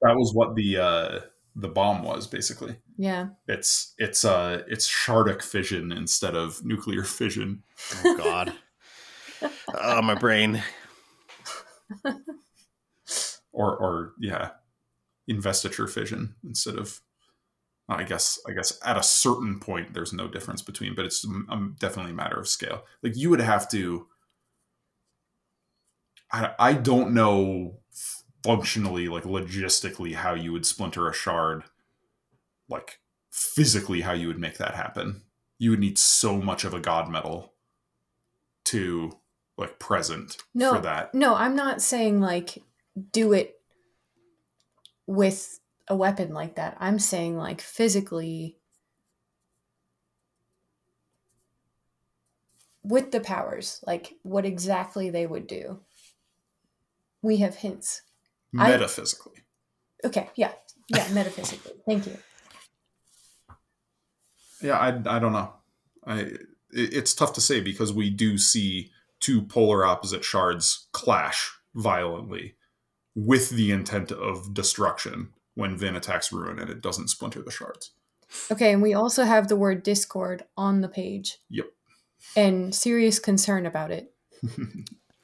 [0.00, 1.20] That was what the uh,
[1.54, 2.76] the bomb was basically.
[2.96, 3.28] yeah.
[3.46, 7.62] It's it's uh it's shardic fission instead of nuclear fission.
[8.04, 8.52] Oh God.
[9.74, 10.62] oh, my brain.
[13.52, 14.52] Or or yeah,
[15.28, 17.00] investiture fission instead of
[17.88, 21.26] I guess I guess at a certain point there's no difference between, but it's
[21.80, 22.84] definitely a matter of scale.
[23.02, 24.06] Like you would have to
[26.32, 27.78] I I don't know
[28.42, 31.62] functionally like logistically how you would splinter a shard
[32.68, 32.98] like
[33.30, 35.22] physically how you would make that happen.
[35.58, 37.54] You would need so much of a god metal
[38.66, 39.12] to
[39.56, 41.14] like present No, for that.
[41.14, 42.62] No, I'm not saying like
[43.12, 43.60] do it
[45.06, 46.76] with a weapon like that.
[46.80, 48.56] I'm saying like physically
[52.82, 55.80] with the powers, like what exactly they would do.
[57.20, 58.02] We have hints.
[58.58, 59.44] I- Metaphysically.
[60.04, 60.52] Okay, yeah.
[60.88, 61.74] Yeah, metaphysically.
[61.86, 62.18] Thank you.
[64.60, 65.52] Yeah, I, I don't know.
[66.06, 66.40] I it,
[66.72, 68.90] it's tough to say because we do see
[69.22, 72.56] two polar opposite shards clash violently
[73.14, 77.92] with the intent of destruction when Vin attacks Ruin and it doesn't splinter the shards.
[78.50, 81.38] Okay, and we also have the word discord on the page.
[81.50, 81.66] Yep.
[82.36, 84.12] And serious concern about it.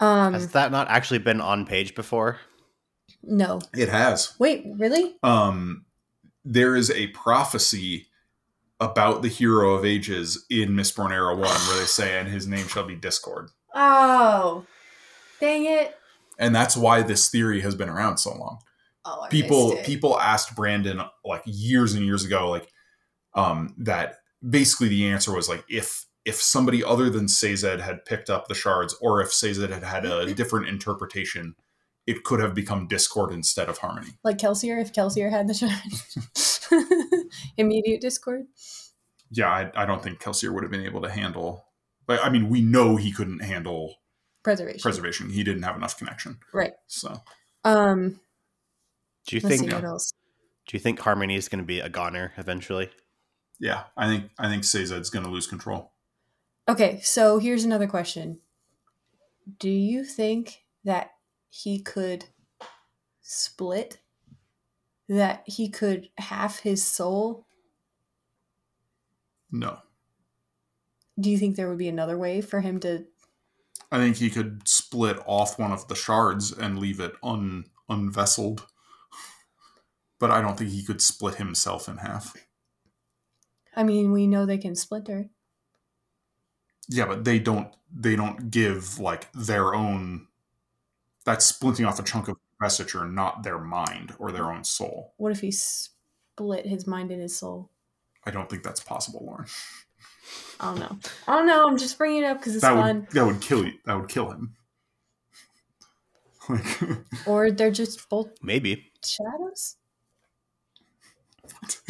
[0.00, 2.38] Um Has that not actually been on page before?
[3.22, 3.60] no.
[3.76, 4.34] it has.
[4.38, 5.16] Wait, really?
[5.24, 5.86] Um,
[6.44, 8.06] there is a prophecy
[8.80, 12.68] about the hero of ages in Mistborn Era 1 where they say, and his name
[12.68, 13.50] shall be Discord.
[13.74, 14.64] Oh.
[15.40, 15.96] Dang it.
[16.38, 18.58] And that's why this theory has been around so long.
[19.04, 22.68] Oh, I people people asked Brandon like years and years ago like
[23.34, 28.28] um that basically the answer was like if if somebody other than Sazed had picked
[28.28, 31.54] up the shards or if Sazed had had a different interpretation
[32.08, 34.08] it could have become discord instead of harmony.
[34.24, 35.72] Like Kelsier, if Kelsier had the shard.
[37.58, 38.46] Immediate discord.
[39.30, 41.66] Yeah, I, I don't think Kelsier would have been able to handle.
[42.08, 43.94] But I mean, we know he couldn't handle
[44.42, 44.80] Preservation.
[44.80, 45.30] preservation.
[45.30, 46.38] He didn't have enough connection.
[46.52, 46.72] Right.
[46.88, 47.22] So
[47.64, 48.18] Um
[49.26, 50.12] Do you think see what else.
[50.66, 52.90] do you think Harmony is going to be a goner eventually?
[53.60, 55.92] yeah, I think I think Sazed's going to lose control.
[56.68, 58.40] Okay, so here's another question.
[59.58, 61.12] Do you think that
[61.50, 62.26] he could
[63.22, 63.98] split?
[65.08, 67.46] That he could half his soul?
[69.50, 69.78] No,
[71.18, 73.04] Do you think there would be another way for him to
[73.90, 78.66] I think he could split off one of the shards and leave it un unvesseled.
[80.18, 82.36] But I don't think he could split himself in half.
[83.74, 85.30] I mean, we know they can splinter.
[86.88, 90.26] Yeah, but they don't they don't give like their own
[91.24, 95.14] that's splitting off a chunk of investiture, not their mind or their own soul.
[95.16, 97.70] What if he split his mind and his soul?
[98.24, 99.46] I don't think that's possible, Lauren.
[100.60, 100.98] I don't know.
[101.26, 101.66] I don't know.
[101.68, 103.00] I'm just bringing it up because it's that fun.
[103.00, 103.72] would that would kill you.
[103.86, 104.54] That would kill him.
[106.48, 106.64] Like
[107.26, 108.90] Or they're just both Maybe.
[109.04, 109.76] shadows.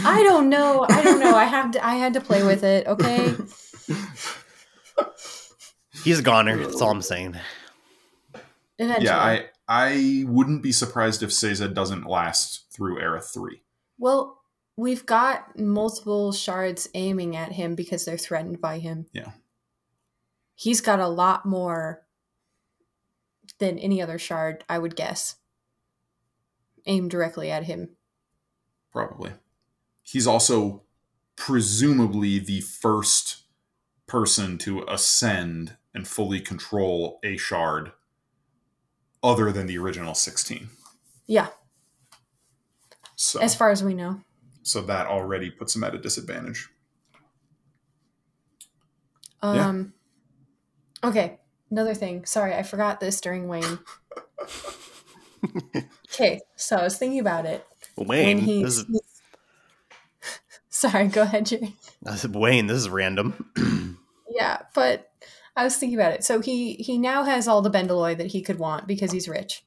[0.04, 0.84] I don't know.
[0.88, 1.36] I don't know.
[1.36, 1.84] I have to.
[1.84, 2.86] I had to play with it.
[2.88, 3.36] Okay.
[6.04, 6.56] He's a goner.
[6.56, 7.36] That's all I'm saying.
[8.78, 9.06] Eventually.
[9.06, 13.62] yeah, I I wouldn't be surprised if Sazed doesn't last through era three.
[13.98, 14.37] Well,
[14.78, 19.06] we've got multiple shards aiming at him because they're threatened by him.
[19.12, 19.32] Yeah.
[20.54, 22.06] He's got a lot more
[23.58, 25.34] than any other shard, I would guess.
[26.86, 27.96] Aimed directly at him.
[28.92, 29.32] Probably.
[30.04, 30.84] He's also
[31.34, 33.42] presumably the first
[34.06, 37.90] person to ascend and fully control a shard
[39.24, 40.68] other than the original 16.
[41.26, 41.48] Yeah,
[43.16, 44.20] So, as far as we know.
[44.68, 46.68] So that already puts him at a disadvantage.
[49.42, 49.68] Yeah.
[49.68, 49.92] Um
[51.02, 51.38] Okay,
[51.70, 52.24] another thing.
[52.24, 53.78] Sorry, I forgot this during Wayne.
[56.12, 57.64] okay, so I was thinking about it.
[57.96, 59.00] Wayne, he- this is
[60.68, 61.74] Sorry, go ahead, Jerry.
[62.06, 63.50] I said, Wayne, this is random.
[64.30, 65.10] Yeah, but
[65.56, 66.22] I was thinking about it.
[66.22, 69.64] So he he now has all the Bendalloy that he could want because he's rich.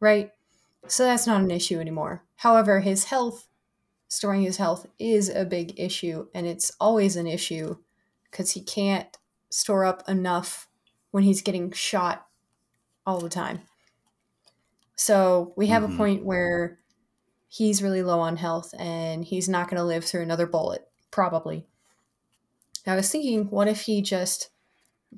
[0.00, 0.30] Right?
[0.86, 2.22] So that's not an issue anymore.
[2.36, 3.46] However, his health,
[4.14, 7.76] storing his health is a big issue and it's always an issue
[8.30, 9.18] cuz he can't
[9.50, 10.68] store up enough
[11.10, 12.26] when he's getting shot
[13.06, 13.60] all the time.
[14.96, 15.94] So, we have Mhm.
[15.94, 16.78] a point where
[17.48, 21.66] he's really low on health and he's not going to live through another bullet probably.
[22.86, 24.50] I was thinking, what if he just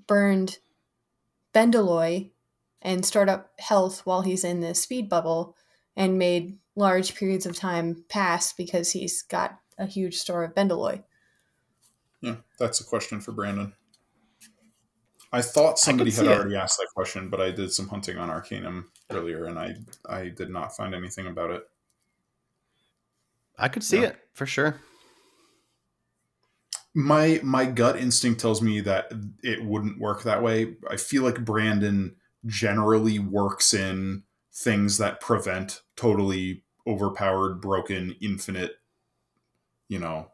[0.07, 0.59] burned
[1.55, 2.31] Bendalloy
[2.83, 5.57] and stored up health while he's in this speed bubble
[5.97, 11.03] and made large periods of time pass because he's got a huge store of Bendalloy?
[12.21, 13.73] Yeah, that's a question for Brandon.
[15.33, 16.39] I thought somebody see had it.
[16.41, 19.75] already asked that question, but I did some hunting on Arcanum earlier and I
[20.09, 21.63] I did not find anything about it.
[23.59, 24.09] I could see Yeah.
[24.09, 24.81] it for sure.
[26.95, 29.13] my my gut instinct tells me that
[29.43, 30.77] it wouldn't work that way.
[30.91, 32.17] I feel like Brandon
[32.47, 34.23] generally works in
[34.55, 38.77] things that prevent totally overpowered, broken, infinite,
[39.89, 40.31] you know,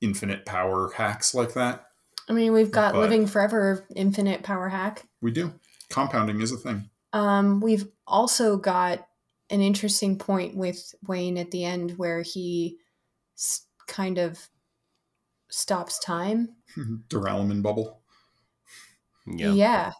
[0.00, 1.86] infinite power hacks like that.
[2.28, 5.08] I mean, we've got But- Living Forever Infinite Power Hack.
[5.20, 5.54] We do.
[5.88, 6.90] Compounding is a thing.
[7.12, 9.06] Um, we've also got
[9.50, 12.76] an interesting point with Wayne at the end where he
[13.36, 14.50] s- kind of
[15.48, 16.54] stops time.
[17.08, 18.02] Duralumin bubble.
[19.26, 19.52] Yeah.
[19.52, 19.92] Yeah.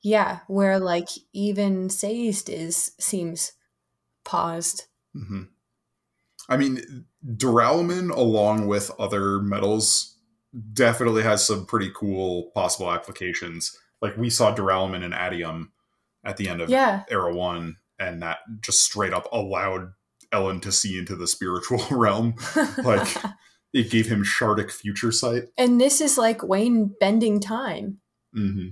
[0.00, 3.52] Yeah, where like even Sazed is seems
[4.24, 4.84] paused.
[5.26, 5.42] Hmm
[6.48, 10.16] I mean, duralumin, along with other metals,
[10.72, 13.76] definitely has some pretty cool possible applications.
[14.00, 15.72] Like we saw duralumin and atium
[16.24, 17.02] at the end of Yeah.
[17.10, 19.92] Era One, and that just straight up allowed
[20.32, 22.34] Elend to see into the spiritual realm.
[22.82, 23.14] Like
[23.74, 25.44] it gave him Shardic future sight.
[25.58, 27.98] and this is like Wayne bending time.
[28.34, 28.68] hmm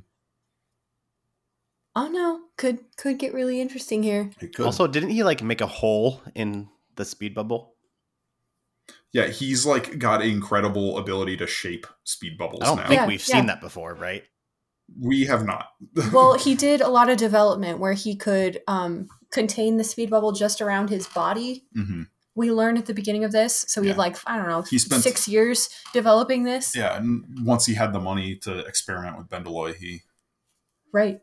[1.98, 4.30] Oh no, could could get really interesting here.
[4.40, 4.66] It could.
[4.66, 7.72] Also, didn't he like make a hole in the speed bubble?
[9.12, 12.86] yeah, he's like got incredible ability to shape speed bubbles I don't now.
[12.88, 13.36] think Yeah, we've yeah.
[13.36, 14.22] seen that before, right?
[15.00, 15.66] we have not.
[16.12, 20.30] Well, he did a lot of development where he could um, contain the speed bubble
[20.32, 21.64] just around his body.
[21.74, 22.02] hmm
[22.36, 24.78] We learned at the beginning of this, so he had like I don't know, He
[24.78, 26.76] spent- six years developing this.
[26.76, 30.02] Yeah, and once he had the money to experiment with Bendalloy, he
[30.92, 31.20] Right.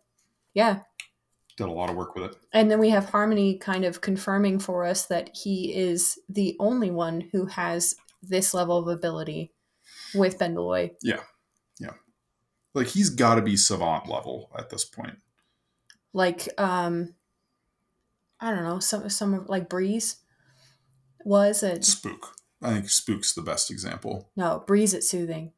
[0.54, 0.80] Yeah.
[1.58, 2.36] Done a lot of work with it.
[2.52, 6.90] And then we have Harmony kind of confirming for us that he is the only
[6.90, 9.52] one who has this level of ability
[10.16, 10.92] with Benloy.
[11.04, 11.22] Yeah,
[11.80, 11.94] yeah,
[12.74, 15.18] Like he's got to be savant level at this point.
[16.14, 17.14] Like, um,
[18.40, 20.18] I don't know, some some of like Breeze
[21.24, 22.36] was a Spook.
[22.62, 24.30] I think Spook's the best example.
[24.36, 25.52] no Breeze at soothing.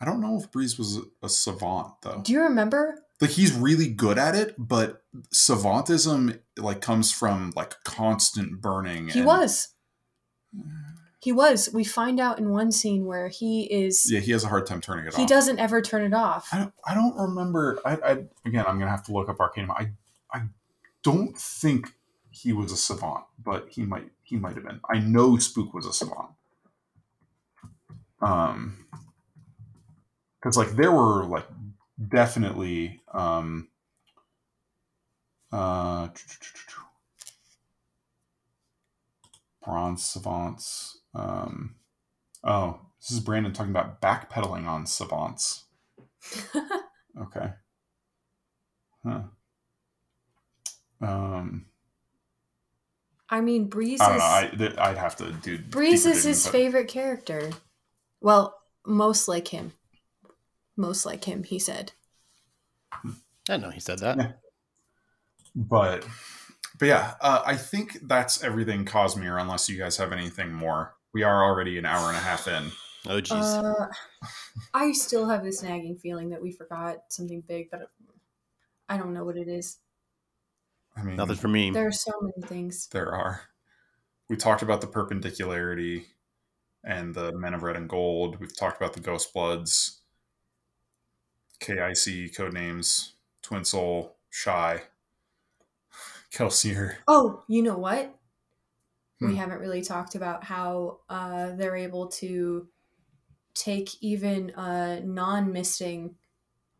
[0.00, 2.20] I don't know if Breeze was a savant though.
[2.22, 3.02] Do you remember?
[3.20, 5.02] Like he's really good at it, but
[5.34, 9.08] savantism like comes from like constant burning.
[9.08, 9.68] He and- was.
[11.20, 11.70] He was.
[11.72, 14.08] We find out in one scene where he is.
[14.08, 15.20] Yeah, he has a hard time turning it he off.
[15.20, 16.48] He doesn't ever turn it off.
[16.52, 17.80] I don't, I don't remember.
[17.84, 18.10] I, I
[18.44, 19.72] again, I'm gonna have to look up Arcanum.
[19.72, 19.90] I
[20.32, 20.42] I
[21.02, 21.94] don't think
[22.30, 24.80] he was a savant, but he might he might have been.
[24.88, 26.28] I know Spook was a savant.
[28.20, 28.86] Um,
[30.38, 31.46] because like there were like
[32.08, 33.68] definitely um
[35.52, 36.08] uh
[39.64, 40.98] bronze savants.
[41.14, 41.74] Um,
[42.44, 45.64] oh, this is Brandon talking about backpedaling on savants.
[47.18, 47.48] Okay.
[49.02, 49.22] Huh.
[51.00, 51.66] Um,
[53.30, 54.76] I mean, Breeze I don't know.
[54.76, 55.58] I, I'd have to do.
[55.58, 57.52] Breeze is his but- favorite character.
[58.20, 58.54] Well,
[58.86, 59.72] most like him.
[60.76, 61.92] Most like him, he said.
[63.48, 64.18] I know he said that.
[64.18, 64.32] Yeah.
[65.54, 66.06] But,
[66.78, 69.40] but yeah, uh, I think that's everything Cosmere.
[69.40, 72.70] Unless you guys have anything more, we are already an hour and a half in.
[73.08, 73.64] Oh jeez.
[73.64, 73.86] Uh,
[74.74, 77.88] I still have this nagging feeling that we forgot something big, but
[78.88, 79.78] I don't know what it is.
[80.96, 81.70] I mean, Nothing for me.
[81.70, 82.88] There are so many things.
[82.88, 83.42] there are.
[84.28, 86.06] We talked about the perpendicularity
[86.82, 88.40] and the Men of Red and Gold.
[88.40, 90.00] We've talked about the Ghost Bloods,
[91.60, 94.82] Kaise code names, Twin Soul, Shai,
[96.32, 96.96] Kelsier.
[97.08, 98.14] Oh, you know what?
[99.20, 99.28] Hmm.
[99.28, 102.68] We haven't really talked about how uh, they're able to
[103.54, 106.14] take even uh, non-misting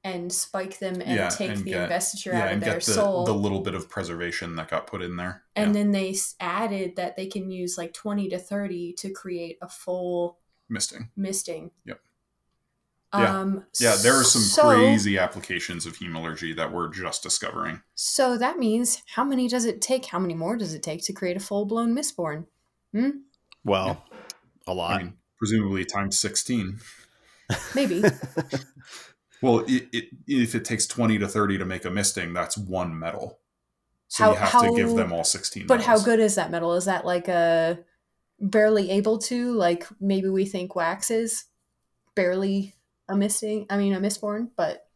[0.04, 2.74] and spike them and Yeah, take and the get- investiture Yeah, out of and their
[2.74, 3.24] get the, soul.
[3.24, 5.42] the little bit of preservation that got put in there.
[5.56, 5.80] and yeah.
[5.82, 10.38] then they added that they can use like 20 to 30 to create a full
[10.68, 11.08] misting.
[11.16, 11.70] misting.
[11.86, 11.98] Yep.
[13.20, 13.40] Yeah.
[13.40, 17.82] Um, Yeah, there are some so- crazy applications of hemalurgy that we're just discovering.
[17.94, 20.06] So that means how many does it take?
[20.06, 22.46] How many more does it take to create a full blown Mistborn?
[23.64, 24.04] well,
[24.66, 24.92] a lot.
[24.92, 26.78] I mean, presumably times 16.
[27.74, 28.02] Maybe.
[29.42, 32.98] Well, it, it, if it takes 20 to 30 to make a misting, that's one
[32.98, 33.38] metal.
[34.08, 36.74] So How- you have to give them all 16 but how good is that metal?
[36.74, 37.78] Is that like a
[38.40, 39.52] barely able to?
[39.52, 41.44] Like maybe we think wax is
[42.14, 42.74] barely
[43.08, 43.66] a misting.
[43.70, 44.88] I mean a misborn, but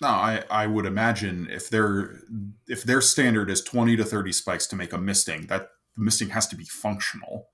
[0.00, 2.20] No, I, I would imagine if their
[2.68, 6.30] if their standard is 20 to 30 spikes to make a misting, that the misting
[6.30, 7.48] has to be functional.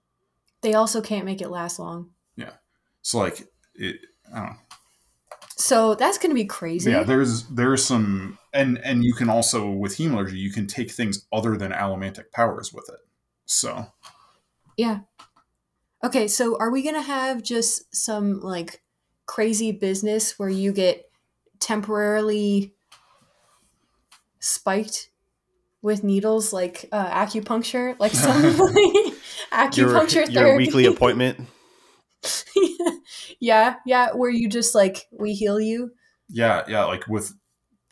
[0.62, 2.10] they also can't make it last long.
[2.36, 2.52] Yeah,
[3.02, 3.97] so like it
[4.32, 4.56] I don't know.
[5.56, 6.90] So that's going to be crazy.
[6.90, 11.26] Yeah, there's there's some and and you can also with hemalurgy you can take things
[11.32, 12.98] other than allomantic powers with it.
[13.47, 13.86] So
[14.76, 15.01] Yeah.
[16.05, 18.83] Okay, so are we going to have just some like
[19.27, 21.09] crazy business where you get
[21.61, 22.74] temporarily
[24.41, 25.11] spiked
[25.81, 29.15] with needles like uh, acupuncture, like some like,
[29.53, 30.66] acupuncture your therapy?
[30.66, 31.49] weekly appointment.
[33.41, 35.93] yeah, yeah, where you just like we heal you.
[36.29, 37.33] yeah, yeah, like with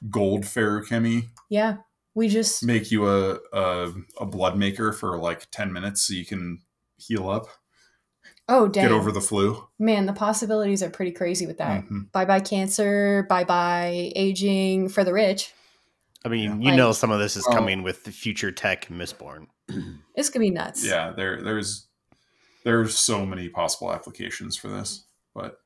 [0.09, 1.78] gold feruchemy, Yeah,
[2.15, 6.24] we just make you a, a a blood maker for like 10 minutes so you
[6.24, 6.61] can
[6.97, 7.47] heal up,
[8.51, 9.66] oh dang, get over the flu.
[9.78, 10.05] man.
[10.06, 11.85] The possibilities are pretty crazy with that.
[11.85, 12.12] Mhm.
[12.12, 13.24] Bye bye cancer.
[13.28, 15.52] Bye bye aging for the rich.
[16.24, 16.56] I mean, Yeah.
[16.59, 19.47] you Like- know, some of this is Well- coming with the future tech Mistborn.
[20.14, 20.85] It's gonna be nuts.
[20.85, 21.86] Yeah, there there's
[22.64, 25.05] there's so many possible applications for this,
[25.35, 25.60] but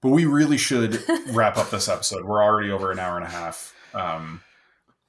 [0.00, 1.02] but we really should
[1.32, 2.24] wrap up this episode.
[2.24, 3.74] We're already over an hour and a half.
[3.92, 4.40] Um,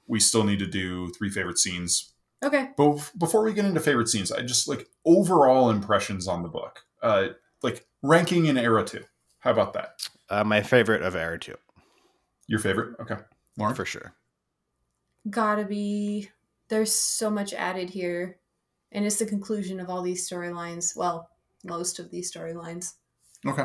[0.06, 2.12] we still need to do three favorite scenes,
[2.44, 2.70] Okay.
[2.76, 6.80] but before we get into favorite scenes, I just like overall impressions on the book.
[7.02, 7.28] Uh,
[7.62, 9.04] like ranking in era two.
[9.40, 10.00] How about that?
[10.30, 11.54] Uh, my favorite of Era 2,
[12.46, 12.96] Your favorite?
[13.00, 13.16] Okay,
[13.58, 13.74] Lauren.
[13.74, 14.14] for sure.
[15.28, 16.30] gotta be
[16.68, 18.38] there's so much added here
[18.92, 21.28] and it's the conclusion of all these storylines well
[21.64, 22.94] most of these storylines
[23.44, 23.64] Okay.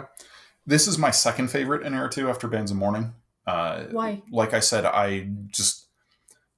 [0.66, 3.14] This is my second favorite in Era 2 after Bands of Mourning.
[3.46, 4.22] Uh, Why?
[4.32, 5.86] Like I said, I just.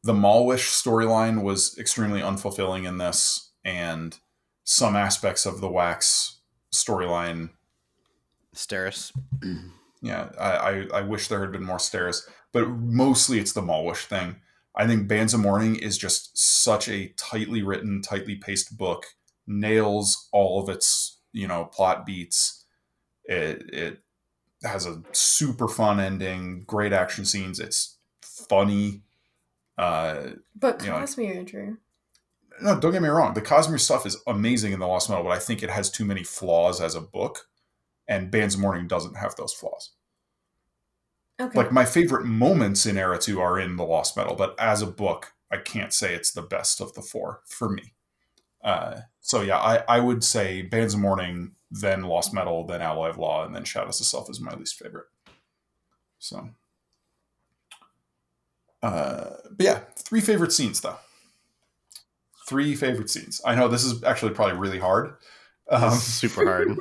[0.03, 4.17] The Malwish storyline was extremely unfulfilling in this, and
[4.63, 6.38] some aspects of the Wax
[6.73, 7.49] storyline.
[8.55, 9.11] Steris.
[10.01, 14.05] Yeah, I, I, I wish there had been more Steris, but mostly it's the Malwish
[14.05, 14.37] thing.
[14.75, 19.05] I think Bands of Mourning is just such a tightly written, tightly paced book.
[19.45, 22.65] Nails all of its, you know, plot beats.
[23.25, 23.99] It it
[24.63, 27.59] has a super fun ending, great action scenes.
[27.59, 29.01] It's funny.
[29.77, 31.77] Uh, But You know, Cosmere, Drew.
[32.61, 33.33] No, don't get me wrong.
[33.33, 36.05] The Cosmere stuff is amazing in the Lost Metal, but I think it has too
[36.05, 37.47] many flaws as a book,
[38.07, 39.91] and Bands of Mourning doesn't have those flaws.
[41.41, 41.57] Okay.
[41.57, 44.87] Like my favorite moments in Era Two are in the Lost Metal, but as a
[44.87, 47.93] book, I can't say it's the best of the four for me.
[48.63, 53.09] Uh, so yeah, I, I would say Bands of Mourning, then Lost Metal, then Alloy
[53.09, 55.07] of Law, and then Shadows of Self is my least favorite.
[56.17, 56.49] So,
[58.83, 60.97] uh, but yeah, three favorite scenes though.
[62.49, 63.41] Three favorite scenes.
[63.45, 65.13] I know this is actually probably really hard.
[65.69, 66.79] Um, super hard.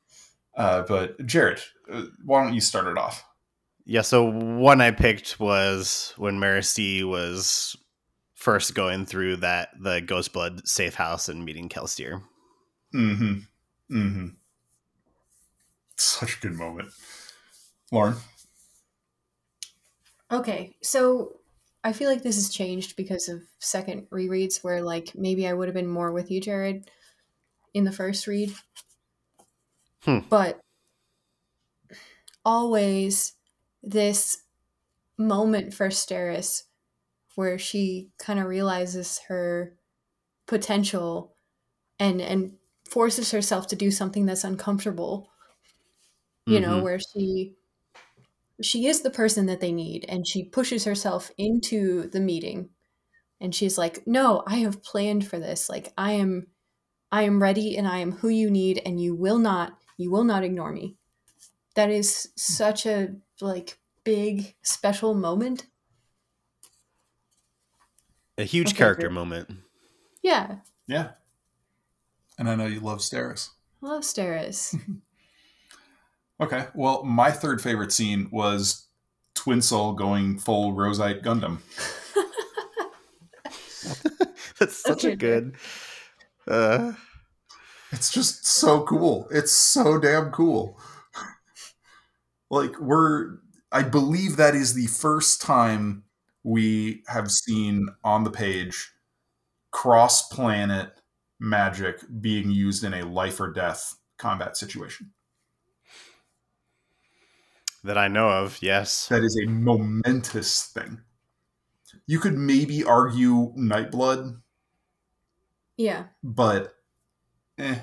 [0.56, 1.60] uh, but Jared,
[1.90, 3.24] uh, why don't you start it off?
[3.86, 7.76] Yeah, so one I picked was when Marasi was
[8.34, 12.22] first going through that the Ghost Blood safe house and meeting Kelsier.
[12.94, 13.38] Mm-hmm.
[13.90, 14.26] Mm-hmm.
[15.96, 16.90] Such a good moment.
[17.90, 18.16] Lauren.
[20.30, 21.36] Okay, so
[21.86, 25.68] I feel like this has changed because of second rereads where like maybe I would
[25.68, 26.90] have been more with you, Jared,
[27.74, 28.52] in the first read.
[30.02, 30.18] Hmm.
[30.28, 30.58] But
[32.44, 33.34] always
[33.84, 34.38] this
[35.16, 36.64] moment for Steris
[37.36, 39.76] where she kind of realizes her
[40.46, 41.36] potential
[42.00, 42.54] and and
[42.90, 45.30] forces herself to do something that's uncomfortable.
[46.46, 46.82] You know, Mhm.
[46.82, 47.54] where she
[48.62, 52.70] she is the person that they need and she pushes herself into the meeting
[53.40, 56.46] and she's like no i have planned for this like i am
[57.12, 60.24] i am ready and i am who you need and you will not you will
[60.24, 60.96] not ignore me
[61.76, 65.68] that is such a like big special moment
[68.38, 69.10] A huge Okay, character great.
[69.10, 69.50] moment.
[70.22, 71.14] yeah Yeah.
[72.38, 73.50] And I know you love Steris.
[73.80, 74.74] Love Steris.
[76.40, 76.66] Okay.
[76.74, 78.86] Well, my third favorite scene was
[79.34, 81.58] TenSoon going full Rosite Gundam.
[84.58, 85.56] That's such Okay, a good.
[86.48, 86.92] Uh,
[87.92, 89.28] It's just so cool.
[89.30, 90.78] It's so damn cool.
[92.50, 93.38] Like we're
[93.72, 96.04] I believe that is the first time
[96.44, 98.92] we have seen on the page
[99.72, 100.92] cross planet
[101.40, 105.12] magic being used in a life or death combat situation.
[107.86, 109.06] That I know of, yes.
[109.08, 111.00] That is a momentous thing.
[112.06, 114.40] You could maybe argue Nightblood,
[115.76, 116.74] yeah but
[117.58, 117.76] eh,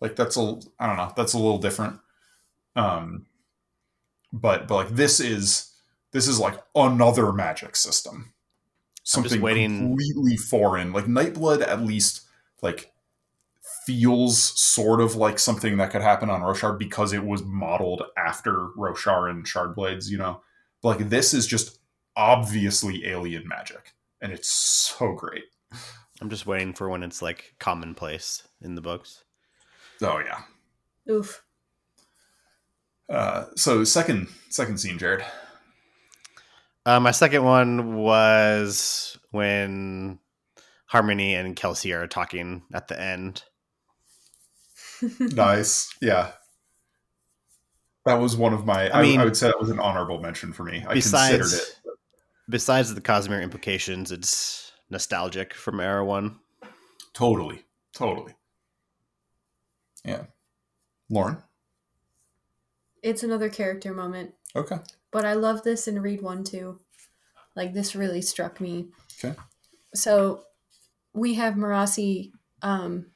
[0.00, 2.00] like that's a I don't know, that's a little different.
[2.76, 3.26] Um
[4.32, 5.72] but but like this is
[6.12, 8.32] this is like another magic system.
[9.04, 10.92] Something waiting- completely foreign.
[10.92, 12.26] Like Nightblood at least
[12.62, 12.92] like
[13.88, 18.68] feels sort of like something that could happen on Roshar because it was modeled after
[18.76, 20.42] Roshar and Shardblades, you know.
[20.82, 21.78] But like this is just
[22.14, 23.94] obviously alien magic.
[24.20, 25.44] And it's so great.
[26.20, 29.24] I'm just waiting for when it's like commonplace in the books.
[30.02, 30.42] Oh yeah.
[31.10, 31.42] oof
[33.08, 35.24] Uh, so second second scene, Jared.
[36.84, 40.18] Uh, my second one was when
[40.84, 43.44] Harmony and Kelsier are talking at the end.
[45.20, 45.94] Nice.
[46.00, 46.32] Yeah.
[48.04, 48.88] That was one of my.
[48.88, 50.84] I, I mean- I would say that was an honorable mention for me.
[50.88, 51.92] I Besides, considered it.
[52.48, 56.38] besides the Cosmere implications, it's nostalgic from Era One.
[57.12, 57.64] Totally.
[57.92, 58.34] Totally.
[60.04, 60.24] Yeah.
[61.10, 61.38] Lauren.
[63.02, 64.76] it's another character moment Okay.
[65.10, 66.80] but I love this in read one too.
[67.56, 68.88] Like this really struck me.
[69.24, 69.36] Okay.
[69.94, 70.44] So
[71.14, 72.30] we have Marasi
[72.62, 73.06] um,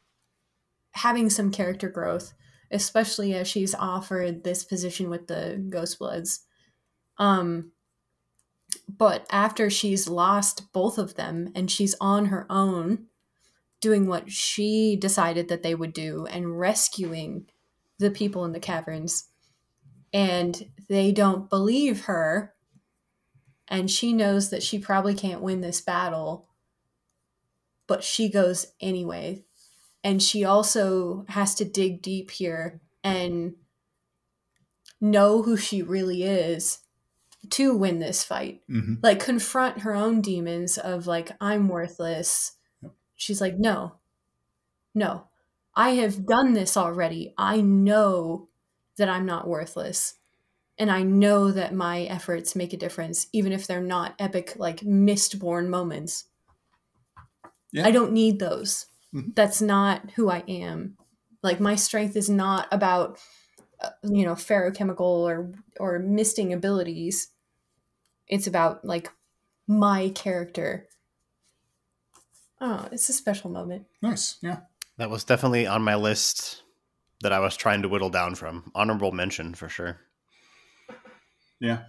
[0.92, 2.32] having some character growth,
[2.70, 6.40] especially as she's offered this position with the Ghost Bloods.
[7.18, 7.72] Um,
[8.88, 13.06] but after she's lost both of them and she's on her own,
[13.80, 17.46] doing what she decided that they would do and rescuing
[17.98, 19.28] the people in the caverns,
[20.12, 22.54] and they don't believe her
[23.68, 26.48] and she knows that she probably can't win this battle
[27.86, 29.42] but she goes anyway
[30.04, 33.54] and she also has to dig deep here and
[35.00, 36.78] know who she really is
[37.50, 38.62] to win this fight.
[38.68, 42.52] Hmm like confront her own demons of like i'm worthless.
[43.16, 43.96] She's like no.
[44.94, 45.26] No.
[45.74, 47.34] I have done this already.
[47.38, 48.48] I know
[48.98, 50.14] that i'm not worthless.
[50.78, 54.80] And I know that my efforts make a difference, even if they're not epic, like
[54.80, 56.24] mistborn moments.
[57.72, 57.86] Yeah.
[57.86, 58.86] I don't need those.
[59.14, 59.34] Mhm.
[59.34, 60.96] That's not who I am.
[61.42, 63.18] Like my strength is not about,
[63.80, 67.28] uh, you know, feruchemical or or misting abilities.
[68.28, 69.10] It's about like
[69.66, 70.88] my character.
[72.60, 73.86] Oh, it's a special moment.
[74.00, 74.36] Nice.
[74.40, 74.60] Yeah.
[74.98, 76.62] That was definitely on my list
[77.22, 78.70] that I was trying to whittle down from.
[78.74, 80.00] Honorable mention for sure.
[81.60, 81.84] Yeah.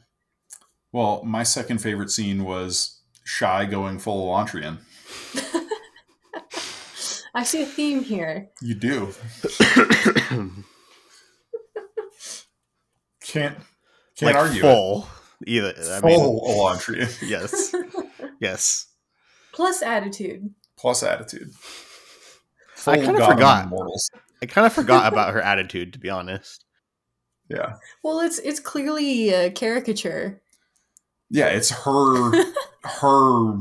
[0.91, 4.79] Well, my second favorite scene was Shai going full Elantrian.
[7.33, 8.49] I see a theme here.
[8.61, 9.13] You do.
[13.21, 13.57] Can't
[14.15, 15.07] can't like argue full
[15.47, 15.73] either.
[15.77, 16.03] I it.
[16.03, 17.73] mean, Full Elantrian yes,
[18.39, 18.87] yes.
[19.53, 20.53] Plus attitude.
[20.77, 21.51] plus attitude.
[22.85, 23.65] I kinda forgot.
[23.65, 24.09] Immortals.
[24.41, 26.65] I kind of forgot about her attitude, to be honest.
[27.49, 27.75] Yeah.
[28.03, 30.41] Well, it's it's clearly a caricature.
[31.29, 32.43] Yeah, it's her
[32.83, 33.59] her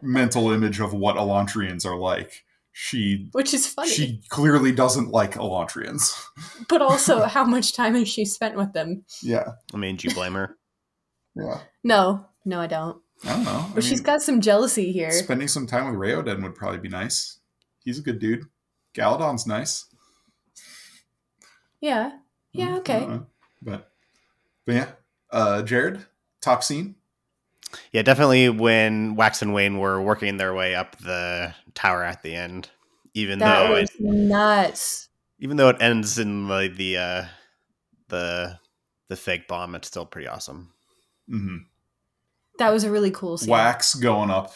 [0.00, 2.44] mental image of what Elantrians are like.
[2.78, 3.88] She which is funny.
[3.88, 6.12] she clearly doesn't like Elantrians.
[6.68, 9.02] but also, how much time has she spent with them?
[9.22, 9.52] Yeah.
[9.72, 10.56] I mean, do you blame her?
[11.38, 11.60] Yeah.
[11.84, 12.98] No, no, I don't.
[13.24, 13.66] I don't know.
[13.68, 15.10] I But she's got some jealousy here.
[15.10, 17.40] spending some time with Raoden would probably be nice.
[17.84, 18.44] He's a good dude.
[18.94, 19.84] Galladon's nice.
[21.80, 22.10] Yeah,
[22.52, 23.20] yeah, Mm, okay.
[23.62, 23.90] But
[24.64, 24.88] but yeah.
[25.30, 26.06] Uh Jared,
[26.40, 26.94] top scene.
[27.92, 32.34] Yeah, definitely when Wax and Wayne were working their way up the tower at the
[32.34, 32.70] end.
[33.14, 35.08] Even That though was it, nuts.
[35.40, 37.24] even though it ends in the the uh,
[38.08, 38.58] the
[39.08, 40.72] the fake bomb, it's still pretty awesome.
[41.28, 41.58] hmm
[42.58, 43.50] That was a really cool scene.
[43.50, 44.52] Wax going up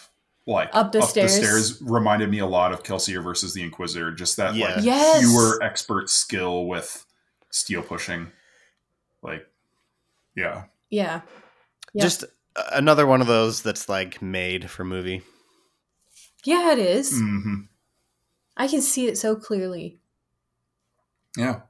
[0.47, 1.37] like Up the stairs.
[1.39, 4.11] the stairs reminded me a lot of Kelsier versus the Inquisitor.
[4.13, 4.75] Just that Yeah.
[4.77, 5.21] like Yes.
[5.21, 7.05] pure expert skill with
[7.51, 8.31] steel pushing.
[9.23, 9.47] Like
[10.37, 10.65] yeah.
[10.91, 11.21] Yeah.
[11.93, 12.03] Yeah.
[12.03, 12.29] Just a-
[12.73, 15.23] another one of those that's like made for movie.
[16.45, 17.11] Yeah, it is.
[17.13, 17.61] hmm
[18.57, 20.01] I can see it so clearly.
[21.37, 21.61] Yeah.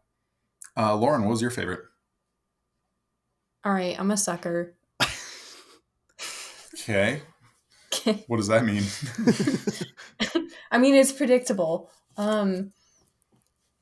[0.76, 1.80] Uh, Lauren, what was your favorite?
[3.64, 4.74] All right, I'm a sucker.
[6.74, 7.20] Okay.
[8.26, 8.84] What does that mean?
[10.70, 11.90] I mean, it's predictable.
[12.16, 12.72] Um,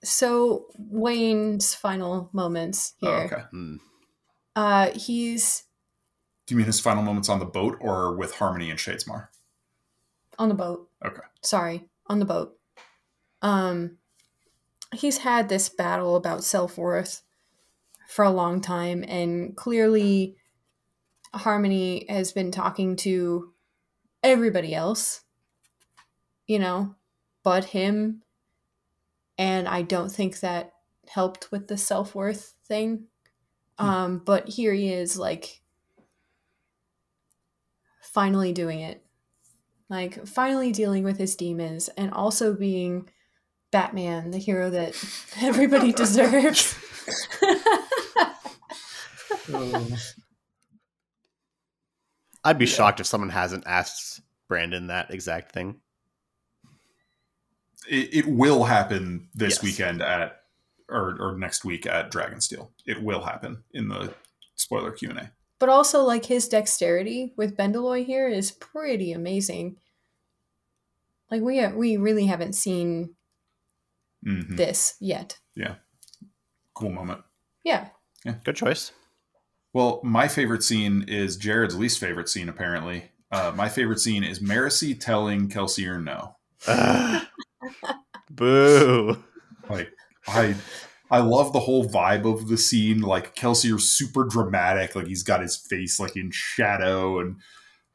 [0.02, 3.24] so Wayne's final moments Oh, here.
[3.26, 3.42] okay.
[3.54, 3.78] Mm.
[4.56, 5.64] Uh, he's
[6.48, 9.28] Do you mean his final moments on the boat or with Harmony and Shadesmar?
[10.38, 10.88] on the boat.
[11.04, 11.20] Okay.
[11.42, 12.56] Sorry, on the boat.
[13.42, 13.98] Um,
[14.94, 17.22] he's had this battle about self worth
[18.08, 20.36] for a long time, and clearly,
[21.34, 23.52] Harmony has been talking to
[24.22, 25.22] everybody else,
[26.46, 26.94] you know,
[27.42, 28.22] but him.
[29.36, 30.72] And I don't think that
[31.08, 33.04] helped with the self worth thing.
[33.80, 35.60] Um, but here he is, like,
[38.12, 39.02] finally doing it
[39.90, 43.08] like finally dealing with his demons and also being
[43.70, 44.94] Batman, the hero that
[45.40, 46.74] everybody deserves.
[52.44, 52.70] I'd be Yeah.
[52.72, 55.80] shocked if someone hasn't asked Brandon that exact thing.
[57.88, 59.62] It, it will happen this Yes.
[59.62, 60.42] weekend at
[60.90, 62.70] or, or next week at Dragonsteel.
[62.86, 64.14] It will happen in the
[64.54, 65.32] spoiler Q and A.
[65.58, 69.76] but also like his dexterity with Bendalloy here is pretty amazing.
[71.30, 73.14] Like we we really haven't seen
[74.26, 74.56] Mhm.
[74.56, 75.38] this yet.
[75.54, 75.76] Yeah,
[76.74, 77.22] cool moment.
[77.64, 77.88] Yeah.
[78.24, 78.34] Yeah.
[78.44, 78.92] Good choice.
[79.72, 82.48] Well, my favorite scene is Jared's least favorite scene.
[82.48, 86.36] Apparently, uh, my favorite scene is Marasi telling Kelsier no.
[88.30, 89.22] Boo.
[89.68, 89.90] Like
[90.26, 90.54] I
[91.10, 93.00] I love the whole vibe of the scene.
[93.00, 97.36] Like Kelsier's super dramatic, like he's got his face like in shadow and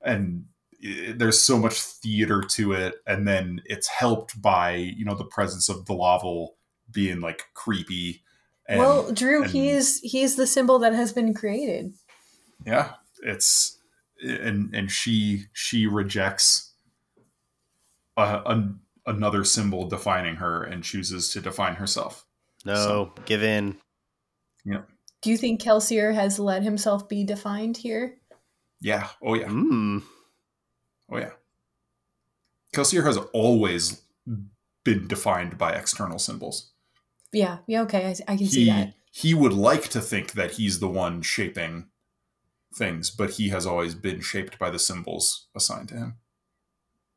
[0.01, 0.45] and
[0.83, 2.95] i- there's so much theater to it.
[3.05, 6.55] And then it's helped by, you know, the presence of the Laval
[6.91, 8.23] being like creepy.
[8.67, 11.93] And well, Drew, and- he is he is the symbol that has been created.
[12.65, 13.77] yeah, it's
[14.25, 16.71] eh, and and she she rejects
[18.17, 22.25] a, an another symbol defining her and chooses to define herself.
[22.65, 23.77] No, give in.
[24.65, 28.17] Do you think Kelsier has let himself be defined here?
[28.81, 29.07] Yeah.
[29.21, 29.47] Oh yeah.
[29.47, 30.03] Mm.
[31.09, 31.31] Oh yeah.
[32.75, 34.01] Kelsier has always
[34.83, 36.71] been defined by external symbols.
[37.31, 37.59] Yeah.
[37.67, 37.83] Yeah.
[37.83, 38.05] Okay.
[38.07, 38.93] I, I can see He that.
[39.11, 41.87] he would like to think that he's the one shaping
[42.75, 46.15] things, but he has always been shaped by the symbols assigned to him.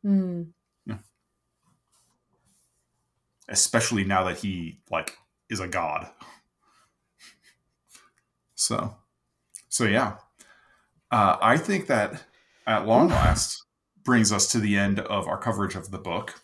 [0.03, 0.43] Hmm.
[3.49, 5.17] Especially now that he like
[5.51, 6.09] is a god.
[8.55, 8.97] So
[9.69, 10.17] So yeah,
[11.11, 12.25] uh, I think that
[12.67, 13.65] at long last
[14.05, 16.43] brings us to the end of our coverage of the book.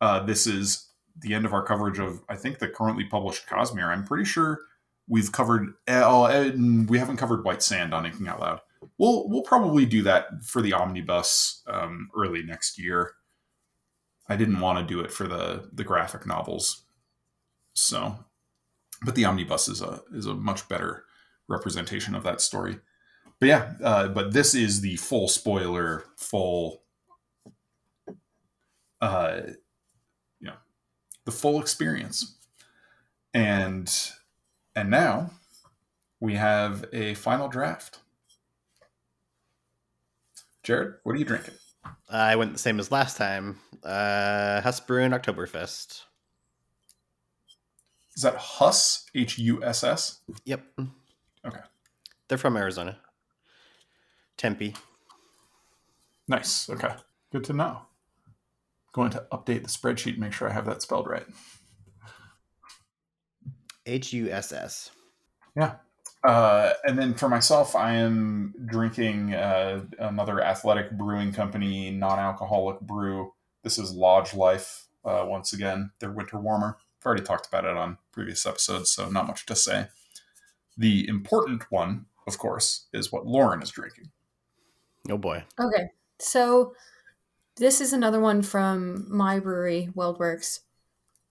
[0.00, 3.88] Uh, this is the end of our coverage of I think the currently published Cosmere.
[3.88, 4.60] I'm pretty sure
[5.08, 5.72] we've covered.
[5.88, 8.60] Oh, and we haven't covered White Sand on Inking Out Loud.
[8.98, 13.12] We'll we'll probably do that for the omnibus um, early next year.
[14.28, 16.82] I didn't want to do it for the the graphic novels,
[17.72, 18.25] so
[19.02, 21.04] but the omnibus is a is a much better
[21.48, 22.78] representation of that story.
[23.38, 26.82] But yeah, uh, but this is the full spoiler, full,
[29.00, 29.40] uh,
[30.40, 30.56] you know,
[31.24, 32.36] the full experience,
[33.34, 33.92] and
[34.74, 35.30] and now
[36.20, 38.00] we have a final draft.
[40.62, 41.54] Jared, what are you drinking?
[42.08, 43.60] I went the same as last time.
[43.84, 46.05] Uh, Husbrun Oktoberfest.
[48.16, 49.04] Is that Huss?
[49.14, 50.20] H U S S?
[50.44, 50.64] Yep.
[51.46, 51.60] Okay.
[52.28, 52.98] They're from Arizona.
[54.36, 54.74] Tempe.
[56.26, 56.68] Nice.
[56.70, 56.94] Okay.
[57.30, 57.82] Good to know.
[58.92, 61.26] Going to update the spreadsheet, make sure I have that spelled right.
[63.84, 64.90] H U S S.
[65.54, 65.74] Yeah.
[66.24, 72.80] Uh, and then for myself, I am drinking uh, another athletic brewing company non alcoholic
[72.80, 73.32] brew.
[73.62, 76.78] This is Lodge Life, uh, once again, their winter warmer.
[77.06, 79.86] I've already talked about it on previous episodes, so not much to say.
[80.76, 84.10] The important one, of course, is what Lauren is drinking.
[85.08, 85.44] Oh boy.
[85.60, 85.90] Okay.
[86.18, 86.74] So
[87.58, 90.62] this is another one from my brewery, Weldworks.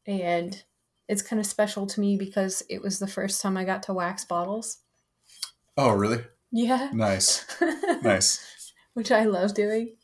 [0.07, 0.63] And
[1.09, 3.93] it's kind of special to me because it was the first time I got to
[3.93, 4.77] wax bottles.
[5.75, 6.23] Oh, really?
[6.53, 6.89] Yeah.
[6.93, 7.45] Nice.
[8.01, 8.71] Nice.
[8.93, 9.97] Which I love doing.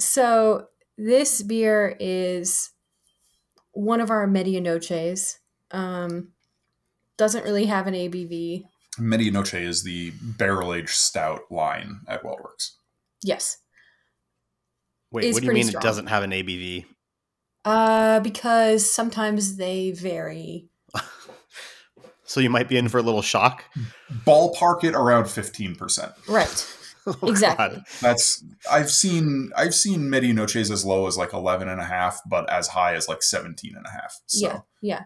[0.00, 0.66] So
[0.98, 2.70] this beer is
[3.72, 5.36] one of our Medianoches.
[5.70, 6.32] Um,
[7.16, 8.64] doesn't really have an ABV.
[8.98, 12.72] Medianoche is the barrel aged stout line at Weldworks.
[13.22, 13.58] Yes.
[15.12, 15.82] Wait, Is what do you mean strong.
[15.82, 16.86] it doesn't have an ABV?
[17.64, 20.68] Uh, because sometimes they vary.
[22.24, 23.64] So you might be in for a little shock.
[24.24, 26.28] Ballpark it around 15%.
[26.28, 26.76] Right.
[27.06, 27.76] Oh, Exactly.
[27.76, 27.84] God.
[28.00, 32.48] That's I've seen I've seen Medianoches as low as like 11 and a half, but
[32.50, 34.20] as high as like 17 and a half.
[34.26, 35.02] So Yeah, yeah.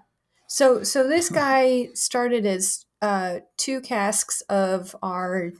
[0.48, 5.52] So so this guy started as uh, two casks of our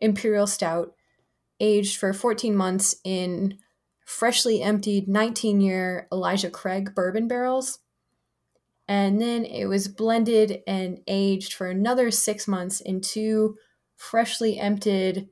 [0.00, 0.92] imperial stout,
[1.58, 3.58] aged for 14 months in
[4.04, 7.80] freshly emptied 19 year Elijah Craig bourbon barrels.
[8.88, 13.56] And then it was blended and aged for another six months in two
[13.96, 15.28] freshly emptied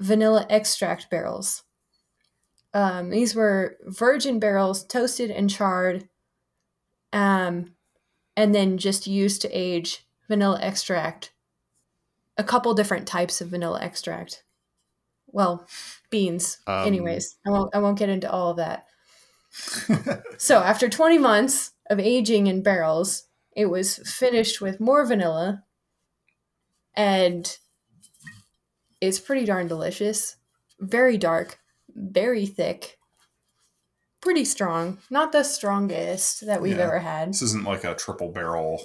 [0.00, 1.62] vanilla extract barrels.
[2.72, 6.08] Um, these were virgin barrels, toasted and charred,
[7.12, 7.74] um,
[8.36, 11.32] and then just used to age vanilla extract.
[12.38, 14.44] A couple different types of vanilla extract.
[15.26, 15.66] Well,
[16.10, 16.58] beans.
[16.66, 17.74] Um, Anyways, I won't.
[17.74, 18.86] I won't get into all of that.
[20.38, 23.24] So after 20 months of aging in barrels,
[23.54, 25.64] it was finished with more vanilla,
[26.94, 27.58] and
[29.00, 30.36] it's pretty darn delicious.
[30.78, 31.58] Very dark,
[31.94, 32.98] very thick,
[34.20, 34.98] pretty strong.
[35.10, 36.84] Not the strongest that we've Yeah.
[36.86, 37.30] ever had.
[37.30, 38.82] this isn't like a triple barrel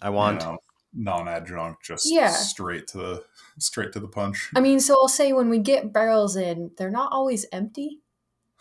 [0.00, 0.40] I want.
[0.42, 0.58] you know,
[0.94, 2.30] non-adjunct just Yeah.
[2.30, 3.24] straight to the
[3.58, 4.50] straight to the punch.
[4.56, 8.00] I mean, so I'll say when we get barrels in, they're not always empty.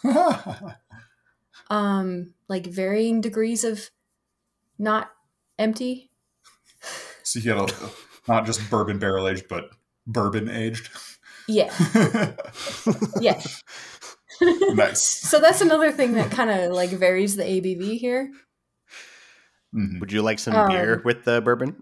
[1.70, 3.90] Um, like varying degrees of
[4.78, 5.12] not
[5.58, 6.12] empty.
[7.24, 7.90] so you get a,
[8.28, 9.70] not just bourbon barrel aged, but
[10.12, 10.90] bourbon aged.
[11.48, 11.74] Yeah,
[13.22, 13.42] yeah.
[14.74, 15.02] nice.
[15.04, 18.32] so that's another thing that kind of like varies the ABV here.
[19.76, 20.00] Mhm.
[20.00, 21.82] Would you like some Um, beer with the bourbon?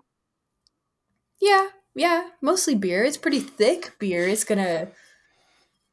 [1.41, 3.03] Yeah, yeah, mostly beer.
[3.03, 4.27] It's pretty thick beer.
[4.27, 4.89] It's gonna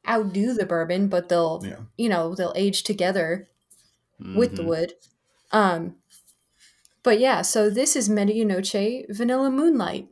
[0.09, 1.81] outdo the bourbon, but they'll, Yeah.
[1.97, 3.49] you know, they'll age together
[4.19, 4.67] with the Mhm.
[4.67, 4.93] wood.
[5.53, 5.97] Um,
[7.03, 10.09] but yeah, so this is Medianoche Vanilla Moonlight.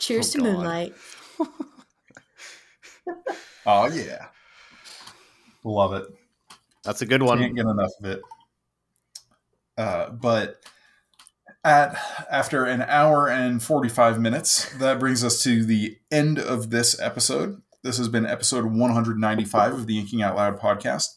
[0.00, 0.52] Cheers Oh, to God.
[0.52, 0.94] Moonlight.
[3.66, 4.26] Oh yeah.
[5.64, 6.06] Love it.
[6.84, 7.38] That's a good one.
[7.38, 8.22] Can't get enough of it.
[9.76, 10.64] Uh, but
[11.62, 11.94] at
[12.30, 17.60] after an hour and 45 minutes, that brings us to the end of this episode.
[17.82, 21.08] This has been episode 195 of the Inking Out Loud podcast.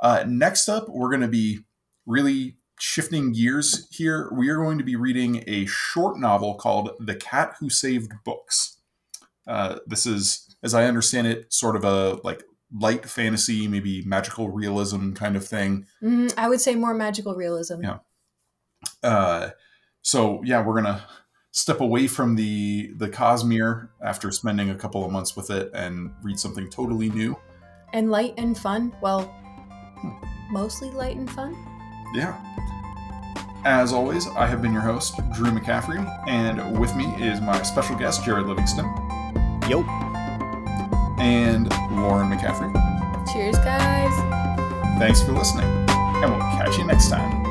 [0.00, 1.60] Uh, next up, we're going to be
[2.06, 4.30] really shifting gears here.
[4.32, 8.78] We are going to be reading a short novel called The Cat Who Saved Books.
[9.46, 12.42] Uh, this is, as I understand it, sort of a like
[12.72, 15.86] light fantasy, maybe magical realism kind of thing.
[16.02, 17.82] Mm, I would say more magical realism.
[17.82, 17.98] Yeah.
[19.02, 19.50] Uh,
[20.02, 21.04] so yeah, we're gonna
[21.52, 26.10] step away from the the Cosmere after spending a couple of months with it and
[26.22, 27.36] read something totally new.
[27.92, 28.94] And light and fun.
[29.00, 29.32] Well,
[30.50, 31.73] mostly light and fun.
[32.14, 32.36] Yeah.
[33.64, 37.96] As always, I have been your host, Drew McCaffrey, and with me is my special
[37.96, 38.84] guest, Jared Livingston,
[39.68, 39.82] Yo.
[41.18, 42.72] and Lauren McCaffrey.
[43.32, 44.12] Cheers, guys.
[44.98, 47.43] Thanks for listening, and we'll catch you next time.